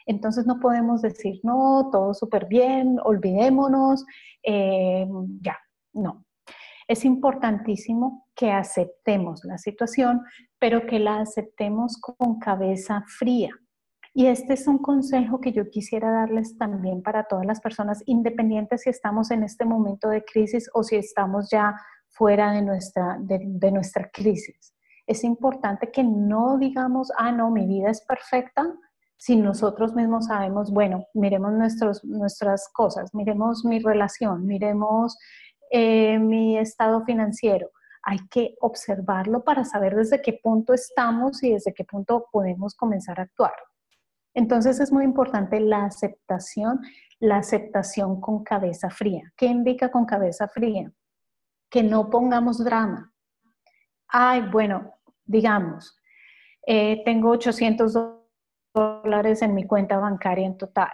Entonces 0.09 0.47
no 0.47 0.59
podemos 0.59 1.03
decir, 1.03 1.39
no, 1.45 1.89
todo 1.93 2.15
súper 2.15 2.47
bien, 2.47 2.99
olvidémonos, 3.05 4.05
eh, 4.43 5.07
ya, 5.41 5.57
no. 5.93 6.25
Es 6.89 7.05
importantísimo 7.05 8.27
que 8.35 8.51
aceptemos 8.51 9.45
la 9.45 9.59
situación, 9.59 10.23
pero 10.59 10.87
que 10.87 10.99
la 10.99 11.21
aceptemos 11.21 11.97
con 12.01 12.39
cabeza 12.39 13.05
fría, 13.07 13.51
y 14.19 14.27
este 14.27 14.55
es 14.55 14.67
un 14.67 14.79
consejo 14.79 15.41
que 15.41 15.53
yo 15.53 15.71
quisiera 15.71 16.11
darles 16.11 16.59
también 16.59 17.03
para 17.05 17.29
todas 17.29 17.47
las 17.47 17.61
personas, 17.61 18.03
independientes 18.05 18.83
si 18.83 18.91
estamos 18.91 19.31
en 19.31 19.45
este 19.45 19.65
momento 19.65 20.09
de 20.09 20.25
crisis 20.25 20.69
o 20.75 20.83
si 20.83 20.97
estamos 20.97 21.49
ya 21.51 21.77
fuera 22.09 22.51
de 22.51 22.63
nuestra, 22.63 23.17
de, 23.21 23.71
nuestra 23.71 24.11
crisis. 24.13 24.75
Es 25.07 25.23
importante 25.23 25.93
que 25.93 26.03
no 26.03 26.59
digamos, 26.59 27.13
ah, 27.17 27.31
no, 27.31 27.53
mi 27.53 27.65
vida 27.65 27.91
es 27.91 28.05
perfecta, 28.05 28.67
si 29.19 29.35
nosotros 29.37 29.95
mismos 29.95 30.27
sabemos, 30.27 30.71
bueno, 30.71 31.07
miremos 31.13 31.53
nuestros, 31.53 32.05
nuestras 32.05 32.69
cosas, 32.73 33.13
miremos 33.13 33.65
mi 33.65 33.81
relación, 33.81 34.47
miremos 34.47 35.19
eh, 35.71 36.19
mi 36.21 36.57
estado 36.57 37.05
financiero. 37.05 37.71
Hay 38.05 38.19
que 38.31 38.55
observarlo 38.61 39.43
para 39.43 39.65
saber 39.65 39.97
desde 39.97 40.23
qué 40.23 40.39
punto 40.41 40.73
estamos 40.73 41.43
y 41.43 41.53
desde 41.53 41.75
qué 41.75 41.85
punto 41.85 42.27
podemos 42.31 42.77
comenzar 42.77 43.19
a 43.19 43.25
actuar. 43.25 43.55
Entonces 44.35 44.79
es 44.79 44.93
muy 44.93 45.05
importante 45.05 45.59
la 45.59 45.85
aceptación, 45.85 46.81
la 47.19 47.39
aceptación 47.39 48.21
con 48.21 48.45
cabeza 48.45 48.89
fría. 48.89 49.33
¿Qué 49.37 49.47
indica 49.47 49.91
con 49.91 50.07
cabeza 50.07 50.47
fría? 50.47 50.93
Que 51.69 51.83
no 51.83 52.09
pongamos 52.09 52.65
drama. 52.65 53.13
Ay, 54.07 54.43
bueno, 54.53 54.95
digamos, 55.25 55.99
eh, 56.65 57.03
tengo 57.05 57.31
800 57.31 58.18
dólares 58.75 59.43
en 59.43 59.55
mi 59.55 59.65
cuenta 59.65 59.99
bancaria 59.99 60.47
en 60.47 60.57
total. 60.57 60.93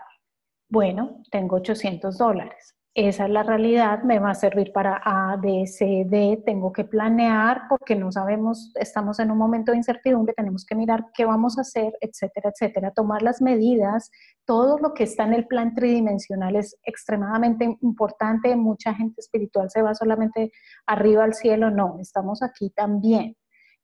Bueno, 0.69 1.23
tengo 1.31 1.57
800 1.57 2.17
dólares. 2.19 2.75
Esa 2.97 3.25
es 3.25 3.31
la 3.31 3.43
realidad, 3.43 4.05
me 4.05 4.21
va 4.21 4.31
a 4.31 4.35
servir 4.37 4.71
para 4.73 5.01
A, 5.05 5.37
B, 5.37 5.67
C, 5.67 6.05
D, 6.07 6.41
tengo 6.47 6.73
que 6.73 6.85
planear 6.85 7.63
porque 7.69 7.97
no 7.97 8.13
sabemos, 8.13 8.73
estamos 8.77 9.19
en 9.19 9.33
un 9.33 9.39
momento 9.39 9.73
de 9.73 9.79
incertidumbre, 9.79 10.33
tenemos 10.33 10.65
que 10.65 10.77
mirar 10.77 11.07
qué 11.13 11.25
vamos 11.25 11.59
a 11.59 11.63
hacer, 11.63 11.93
etcétera, 12.01 12.51
etcétera, 12.51 12.93
tomar 12.93 13.21
las 13.23 13.43
medidas, 13.43 14.13
todo 14.45 14.79
lo 14.79 14.95
que 14.95 15.03
está 15.03 15.25
en 15.25 15.35
el 15.35 15.49
plan 15.49 15.75
tridimensional 15.75 16.55
es 16.55 16.79
extremadamente 16.85 17.65
importante, 17.81 18.55
mucha 18.55 18.95
gente 18.95 19.21
espiritual 19.21 19.71
se 19.71 19.83
va 19.83 19.97
solamente 19.97 20.53
arriba 20.87 21.25
al 21.25 21.35
cielo, 21.35 21.73
no, 21.73 21.99
estamos 22.01 22.45
aquí 22.45 22.71
también. 22.71 23.37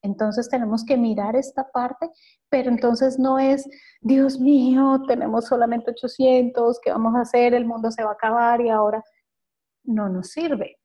Entonces 0.02 0.48
tenemos 0.48 0.84
que 0.84 0.96
mirar 0.96 1.36
esta 1.36 1.70
parte, 1.70 2.10
pero 2.48 2.70
entonces 2.70 3.18
no 3.18 3.38
es, 3.38 3.68
Dios 4.00 4.40
mío, 4.40 5.02
tenemos 5.06 5.46
solamente 5.46 5.90
800, 5.90 6.80
¿qué 6.82 6.90
vamos 6.90 7.14
a 7.16 7.22
hacer? 7.22 7.54
El 7.54 7.66
mundo 7.66 7.90
se 7.90 8.02
va 8.02 8.10
a 8.10 8.14
acabar 8.14 8.60
y 8.60 8.70
ahora 8.70 9.04
no 9.84 10.08
nos 10.08 10.28
sirve. 10.28 10.78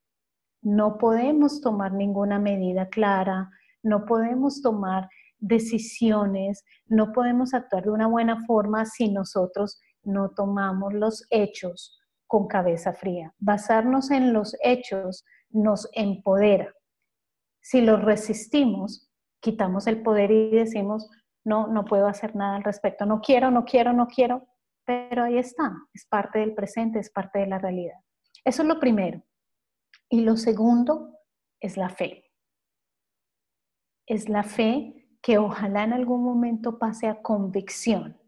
No 0.61 0.97
podemos 0.97 1.61
tomar 1.61 1.93
ninguna 1.93 2.39
medida 2.39 2.89
clara, 2.89 3.49
no 3.83 4.05
podemos 4.05 4.61
tomar 4.61 5.07
decisiones, 5.37 6.63
no 6.87 7.11
podemos 7.11 7.53
actuar 7.53 7.83
de 7.83 7.91
una 7.91 8.07
buena 8.07 8.45
forma 8.45 8.85
si 8.85 9.11
nosotros 9.11 9.79
no 10.03 10.31
tomamos 10.31 10.93
los 10.93 11.25
hechos 11.29 11.99
con 12.27 12.47
cabeza 12.47 12.93
fría. 12.93 13.33
Basarnos 13.37 14.11
en 14.11 14.33
los 14.33 14.55
hechos 14.63 15.23
nos 15.49 15.87
empodera. 15.93 16.73
Si 17.61 17.81
los 17.81 18.03
resistimos, 18.03 19.04
quitamos 19.45 19.85
el 19.85 20.01
poder 20.01 20.31
y 20.31 20.49
decimos, 20.49 21.07
no, 21.43 21.67
no 21.67 21.85
puedo 21.85 22.07
hacer 22.07 22.35
nada 22.35 22.55
al 22.55 22.63
respecto, 22.63 23.05
no 23.05 23.21
quiero, 23.21 23.51
no 23.51 23.63
quiero, 23.63 23.93
no 23.93 24.07
quiero, 24.07 24.47
pero 24.85 25.23
ahí 25.23 25.37
está, 25.37 25.71
es 25.93 26.07
parte 26.07 26.39
del 26.39 26.55
presente, 26.55 26.97
es 26.97 27.11
parte 27.11 27.37
de 27.39 27.45
la 27.45 27.59
realidad. 27.59 27.99
Eso 28.43 28.63
es 28.63 28.67
lo 28.67 28.79
primero. 28.79 29.23
Y 30.09 30.21
lo 30.21 30.35
segundo 30.35 31.19
es 31.59 31.77
la 31.77 31.89
fe. 31.89 32.31
Es 34.07 34.29
la 34.29 34.41
fe 34.41 35.07
que 35.21 35.37
ojalá 35.37 35.83
en 35.83 35.93
algún 35.93 36.23
momento 36.23 36.79
pase 36.79 37.07
a 37.07 37.21
convicción. 37.21 38.19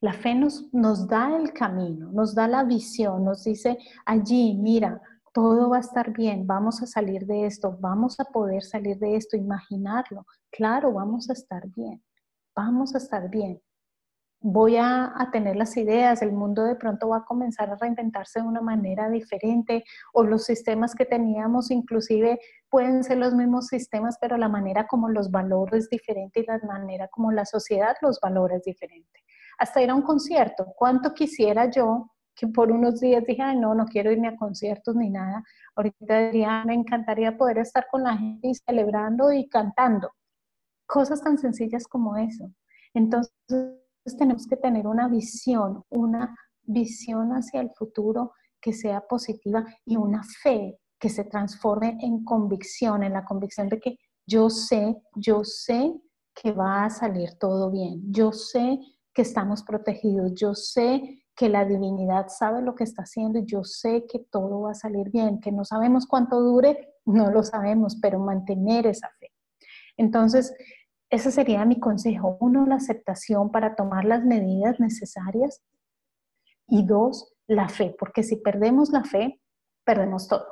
La 0.00 0.14
fe 0.14 0.34
nos, 0.34 0.72
nos 0.74 1.06
da 1.06 1.36
el 1.36 1.52
camino, 1.52 2.10
nos 2.10 2.34
da 2.34 2.48
la 2.48 2.64
visión, 2.64 3.24
nos 3.24 3.44
dice 3.44 3.78
allí, 4.04 4.54
mira, 4.54 5.00
todo 5.34 5.68
va 5.68 5.78
a 5.78 5.80
estar 5.80 6.12
bien, 6.12 6.46
vamos 6.46 6.80
a 6.80 6.86
salir 6.86 7.26
de 7.26 7.44
esto, 7.44 7.76
vamos 7.80 8.20
a 8.20 8.24
poder 8.24 8.62
salir 8.62 8.98
de 9.00 9.16
esto, 9.16 9.36
imaginarlo. 9.36 10.24
Claro, 10.50 10.92
vamos 10.92 11.28
a 11.28 11.32
estar 11.32 11.66
bien, 11.74 12.02
vamos 12.54 12.94
a 12.94 12.98
estar 12.98 13.28
bien. 13.28 13.60
Voy 14.40 14.76
a, 14.76 15.12
tener 15.32 15.56
las 15.56 15.76
ideas, 15.76 16.22
el 16.22 16.30
mundo 16.30 16.62
de 16.62 16.76
pronto 16.76 17.08
va 17.08 17.18
a 17.18 17.24
comenzar 17.24 17.68
a 17.70 17.76
reinventarse 17.76 18.40
de 18.40 18.46
una 18.46 18.60
manera 18.60 19.08
diferente 19.08 19.82
o 20.12 20.22
los 20.22 20.44
sistemas 20.44 20.94
que 20.94 21.06
teníamos 21.06 21.70
inclusive 21.70 22.38
pueden 22.68 23.02
ser 23.02 23.16
los 23.16 23.34
mismos 23.34 23.68
sistemas, 23.68 24.18
pero 24.20 24.36
la 24.36 24.48
manera 24.48 24.86
como 24.86 25.08
los 25.08 25.30
valores 25.30 25.84
es 25.84 25.90
diferente 25.90 26.40
y 26.40 26.46
la 26.46 26.58
manera 26.58 27.08
como 27.08 27.32
la 27.32 27.44
sociedad 27.44 27.96
los 28.02 28.20
valora 28.20 28.56
es 28.56 28.64
diferente. 28.64 29.24
Hasta 29.58 29.82
ir 29.82 29.90
a 29.90 29.94
un 29.94 30.02
concierto, 30.02 30.66
¿cuánto 30.76 31.12
quisiera 31.12 31.70
yo 31.70 32.13
que 32.34 32.48
por 32.48 32.72
unos 32.72 33.00
días 33.00 33.24
dije, 33.26 33.42
Ay, 33.42 33.58
no, 33.58 33.74
no 33.74 33.86
quiero 33.86 34.10
irme 34.10 34.28
a 34.28 34.36
conciertos 34.36 34.96
ni 34.96 35.10
nada. 35.10 35.42
Ahorita 35.76 36.30
diría, 36.30 36.64
me 36.64 36.74
encantaría 36.74 37.36
poder 37.36 37.58
estar 37.58 37.86
con 37.90 38.02
la 38.02 38.16
gente 38.16 38.48
y 38.48 38.54
celebrando 38.54 39.32
y 39.32 39.48
cantando. 39.48 40.10
Cosas 40.86 41.22
tan 41.22 41.38
sencillas 41.38 41.86
como 41.86 42.16
eso. 42.16 42.50
Entonces 42.92 43.32
tenemos 44.18 44.46
que 44.46 44.56
tener 44.56 44.86
una 44.86 45.08
visión, 45.08 45.84
una 45.90 46.36
visión 46.62 47.30
hacia 47.30 47.60
el 47.60 47.70
futuro 47.70 48.32
que 48.60 48.72
sea 48.72 49.00
positiva 49.06 49.64
y 49.84 49.96
una 49.96 50.22
fe 50.42 50.78
que 50.98 51.08
se 51.08 51.24
transforme 51.24 51.98
en 52.00 52.24
convicción, 52.24 53.02
en 53.02 53.12
la 53.12 53.24
convicción 53.24 53.68
de 53.68 53.78
que 53.78 53.98
yo 54.26 54.48
sé, 54.48 54.96
yo 55.16 55.44
sé 55.44 55.94
que 56.34 56.52
va 56.52 56.84
a 56.84 56.90
salir 56.90 57.38
todo 57.38 57.70
bien, 57.70 58.00
yo 58.10 58.32
sé 58.32 58.80
que 59.12 59.22
estamos 59.22 59.62
protegidos, 59.62 60.32
yo 60.34 60.54
sé 60.54 61.23
que 61.36 61.48
la 61.48 61.64
divinidad 61.64 62.28
sabe 62.28 62.62
lo 62.62 62.74
que 62.74 62.84
está 62.84 63.02
haciendo 63.02 63.40
y 63.40 63.44
yo 63.44 63.64
sé 63.64 64.06
que 64.06 64.20
todo 64.20 64.62
va 64.62 64.70
a 64.70 64.74
salir 64.74 65.10
bien, 65.10 65.40
que 65.40 65.50
no 65.50 65.64
sabemos 65.64 66.06
cuánto 66.06 66.40
dure, 66.40 66.94
no 67.04 67.30
lo 67.30 67.42
sabemos, 67.42 67.96
pero 68.00 68.18
mantener 68.18 68.86
esa 68.86 69.10
fe. 69.18 69.32
Entonces, 69.96 70.54
ese 71.10 71.30
sería 71.30 71.64
mi 71.64 71.78
consejo. 71.78 72.36
Uno, 72.40 72.66
la 72.66 72.76
aceptación 72.76 73.50
para 73.50 73.74
tomar 73.74 74.04
las 74.04 74.24
medidas 74.24 74.80
necesarias 74.80 75.62
y 76.68 76.86
dos, 76.86 77.34
la 77.46 77.68
fe, 77.68 77.94
porque 77.98 78.22
si 78.22 78.36
perdemos 78.36 78.90
la 78.90 79.04
fe, 79.04 79.40
perdemos 79.84 80.28
todo. 80.28 80.46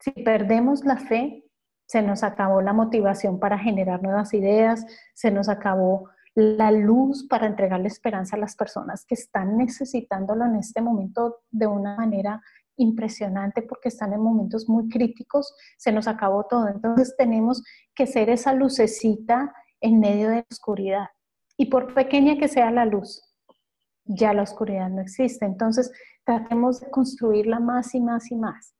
Si 0.00 0.10
perdemos 0.10 0.84
la 0.84 0.96
fe, 0.96 1.44
se 1.86 2.02
nos 2.02 2.22
acabó 2.22 2.62
la 2.62 2.72
motivación 2.72 3.38
para 3.38 3.58
generar 3.58 4.02
nuevas 4.02 4.32
ideas, 4.32 4.86
se 5.14 5.30
nos 5.30 5.48
acabó 5.48 6.08
la 6.34 6.72
luz 6.72 7.26
para 7.28 7.46
entregarle 7.46 7.88
esperanza 7.88 8.36
a 8.36 8.40
las 8.40 8.56
personas 8.56 9.04
que 9.06 9.14
están 9.14 9.56
necesitándolo 9.56 10.44
en 10.44 10.56
este 10.56 10.80
momento 10.80 11.42
de 11.50 11.66
una 11.66 11.96
manera 11.96 12.42
impresionante 12.76 13.62
porque 13.62 13.88
están 13.88 14.12
en 14.12 14.20
momentos 14.20 14.68
muy 14.68 14.88
críticos, 14.88 15.54
se 15.76 15.92
nos 15.92 16.08
acabó 16.08 16.44
todo. 16.44 16.68
Entonces 16.68 17.14
tenemos 17.16 17.62
que 17.94 18.06
ser 18.06 18.30
esa 18.30 18.52
lucecita 18.52 19.54
en 19.80 20.00
medio 20.00 20.28
de 20.28 20.36
la 20.36 20.46
oscuridad. 20.50 21.06
Y 21.56 21.66
por 21.66 21.94
pequeña 21.94 22.36
que 22.36 22.48
sea 22.48 22.72
la 22.72 22.84
luz, 22.84 23.22
ya 24.04 24.34
la 24.34 24.42
oscuridad 24.42 24.90
no 24.90 25.02
existe. 25.02 25.44
Entonces 25.44 25.92
tratemos 26.24 26.80
de 26.80 26.90
construirla 26.90 27.60
más 27.60 27.94
y 27.94 28.00
más 28.00 28.30
y 28.32 28.36
más. 28.36 28.74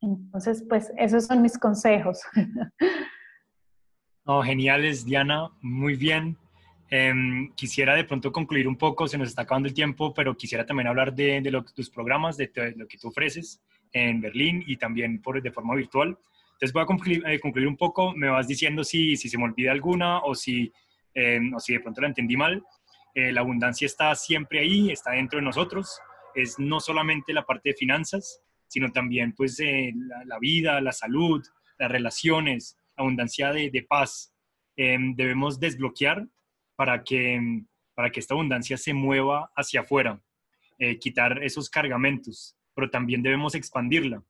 Entonces, 0.00 0.64
pues 0.68 0.92
esos 0.96 1.26
son 1.26 1.42
mis 1.42 1.58
consejos. 1.58 2.20
No, 4.24 4.42
geniales, 4.42 5.06
Diana, 5.06 5.48
muy 5.62 5.96
bien. 5.96 6.36
Em, 6.90 7.52
quisiera 7.54 7.94
de 7.94 8.04
pronto 8.04 8.32
concluir 8.32 8.66
un 8.66 8.76
poco, 8.76 9.06
se 9.06 9.18
nos 9.18 9.28
está 9.28 9.42
acabando 9.42 9.68
el 9.68 9.74
tiempo, 9.74 10.14
pero 10.14 10.34
quisiera 10.36 10.64
también 10.64 10.86
hablar 10.86 11.14
de, 11.14 11.40
de 11.42 11.62
tus 11.74 11.90
programas, 11.90 12.38
de, 12.38 12.50
lo 12.76 12.86
que 12.88 12.96
tú 12.96 13.08
ofreces 13.08 13.60
en 13.92 14.20
Berlín 14.22 14.64
y 14.66 14.76
también 14.76 15.20
por, 15.20 15.42
de 15.42 15.52
forma 15.52 15.74
virtual. 15.74 16.16
Entonces 16.52 16.72
voy 16.72 16.82
a 16.82 16.86
concluir, 16.86 17.22
eh, 17.26 17.38
concluir 17.40 17.68
un 17.68 17.76
poco, 17.76 18.14
me 18.14 18.30
vas 18.30 18.48
diciendo 18.48 18.84
si, 18.84 19.16
si, 19.16 19.28
se 19.28 19.36
me 19.36 19.44
olvida 19.44 19.70
alguna 19.70 20.20
o 20.20 20.34
si, 20.34 20.72
em, 21.14 21.52
o 21.54 21.60
si 21.60 21.74
de 21.74 21.80
pronto 21.80 22.00
la 22.00 22.08
entendí 22.08 22.36
mal. 22.36 22.64
Eh, 23.14 23.32
la 23.32 23.42
abundancia 23.42 23.84
está 23.84 24.14
siempre 24.14 24.60
ahí, 24.60 24.90
está 24.90 25.12
dentro 25.12 25.38
de 25.38 25.44
nosotros, 25.44 26.00
es 26.34 26.58
no 26.58 26.80
solamente 26.80 27.32
la 27.34 27.44
parte 27.44 27.70
de 27.70 27.74
finanzas, 27.74 28.40
sino 28.66 28.90
también 28.92 29.34
pues 29.34 29.60
eh, 29.60 29.92
la, 29.94 30.24
la, 30.24 30.38
vida, 30.38 30.80
la 30.80 30.92
salud, 30.92 31.42
las 31.78 31.90
relaciones, 31.90 32.78
abundancia 32.96 33.52
de, 33.52 33.70
de 33.70 33.82
paz. 33.82 34.32
Em, 34.76 35.14
debemos 35.14 35.60
desbloquear 35.60 36.26
para 36.78 37.02
que, 37.02 37.64
para 37.92 38.08
que 38.10 38.20
esta 38.20 38.34
abundancia 38.34 38.76
se 38.76 38.94
mueva 38.94 39.50
hacia 39.56 39.80
afuera, 39.80 40.22
eh, 40.78 40.96
quitar 41.00 41.42
esos 41.42 41.68
cargamentos, 41.68 42.56
pero 42.72 42.88
también 42.88 43.20
debemos 43.20 43.56
expandirla, 43.56 44.22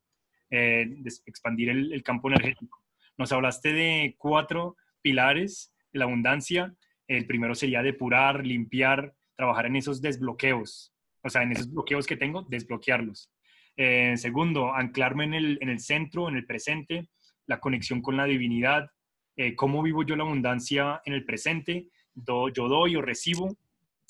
eh, 0.49 0.89
expandir 1.27 1.69
el, 1.69 2.03
campo 2.03 2.29
energético. 2.29 2.83
Nos 3.19 3.33
hablaste 3.33 3.75
de 3.75 4.15
cuatro 4.17 4.79
pilares 5.03 5.75
de 5.93 5.99
la 5.99 6.07
abundancia. 6.07 6.75
El 7.07 7.27
primero 7.27 7.55
sería 7.55 7.83
depurar, 7.83 8.47
limpiar, 8.47 9.15
trabajar 9.37 9.67
en 9.67 9.77
esos 9.77 10.01
desbloqueos, 10.01 10.95
o 11.23 11.29
sea, 11.29 11.43
en 11.43 11.53
esos 11.53 11.71
bloqueos 11.71 12.07
que 12.07 12.17
tengo, 12.17 12.47
desbloquearlos. 12.49 13.31
Eh, 13.77 14.15
segundo, 14.17 14.73
anclarme 14.73 15.25
en 15.25 15.35
el, 15.35 15.59
en 15.61 15.69
el, 15.69 15.81
centro, 15.81 16.31
en 16.31 16.37
el 16.37 16.47
presente, 16.47 17.11
la 17.45 17.61
conexión 17.61 18.01
con 18.01 18.17
la 18.17 18.25
divinidad, 18.25 18.91
eh, 19.37 19.55
cómo 19.55 19.83
vivo 19.83 20.03
yo 20.03 20.17
la 20.17 20.25
abundancia 20.25 21.03
en 21.05 21.13
el 21.13 21.27
presente 21.27 21.89
yo 22.27 22.69
doy 22.69 22.97
o 22.97 23.03
recibo, 23.03 23.57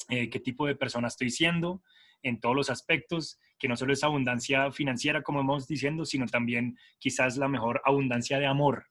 eh, 0.09 0.31
qué 0.31 0.41
tipo 0.41 0.67
de 0.67 0.77
persona 0.77 1.09
estoy 1.09 1.31
siendo 1.31 1.83
en 2.23 2.41
todos 2.41 2.57
los 2.57 2.71
aspectos, 2.71 3.39
que 3.59 3.69
no 3.69 3.77
solo 3.77 3.93
es 3.93 4.05
abundancia 4.05 4.71
financiera, 4.73 5.23
como 5.23 5.41
hemos 5.41 5.67
diciendo, 5.67 6.05
sino 6.05 6.27
también 6.27 6.77
quizás 6.99 7.37
la 7.37 7.49
mejor 7.49 7.81
abundancia 7.85 8.39
de 8.39 8.47
amor. 8.47 8.87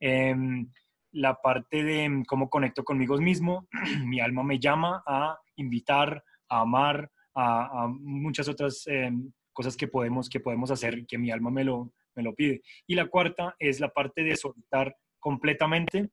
Em, 0.00 0.70
la 1.12 1.40
parte 1.40 1.84
de 1.84 2.22
cómo 2.26 2.50
conecto 2.50 2.84
conmigo 2.84 3.16
mismo, 3.18 3.68
mi 4.04 4.20
alma 4.20 4.42
me 4.42 4.58
llama 4.58 5.02
a 5.06 5.38
invitar, 5.56 6.22
a 6.48 6.60
amar, 6.60 7.10
a, 7.34 7.88
muchas 7.88 8.48
otras 8.48 8.86
em, 8.86 9.32
cosas 9.52 9.76
que 9.76 9.88
podemos, 9.88 10.28
que 10.28 10.40
podemos 10.40 10.70
hacer, 10.70 11.06
que 11.06 11.18
mi 11.18 11.30
alma 11.30 11.50
me 11.50 11.64
lo, 11.64 11.92
me 12.14 12.22
lo 12.22 12.34
pide. 12.34 12.62
Y 12.86 12.94
la 12.94 13.06
cuarta 13.06 13.54
es 13.58 13.80
la 13.80 13.88
parte 13.88 14.22
de 14.22 14.36
soltar 14.36 14.96
completamente, 15.18 16.10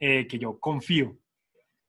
eh, 0.00 0.26
que 0.26 0.38
yo 0.38 0.58
confío, 0.58 1.16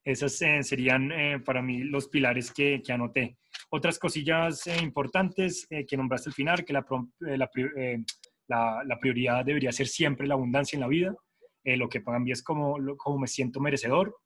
esos 0.04 0.41
eh, 0.41 0.64
serían 0.64 1.12
eh, 1.12 1.39
para 1.39 1.62
mí 1.62 1.84
los 1.84 2.08
pilares 2.08 2.52
que, 2.52 2.82
que 2.84 2.91
anoté. 2.91 3.38
Otras 3.70 3.99
cosillas 3.99 4.66
eh, 4.68 4.78
importantes 4.82 5.68
que 5.70 5.97
nombraste 5.97 6.30
al 6.30 6.34
final, 6.34 6.66
que 6.66 6.74
la, 6.74 6.86
la, 7.20 8.84
la, 8.84 8.99
prioridad 8.99 9.45
debería 9.45 9.72
ser 9.72 9.88
siempre 9.88 10.28
la 10.28 10.34
abundancia 10.34 10.76
en 10.76 10.82
la 10.82 10.88
vida. 10.88 11.16
lo 11.64 11.88
que 11.88 12.02
para 12.02 12.20
mí 12.20 12.32
es 12.32 12.41
como, 12.41 12.76
como 12.97 13.20
me 13.20 13.28
siento 13.28 13.60
merecedor. 13.60 14.18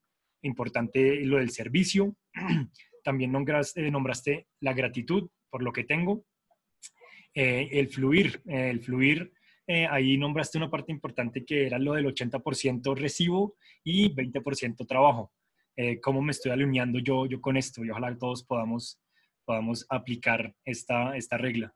Importante 0.41 1.25
lo 1.25 1.37
del 1.37 1.49
servicio. 1.49 2.15
También 3.03 3.31
nombraste, 3.31 3.91
nombraste 3.91 4.47
la 4.61 4.73
gratitud 4.73 5.29
por 5.49 5.61
lo 5.61 5.71
que 5.71 5.83
tengo. 5.83 6.25
el 7.33 7.89
fluir, 7.89 8.41
el 8.45 8.79
fluir 8.81 9.31
ahí 9.67 10.17
nombraste 10.17 10.57
una 10.57 10.69
parte 10.69 10.91
importante 10.91 11.43
que 11.43 11.65
era 11.67 11.77
lo 11.77 11.93
del 11.93 12.05
80% 12.05 12.95
recibo 12.95 13.55
y 13.83 14.13
20% 14.13 14.87
trabajo. 14.87 15.31
Eh, 15.77 15.99
cómo 15.99 16.21
me 16.21 16.31
estoy 16.31 16.51
alineando 16.51 16.99
yo, 16.99 17.25
yo 17.25 17.41
con 17.41 17.57
esto 17.57 17.83
y 17.83 17.89
ojalá 17.89 18.17
todos 18.17 18.43
podamos, 18.43 19.01
podamos 19.43 19.85
aplicar 19.89 20.55
esta, 20.63 21.17
esta 21.17 21.37
regla, 21.37 21.73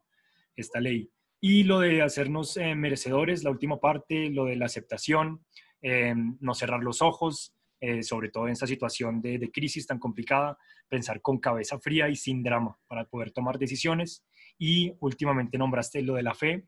esta 0.55 0.79
ley. 0.79 1.09
Y 1.41 1.63
lo 1.63 1.79
de 1.79 2.01
hacernos 2.01 2.55
eh, 2.57 2.75
merecedores, 2.75 3.43
la 3.43 3.51
última 3.51 3.79
parte, 3.79 4.29
lo 4.29 4.45
de 4.45 4.55
la 4.55 4.65
aceptación, 4.65 5.45
eh, 5.81 6.13
no 6.39 6.53
cerrar 6.53 6.81
los 6.81 7.01
ojos, 7.01 7.55
sobre 8.01 8.27
todo 8.27 8.45
en 8.45 8.51
esta 8.51 8.67
situación 8.67 9.21
de, 9.21 9.37
de, 9.37 9.51
crisis 9.51 9.87
tan 9.87 9.99
complicada, 9.99 10.57
pensar 10.89 11.21
con 11.21 11.39
cabeza 11.39 11.79
fría 11.79 12.09
y 12.09 12.17
sin 12.17 12.43
drama 12.43 12.77
para 12.87 13.05
poder 13.05 13.31
tomar 13.31 13.57
decisiones. 13.57 14.25
Y 14.57 14.91
últimamente 14.99 15.57
nombraste 15.57 16.01
lo 16.01 16.15
de 16.15 16.23
la 16.23 16.33
fe, 16.33 16.65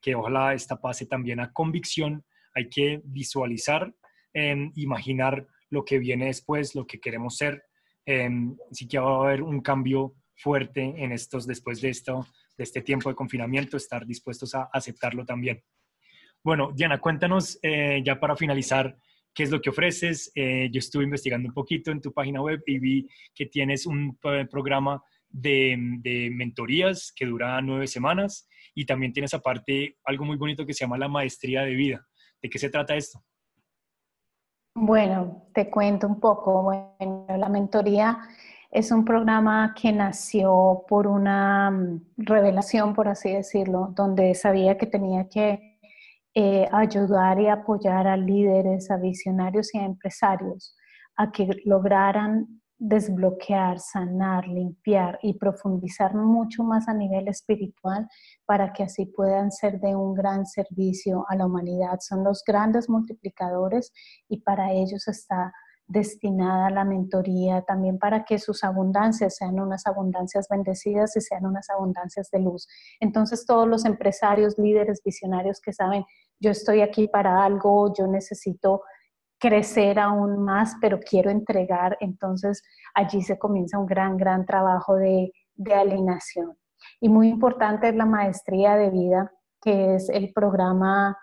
que 0.00 0.14
ojalá 0.14 0.54
esta 0.54 0.80
pase 0.80 1.06
también 1.06 1.40
a 1.40 1.52
convicción. 1.52 2.24
Hay 2.54 2.68
que 2.68 3.02
visualizar, 3.02 3.92
imaginar 4.76 5.48
lo 5.72 5.84
que 5.84 5.98
viene 5.98 6.26
después, 6.26 6.74
lo 6.74 6.86
que 6.86 7.00
queremos 7.00 7.36
ser. 7.36 7.64
Eh, 8.04 8.28
sí 8.70 8.86
que 8.86 8.98
va 8.98 9.10
a 9.10 9.28
haber 9.28 9.42
un 9.42 9.60
cambio 9.60 10.14
fuerte 10.36 10.82
en 10.82 11.12
estos, 11.12 11.46
después 11.46 11.80
de, 11.80 11.88
esto, 11.88 12.26
de 12.58 12.64
este 12.64 12.82
tiempo 12.82 13.08
de 13.08 13.14
confinamiento, 13.14 13.76
estar 13.76 14.06
dispuestos 14.06 14.54
a 14.54 14.68
aceptarlo 14.72 15.24
también. 15.24 15.62
Bueno, 16.44 16.72
Diana, 16.74 17.00
cuéntanos 17.00 17.58
eh, 17.62 18.02
ya 18.04 18.20
para 18.20 18.36
finalizar, 18.36 18.98
¿qué 19.32 19.44
es 19.44 19.50
lo 19.50 19.62
que 19.62 19.70
ofreces? 19.70 20.30
Eh, 20.34 20.68
yo 20.70 20.78
estuve 20.78 21.04
investigando 21.04 21.48
un 21.48 21.54
poquito 21.54 21.90
en 21.90 22.02
tu 22.02 22.12
página 22.12 22.42
web 22.42 22.62
y 22.66 22.78
vi 22.78 23.08
que 23.34 23.46
tienes 23.46 23.86
un 23.86 24.18
programa 24.18 25.02
de, 25.30 25.74
de, 26.00 26.30
mentorías 26.30 27.14
que 27.16 27.24
dura 27.24 27.62
nueve 27.62 27.86
semanas 27.86 28.46
y 28.74 28.84
también 28.84 29.14
tienes 29.14 29.32
aparte 29.32 29.96
algo 30.04 30.26
muy 30.26 30.36
bonito 30.36 30.66
que 30.66 30.74
se 30.74 30.84
llama 30.84 30.98
la 30.98 31.08
maestría 31.08 31.62
de 31.62 31.74
vida. 31.74 32.06
¿De 32.42 32.50
qué 32.50 32.58
se 32.58 32.68
trata 32.68 32.94
esto? 32.94 33.24
Bueno, 34.74 35.46
te 35.54 35.70
cuento 35.70 36.06
un 36.06 36.18
poco. 36.18 36.62
Bueno, 36.62 37.26
la 37.28 37.48
mentoría 37.48 38.18
es 38.70 38.90
un 38.90 39.04
programa 39.04 39.74
que 39.80 39.92
nació 39.92 40.84
por 40.88 41.06
una 41.06 41.70
mm, 41.70 42.00
revelación, 42.16 42.94
por 42.94 43.08
así 43.08 43.32
decirlo, 43.32 43.92
donde 43.94 44.34
sabía 44.34 44.78
que 44.78 44.86
tenía 44.86 45.28
que 45.28 45.78
eh, 46.34 46.66
ayudar 46.72 47.38
y 47.40 47.48
apoyar 47.48 48.06
a 48.06 48.16
líderes, 48.16 48.90
a 48.90 48.96
visionarios 48.96 49.74
y 49.74 49.78
a 49.78 49.84
empresarios 49.84 50.74
a 51.16 51.30
que 51.30 51.48
lograran 51.66 52.61
desbloquear, 52.84 53.78
sanar, 53.78 54.48
limpiar 54.48 55.16
y 55.22 55.34
profundizar 55.34 56.16
mucho 56.16 56.64
más 56.64 56.88
a 56.88 56.94
nivel 56.94 57.28
espiritual 57.28 58.08
para 58.44 58.72
que 58.72 58.82
así 58.82 59.06
puedan 59.06 59.52
ser 59.52 59.78
de 59.78 59.94
un 59.94 60.14
gran 60.14 60.46
servicio 60.46 61.24
a 61.28 61.36
la 61.36 61.46
humanidad. 61.46 62.00
Son 62.00 62.24
los 62.24 62.42
grandes 62.44 62.88
multiplicadores 62.88 63.92
y 64.28 64.40
para 64.40 64.72
ellos 64.72 65.06
está 65.06 65.52
destinada 65.86 66.70
la 66.70 66.84
mentoría, 66.84 67.62
también 67.62 68.00
para 68.00 68.24
que 68.24 68.40
sus 68.40 68.64
abundancias 68.64 69.36
sean 69.36 69.60
unas 69.60 69.86
abundancias 69.86 70.48
bendecidas 70.50 71.16
y 71.16 71.20
sean 71.20 71.46
unas 71.46 71.70
abundancias 71.70 72.30
de 72.32 72.40
luz. 72.40 72.66
Entonces 72.98 73.46
todos 73.46 73.68
los 73.68 73.84
empresarios, 73.84 74.58
líderes, 74.58 75.02
visionarios 75.04 75.60
que 75.60 75.72
saben, 75.72 76.04
yo 76.40 76.50
estoy 76.50 76.80
aquí 76.80 77.06
para 77.06 77.44
algo, 77.44 77.92
yo 77.96 78.08
necesito 78.08 78.82
crecer 79.42 79.98
aún 79.98 80.44
más, 80.44 80.76
pero 80.80 81.00
quiero 81.00 81.28
entregar, 81.28 81.96
entonces 81.98 82.62
allí 82.94 83.22
se 83.22 83.40
comienza 83.40 83.76
un 83.76 83.86
gran, 83.86 84.16
gran 84.16 84.46
trabajo 84.46 84.94
de, 84.94 85.32
de 85.56 85.74
alineación. 85.74 86.56
Y 87.00 87.08
muy 87.08 87.28
importante 87.28 87.88
es 87.88 87.96
la 87.96 88.06
maestría 88.06 88.76
de 88.76 88.90
vida, 88.90 89.32
que 89.60 89.96
es 89.96 90.08
el 90.10 90.32
programa, 90.32 91.18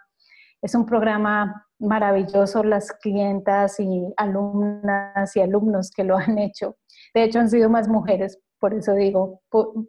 es 0.61 0.75
un 0.75 0.85
programa 0.85 1.65
maravilloso, 1.79 2.61
las 2.61 2.91
clientas 2.91 3.79
y 3.79 4.13
alumnas 4.17 5.33
y 5.37 5.39
alumnos 5.39 5.89
que 5.89 6.03
lo 6.03 6.17
han 6.17 6.37
hecho. 6.39 6.75
De 7.13 7.23
hecho, 7.23 7.39
han 7.39 7.49
sido 7.49 7.69
más 7.69 7.87
mujeres, 7.87 8.37
por 8.59 8.73
eso 8.73 8.95
digo 8.95 9.41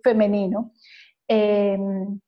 femenino. 0.04 0.70
Em, 1.26 2.20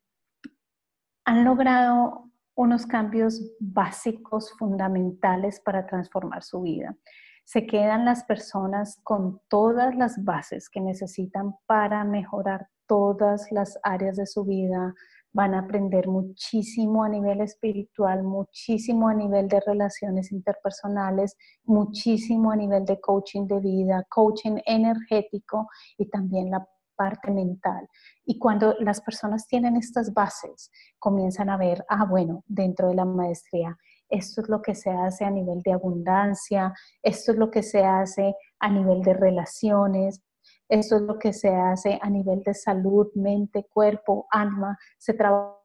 han 1.25 1.45
logrado 1.45 2.32
unos 2.55 2.87
cambios 2.87 3.41
básicos, 3.59 4.53
fundamentales 4.59 5.61
para 5.61 5.87
transformar 5.87 6.43
su 6.43 6.63
vida. 6.63 6.97
Se 7.45 7.67
quedan 7.67 8.05
las 8.05 8.25
personas 8.25 9.01
con 9.03 9.41
todas 9.49 9.97
las 9.97 10.23
bases 10.25 10.69
que 10.69 10.81
necesitan 10.81 11.55
para 11.67 12.05
mejorar 12.05 12.69
todas 12.87 13.51
las 13.51 13.79
áreas 13.83 14.17
de 14.17 14.27
su 14.27 14.45
vida, 14.45 14.95
van 15.33 15.55
a 15.55 15.61
aprender 15.61 16.09
muchísimo 16.09 17.05
a 17.05 17.09
nivel 17.09 17.41
espiritual, 17.41 18.23
muchísimo 18.23 19.09
a 19.09 19.15
nivel 19.15 19.49
de 19.49 19.61
relaciones 19.61 20.31
interpersonales, 20.31 21.37
muchísimo 21.65 22.51
a 22.51 22.57
nivel 22.57 22.85
de 22.85 23.01
coaching 23.01 23.47
de 23.47 23.61
vida, 23.61 24.05
coaching 24.11 24.59
energético 24.67 25.69
y 25.97 26.07
también 26.09 26.51
la 26.51 26.67
parte 26.97 27.31
mental. 27.31 27.89
Y 28.25 28.39
cuando 28.39 28.75
las 28.81 29.01
personas 29.01 29.47
tienen 29.47 29.77
estas 29.77 30.13
bases, 30.13 30.71
comienzan 30.99 31.51
a 31.51 31.57
ver, 31.57 31.85
ah, 31.89 32.05
bueno, 32.05 32.45
dentro 32.47 32.89
de 32.89 32.95
la 32.95 33.05
maestría, 33.05 33.77
esto 34.09 34.43
es 34.43 34.49
lo 34.49 34.61
que 34.61 34.75
se 34.75 34.91
hace 34.91 35.25
a 35.25 35.31
nivel 35.31 35.63
de 35.63 35.73
abundancia, 35.73 36.75
esto 37.03 37.33
es 37.33 37.39
lo 37.39 37.51
que 37.51 37.63
se 37.63 37.85
hace 37.85 38.35
a 38.61 38.69
nivel 38.69 39.03
de 39.03 39.15
relaciones, 39.15 40.23
eso 40.69 40.97
es 40.97 41.03
lo 41.03 41.19
que 41.19 41.33
se 41.33 41.55
hace 41.55 41.99
a 42.01 42.09
nivel 42.09 42.43
de 42.43 42.55
salud, 42.55 43.09
mente, 43.15 43.67
cuerpo, 43.71 44.27
alma. 44.31 44.79
Se 44.99 45.15
trabaja 45.15 45.59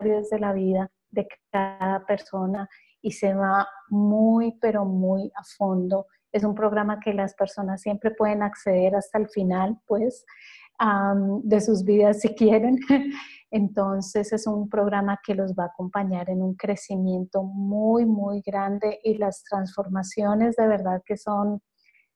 desde 0.00 0.38
la 0.38 0.52
vida 0.52 0.90
de 1.10 1.26
cada 1.50 2.04
persona 2.04 2.68
y 3.00 3.12
se 3.12 3.34
va 3.34 3.66
muy, 3.88 4.58
pero 4.60 4.84
muy 4.84 5.32
a 5.34 5.44
fondo. 5.56 6.06
Es 6.32 6.44
un 6.44 6.54
programa 6.54 7.00
que 7.00 7.14
las 7.14 7.34
personas 7.34 7.80
siempre 7.80 8.10
pueden 8.10 8.42
acceder 8.42 8.94
hasta 8.94 9.18
el 9.18 9.28
final, 9.28 9.78
pues, 9.86 10.24
de 11.42 11.60
sus 11.60 11.84
vidas 11.84 12.20
si 12.20 12.34
quieren. 12.34 12.78
Entonces 13.50 14.32
es 14.32 14.46
un 14.46 14.68
programa 14.68 15.18
que 15.24 15.34
los 15.34 15.54
va 15.54 15.64
a 15.64 15.68
acompañar 15.68 16.28
en 16.28 16.42
un 16.42 16.54
crecimiento 16.54 17.42
muy, 17.42 18.04
muy 18.04 18.42
grande 18.42 19.00
y 19.02 19.16
las 19.16 19.42
transformaciones 19.42 20.54
de 20.56 20.68
verdad 20.68 21.02
que 21.04 21.16
son 21.16 21.62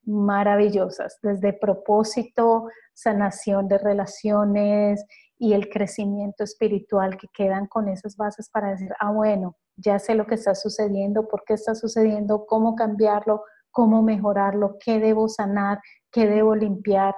maravillosas, 0.05 1.17
desde 1.23 1.53
propósito, 1.53 2.67
sanación 2.93 3.67
de 3.67 3.77
relaciones 3.77 5.05
y 5.37 5.53
el 5.53 5.69
crecimiento 5.69 6.43
espiritual 6.43 7.17
que 7.17 7.27
quedan 7.33 7.67
con 7.67 7.87
esas 7.87 8.15
bases 8.15 8.49
para 8.49 8.71
decir, 8.71 8.91
ah, 8.99 9.11
bueno, 9.11 9.57
ya 9.75 9.99
sé 9.99 10.13
lo 10.13 10.27
que 10.27 10.35
está 10.35 10.55
sucediendo, 10.55 11.27
por 11.27 11.43
qué 11.45 11.53
está 11.53 11.73
sucediendo, 11.73 12.45
cómo 12.45 12.75
cambiarlo, 12.75 13.43
cómo 13.73 14.01
mejorarlo, 14.01 14.77
qué 14.79 14.99
debo 14.99 15.27
sanar, 15.27 15.81
qué 16.09 16.27
debo 16.27 16.55
limpiar. 16.55 17.13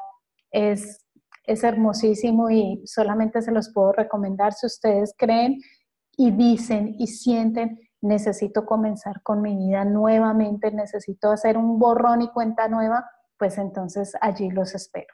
Es, 0.50 1.06
es 1.44 1.64
hermosísimo 1.64 2.50
y 2.50 2.82
solamente 2.86 3.44
se 3.44 3.52
los 3.52 3.72
puedo 3.72 3.92
recomendar 3.92 4.54
si 4.54 4.66
ustedes 4.66 5.14
creen 5.16 5.60
y 6.18 6.32
dicen 6.32 6.96
y 6.98 7.06
sienten 7.06 7.78
necesito 8.06 8.66
comenzar 8.66 9.22
con 9.22 9.42
mi 9.42 9.56
vida 9.56 9.84
nuevamente, 9.84 10.72
necesito 10.72 11.32
hacer 11.32 11.58
un 11.58 11.80
borrón 11.80 12.22
y 12.22 12.30
cuenta 12.30 12.68
nueva, 12.68 13.10
pues 13.38 13.58
entonces 13.58 14.14
allí 14.22 14.50
los 14.52 14.74
espero. 14.76 15.14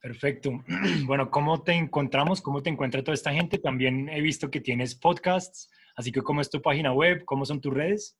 Perfecto. 0.00 0.50
Bueno, 1.06 1.30
¿cómo 1.30 1.62
te 1.62 1.72
encontramos? 1.72 2.40
¿Cómo 2.40 2.62
te 2.62 2.70
encuentra 2.70 3.02
toda 3.02 3.14
esta 3.14 3.32
gente? 3.32 3.58
También 3.58 4.08
he 4.08 4.20
visto 4.20 4.50
que 4.50 4.60
tienes 4.60 4.94
podcasts, 4.94 5.70
así 5.96 6.12
que 6.12 6.22
¿cómo 6.22 6.40
es 6.40 6.50
tu 6.50 6.62
página 6.62 6.92
web? 6.92 7.24
¿Cómo 7.24 7.44
son 7.44 7.60
tus 7.60 7.74
redes? 7.74 8.16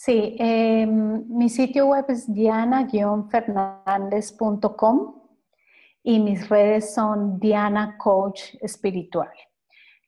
Sí, 0.00 0.36
em, 0.38 1.24
mi 1.26 1.48
sitio 1.48 1.88
web 1.88 2.04
es 2.06 2.32
diana-fernandez.com 2.32 5.22
y 6.04 6.20
mis 6.20 6.48
redes 6.48 6.94
son 6.94 7.40
Diana 7.40 7.96
Coach 7.98 8.54
Espiritual. 8.60 9.32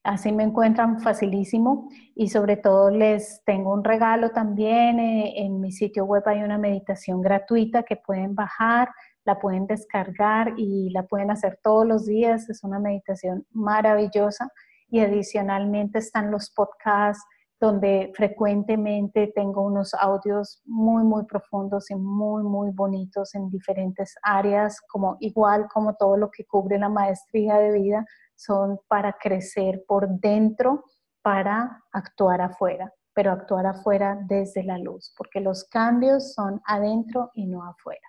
Así 0.05 0.31
me 0.31 0.45
encuentran 0.45 1.01
facilísimo 1.01 1.89
y 2.15 2.29
sobre 2.29 2.57
todo 2.57 2.91
les 2.91 3.43
tengo 3.45 3.73
un 3.73 3.83
regalo 3.83 4.31
también. 4.31 5.01
Eh, 5.01 5.45
en 5.45 5.61
mi 5.61 5.73
sitio 5.73 6.05
web 6.05 6.23
hay 6.27 6.45
una 6.45 6.57
meditación 6.57 7.21
gratuita 7.21 7.83
que 7.83 7.97
pueden 7.97 8.37
bajar, 8.37 8.91
la 9.25 9.41
pueden 9.41 9.67
descargar 9.67 10.55
y 10.57 10.91
la 10.91 11.03
pueden 11.03 11.33
hacer 11.33 11.59
todos 11.65 11.85
los 11.85 12.07
días. 12.07 12.49
Es 12.49 12.63
una 12.63 12.79
meditación 12.79 13.45
maravillosa 13.51 14.53
y 14.89 15.01
adicionalmente 15.01 15.99
están 15.99 16.31
los 16.31 16.49
podcasts 16.49 17.27
donde 17.61 18.11
frecuentemente 18.17 19.31
tengo 19.35 19.61
unos 19.63 19.93
audios 19.93 20.63
muy, 20.65 21.05
muy 21.05 21.27
profundos 21.27 21.91
y 21.91 21.95
muy, 21.95 22.43
muy 22.43 22.71
bonitos 22.71 23.35
en 23.35 23.51
diferentes 23.51 24.15
áreas, 24.23 24.81
como 24.89 25.19
igual 25.21 25.69
como 25.73 25.95
todo 25.95 26.17
lo 26.17 26.31
que 26.31 26.47
cubre 26.47 26.79
la 26.79 26.89
maestría 26.89 27.59
de 27.59 27.79
vida, 27.79 28.07
son 28.35 28.81
para 28.89 29.13
crecer 29.13 29.85
por 29.87 30.09
dentro, 30.09 30.85
para 31.21 31.85
actuar 31.93 32.41
afuera, 32.41 32.91
pero 33.13 33.31
actuar 33.31 33.67
afuera 33.67 34.19
desde 34.27 34.65
la 34.65 34.79
luz, 34.79 35.13
porque 35.19 35.41
los 35.41 35.65
cambios 35.65 36.33
son 36.33 36.63
adentro 36.65 37.31
y 37.35 37.47
no 37.47 37.63
afuera. 37.63 38.01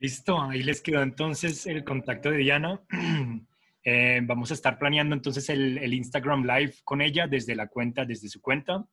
Listo, 0.00 0.40
ahí 0.40 0.64
les 0.64 0.80
quedó 0.80 1.02
entonces 1.02 1.66
el 1.66 1.84
contacto 1.84 2.30
de 2.30 2.38
Diana. 2.38 2.80
Eh, 3.84 4.20
vamos 4.22 4.50
a 4.50 4.54
estar 4.54 4.78
planeando 4.78 5.14
entonces 5.14 5.48
el, 5.48 5.92
Instagram 5.92 6.44
Live 6.44 6.74
con 6.84 7.00
ella 7.00 7.26
desde 7.26 7.54
la 7.54 7.68
cuenta, 7.68 8.04
desde 8.04 8.28
su 8.28 8.40
cuenta. 8.40 8.84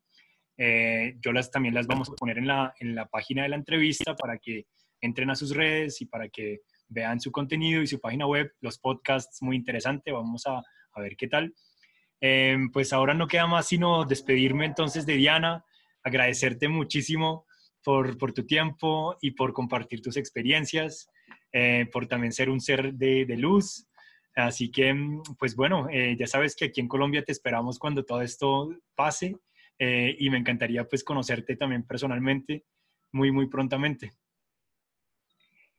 Eh, 0.57 1.15
yo 1.21 1.31
las 1.31 1.51
también 1.51 1.75
las 1.75 1.87
vamos 1.87 2.09
a 2.09 2.13
poner 2.13 2.37
en 2.37 2.47
la, 2.47 2.73
en 2.79 2.95
la 2.95 3.07
página 3.07 3.43
de 3.43 3.49
la 3.49 3.57
entrevista 3.57 4.15
para 4.15 4.37
que 4.37 4.65
entren 5.01 5.29
a 5.29 5.35
sus 5.35 5.55
redes 5.55 6.01
y 6.01 6.05
para 6.05 6.29
que 6.29 6.61
vean 6.87 7.19
su 7.19 7.31
contenido 7.31 7.81
y 7.81 7.87
su 7.87 7.99
página 7.99 8.25
web, 8.25 8.51
los 8.61 8.79
podcasts, 8.79 9.41
muy 9.41 9.55
interesante, 9.55 10.11
vamos 10.11 10.47
a, 10.47 10.57
a 10.93 11.01
ver 11.01 11.15
qué 11.15 11.27
tal. 11.27 11.53
Em, 12.19 12.71
pues 12.71 12.93
ahora 12.93 13.13
no 13.13 13.27
queda 13.27 13.45
más 13.45 13.67
sino 13.67 14.03
despedirme 14.05 14.65
entonces 14.65 15.05
de 15.05 15.17
Diana, 15.17 15.63
agradecerte 16.03 16.67
muchísimo 16.67 17.45
por, 17.83 18.17
por 18.17 18.33
tu 18.33 18.45
tiempo 18.45 19.15
y 19.21 19.31
por 19.31 19.53
compartir 19.53 20.01
tus 20.01 20.17
experiencias, 20.17 21.09
eh, 21.53 21.87
por 21.91 22.07
también 22.07 22.33
ser 22.33 22.49
un 22.49 22.59
ser 22.59 22.93
de, 22.93 23.25
de 23.25 23.37
luz. 23.37 23.86
Así 24.37 24.69
que, 24.69 24.95
pues 25.39 25.55
bueno, 25.55 25.87
eh, 25.89 26.15
ya 26.15 26.27
sabes 26.27 26.55
que 26.55 26.65
aquí 26.65 26.79
en 26.79 26.87
Colombia 26.87 27.23
te 27.23 27.31
esperamos 27.31 27.79
cuando 27.79 28.05
todo 28.05 28.21
esto 28.21 28.69
pase 28.93 29.35
eh, 29.79 30.15
y 30.19 30.29
me 30.29 30.37
encantaría 30.37 30.87
pues 30.87 31.03
conocerte 31.03 31.55
también 31.55 31.81
personalmente 31.81 32.63
muy, 33.11 33.31
muy 33.31 33.47
prontamente. 33.47 34.11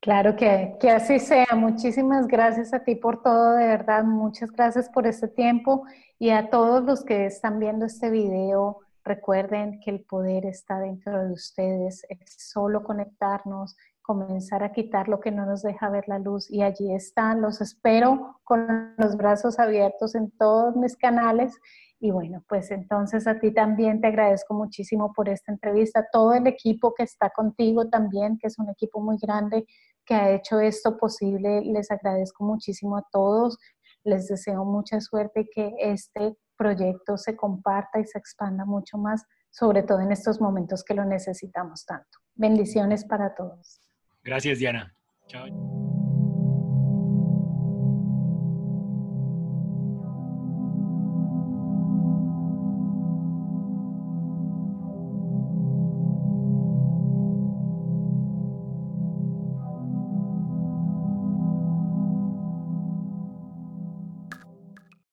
Claro 0.00 0.34
que, 0.34 0.74
que 0.80 0.90
así 0.90 1.20
sea. 1.20 1.46
Muchísimas 1.54 2.26
gracias 2.26 2.74
a 2.74 2.82
ti 2.82 2.96
por 2.96 3.22
todo, 3.22 3.54
de 3.54 3.66
verdad. 3.66 4.02
Muchas 4.02 4.50
gracias 4.50 4.88
por 4.88 5.06
este 5.06 5.28
tiempo 5.28 5.84
y 6.18 6.30
a 6.30 6.50
todos 6.50 6.82
los 6.82 7.04
que 7.04 7.26
están 7.26 7.60
viendo 7.60 7.86
este 7.86 8.10
video. 8.10 8.80
Recuerden 9.04 9.78
que 9.78 9.90
el 9.90 10.00
poder 10.00 10.46
está 10.46 10.80
dentro 10.80 11.26
de 11.26 11.32
ustedes. 11.32 12.04
Es 12.08 12.34
solo 12.38 12.82
conectarnos, 12.82 13.76
comenzar 14.08 14.64
a 14.64 14.72
quitar 14.72 15.06
lo 15.06 15.20
que 15.20 15.30
no 15.30 15.44
nos 15.44 15.60
deja 15.60 15.90
ver 15.90 16.08
la 16.08 16.18
luz 16.18 16.50
y 16.50 16.62
allí 16.62 16.94
están. 16.94 17.42
Los 17.42 17.60
espero 17.60 18.40
con 18.42 18.94
los 18.96 19.18
brazos 19.18 19.58
abiertos 19.58 20.14
en 20.14 20.30
todos 20.30 20.74
mis 20.76 20.96
canales 20.96 21.54
y 22.00 22.10
bueno, 22.10 22.42
pues 22.48 22.70
entonces 22.70 23.26
a 23.26 23.38
ti 23.38 23.52
también 23.52 24.00
te 24.00 24.06
agradezco 24.06 24.54
muchísimo 24.54 25.12
por 25.12 25.28
esta 25.28 25.52
entrevista, 25.52 26.06
todo 26.10 26.32
el 26.32 26.46
equipo 26.46 26.94
que 26.94 27.02
está 27.02 27.28
contigo 27.28 27.90
también, 27.90 28.38
que 28.38 28.46
es 28.46 28.58
un 28.58 28.70
equipo 28.70 28.98
muy 28.98 29.18
grande 29.20 29.66
que 30.06 30.14
ha 30.14 30.30
hecho 30.30 30.58
esto 30.58 30.96
posible, 30.96 31.60
les 31.60 31.90
agradezco 31.90 32.44
muchísimo 32.44 32.96
a 32.96 33.04
todos, 33.12 33.58
les 34.04 34.26
deseo 34.26 34.64
mucha 34.64 35.02
suerte 35.02 35.40
y 35.40 35.50
que 35.50 35.74
este 35.80 36.34
proyecto 36.56 37.18
se 37.18 37.36
comparta 37.36 38.00
y 38.00 38.06
se 38.06 38.16
expanda 38.16 38.64
mucho 38.64 38.96
más, 38.96 39.26
sobre 39.50 39.82
todo 39.82 40.00
en 40.00 40.12
estos 40.12 40.40
momentos 40.40 40.82
que 40.82 40.94
lo 40.94 41.04
necesitamos 41.04 41.84
tanto. 41.84 42.18
Bendiciones 42.34 43.04
para 43.04 43.34
todos. 43.34 43.87
Gracias, 44.24 44.58
Diana. 44.58 44.94
Chao. 45.28 45.46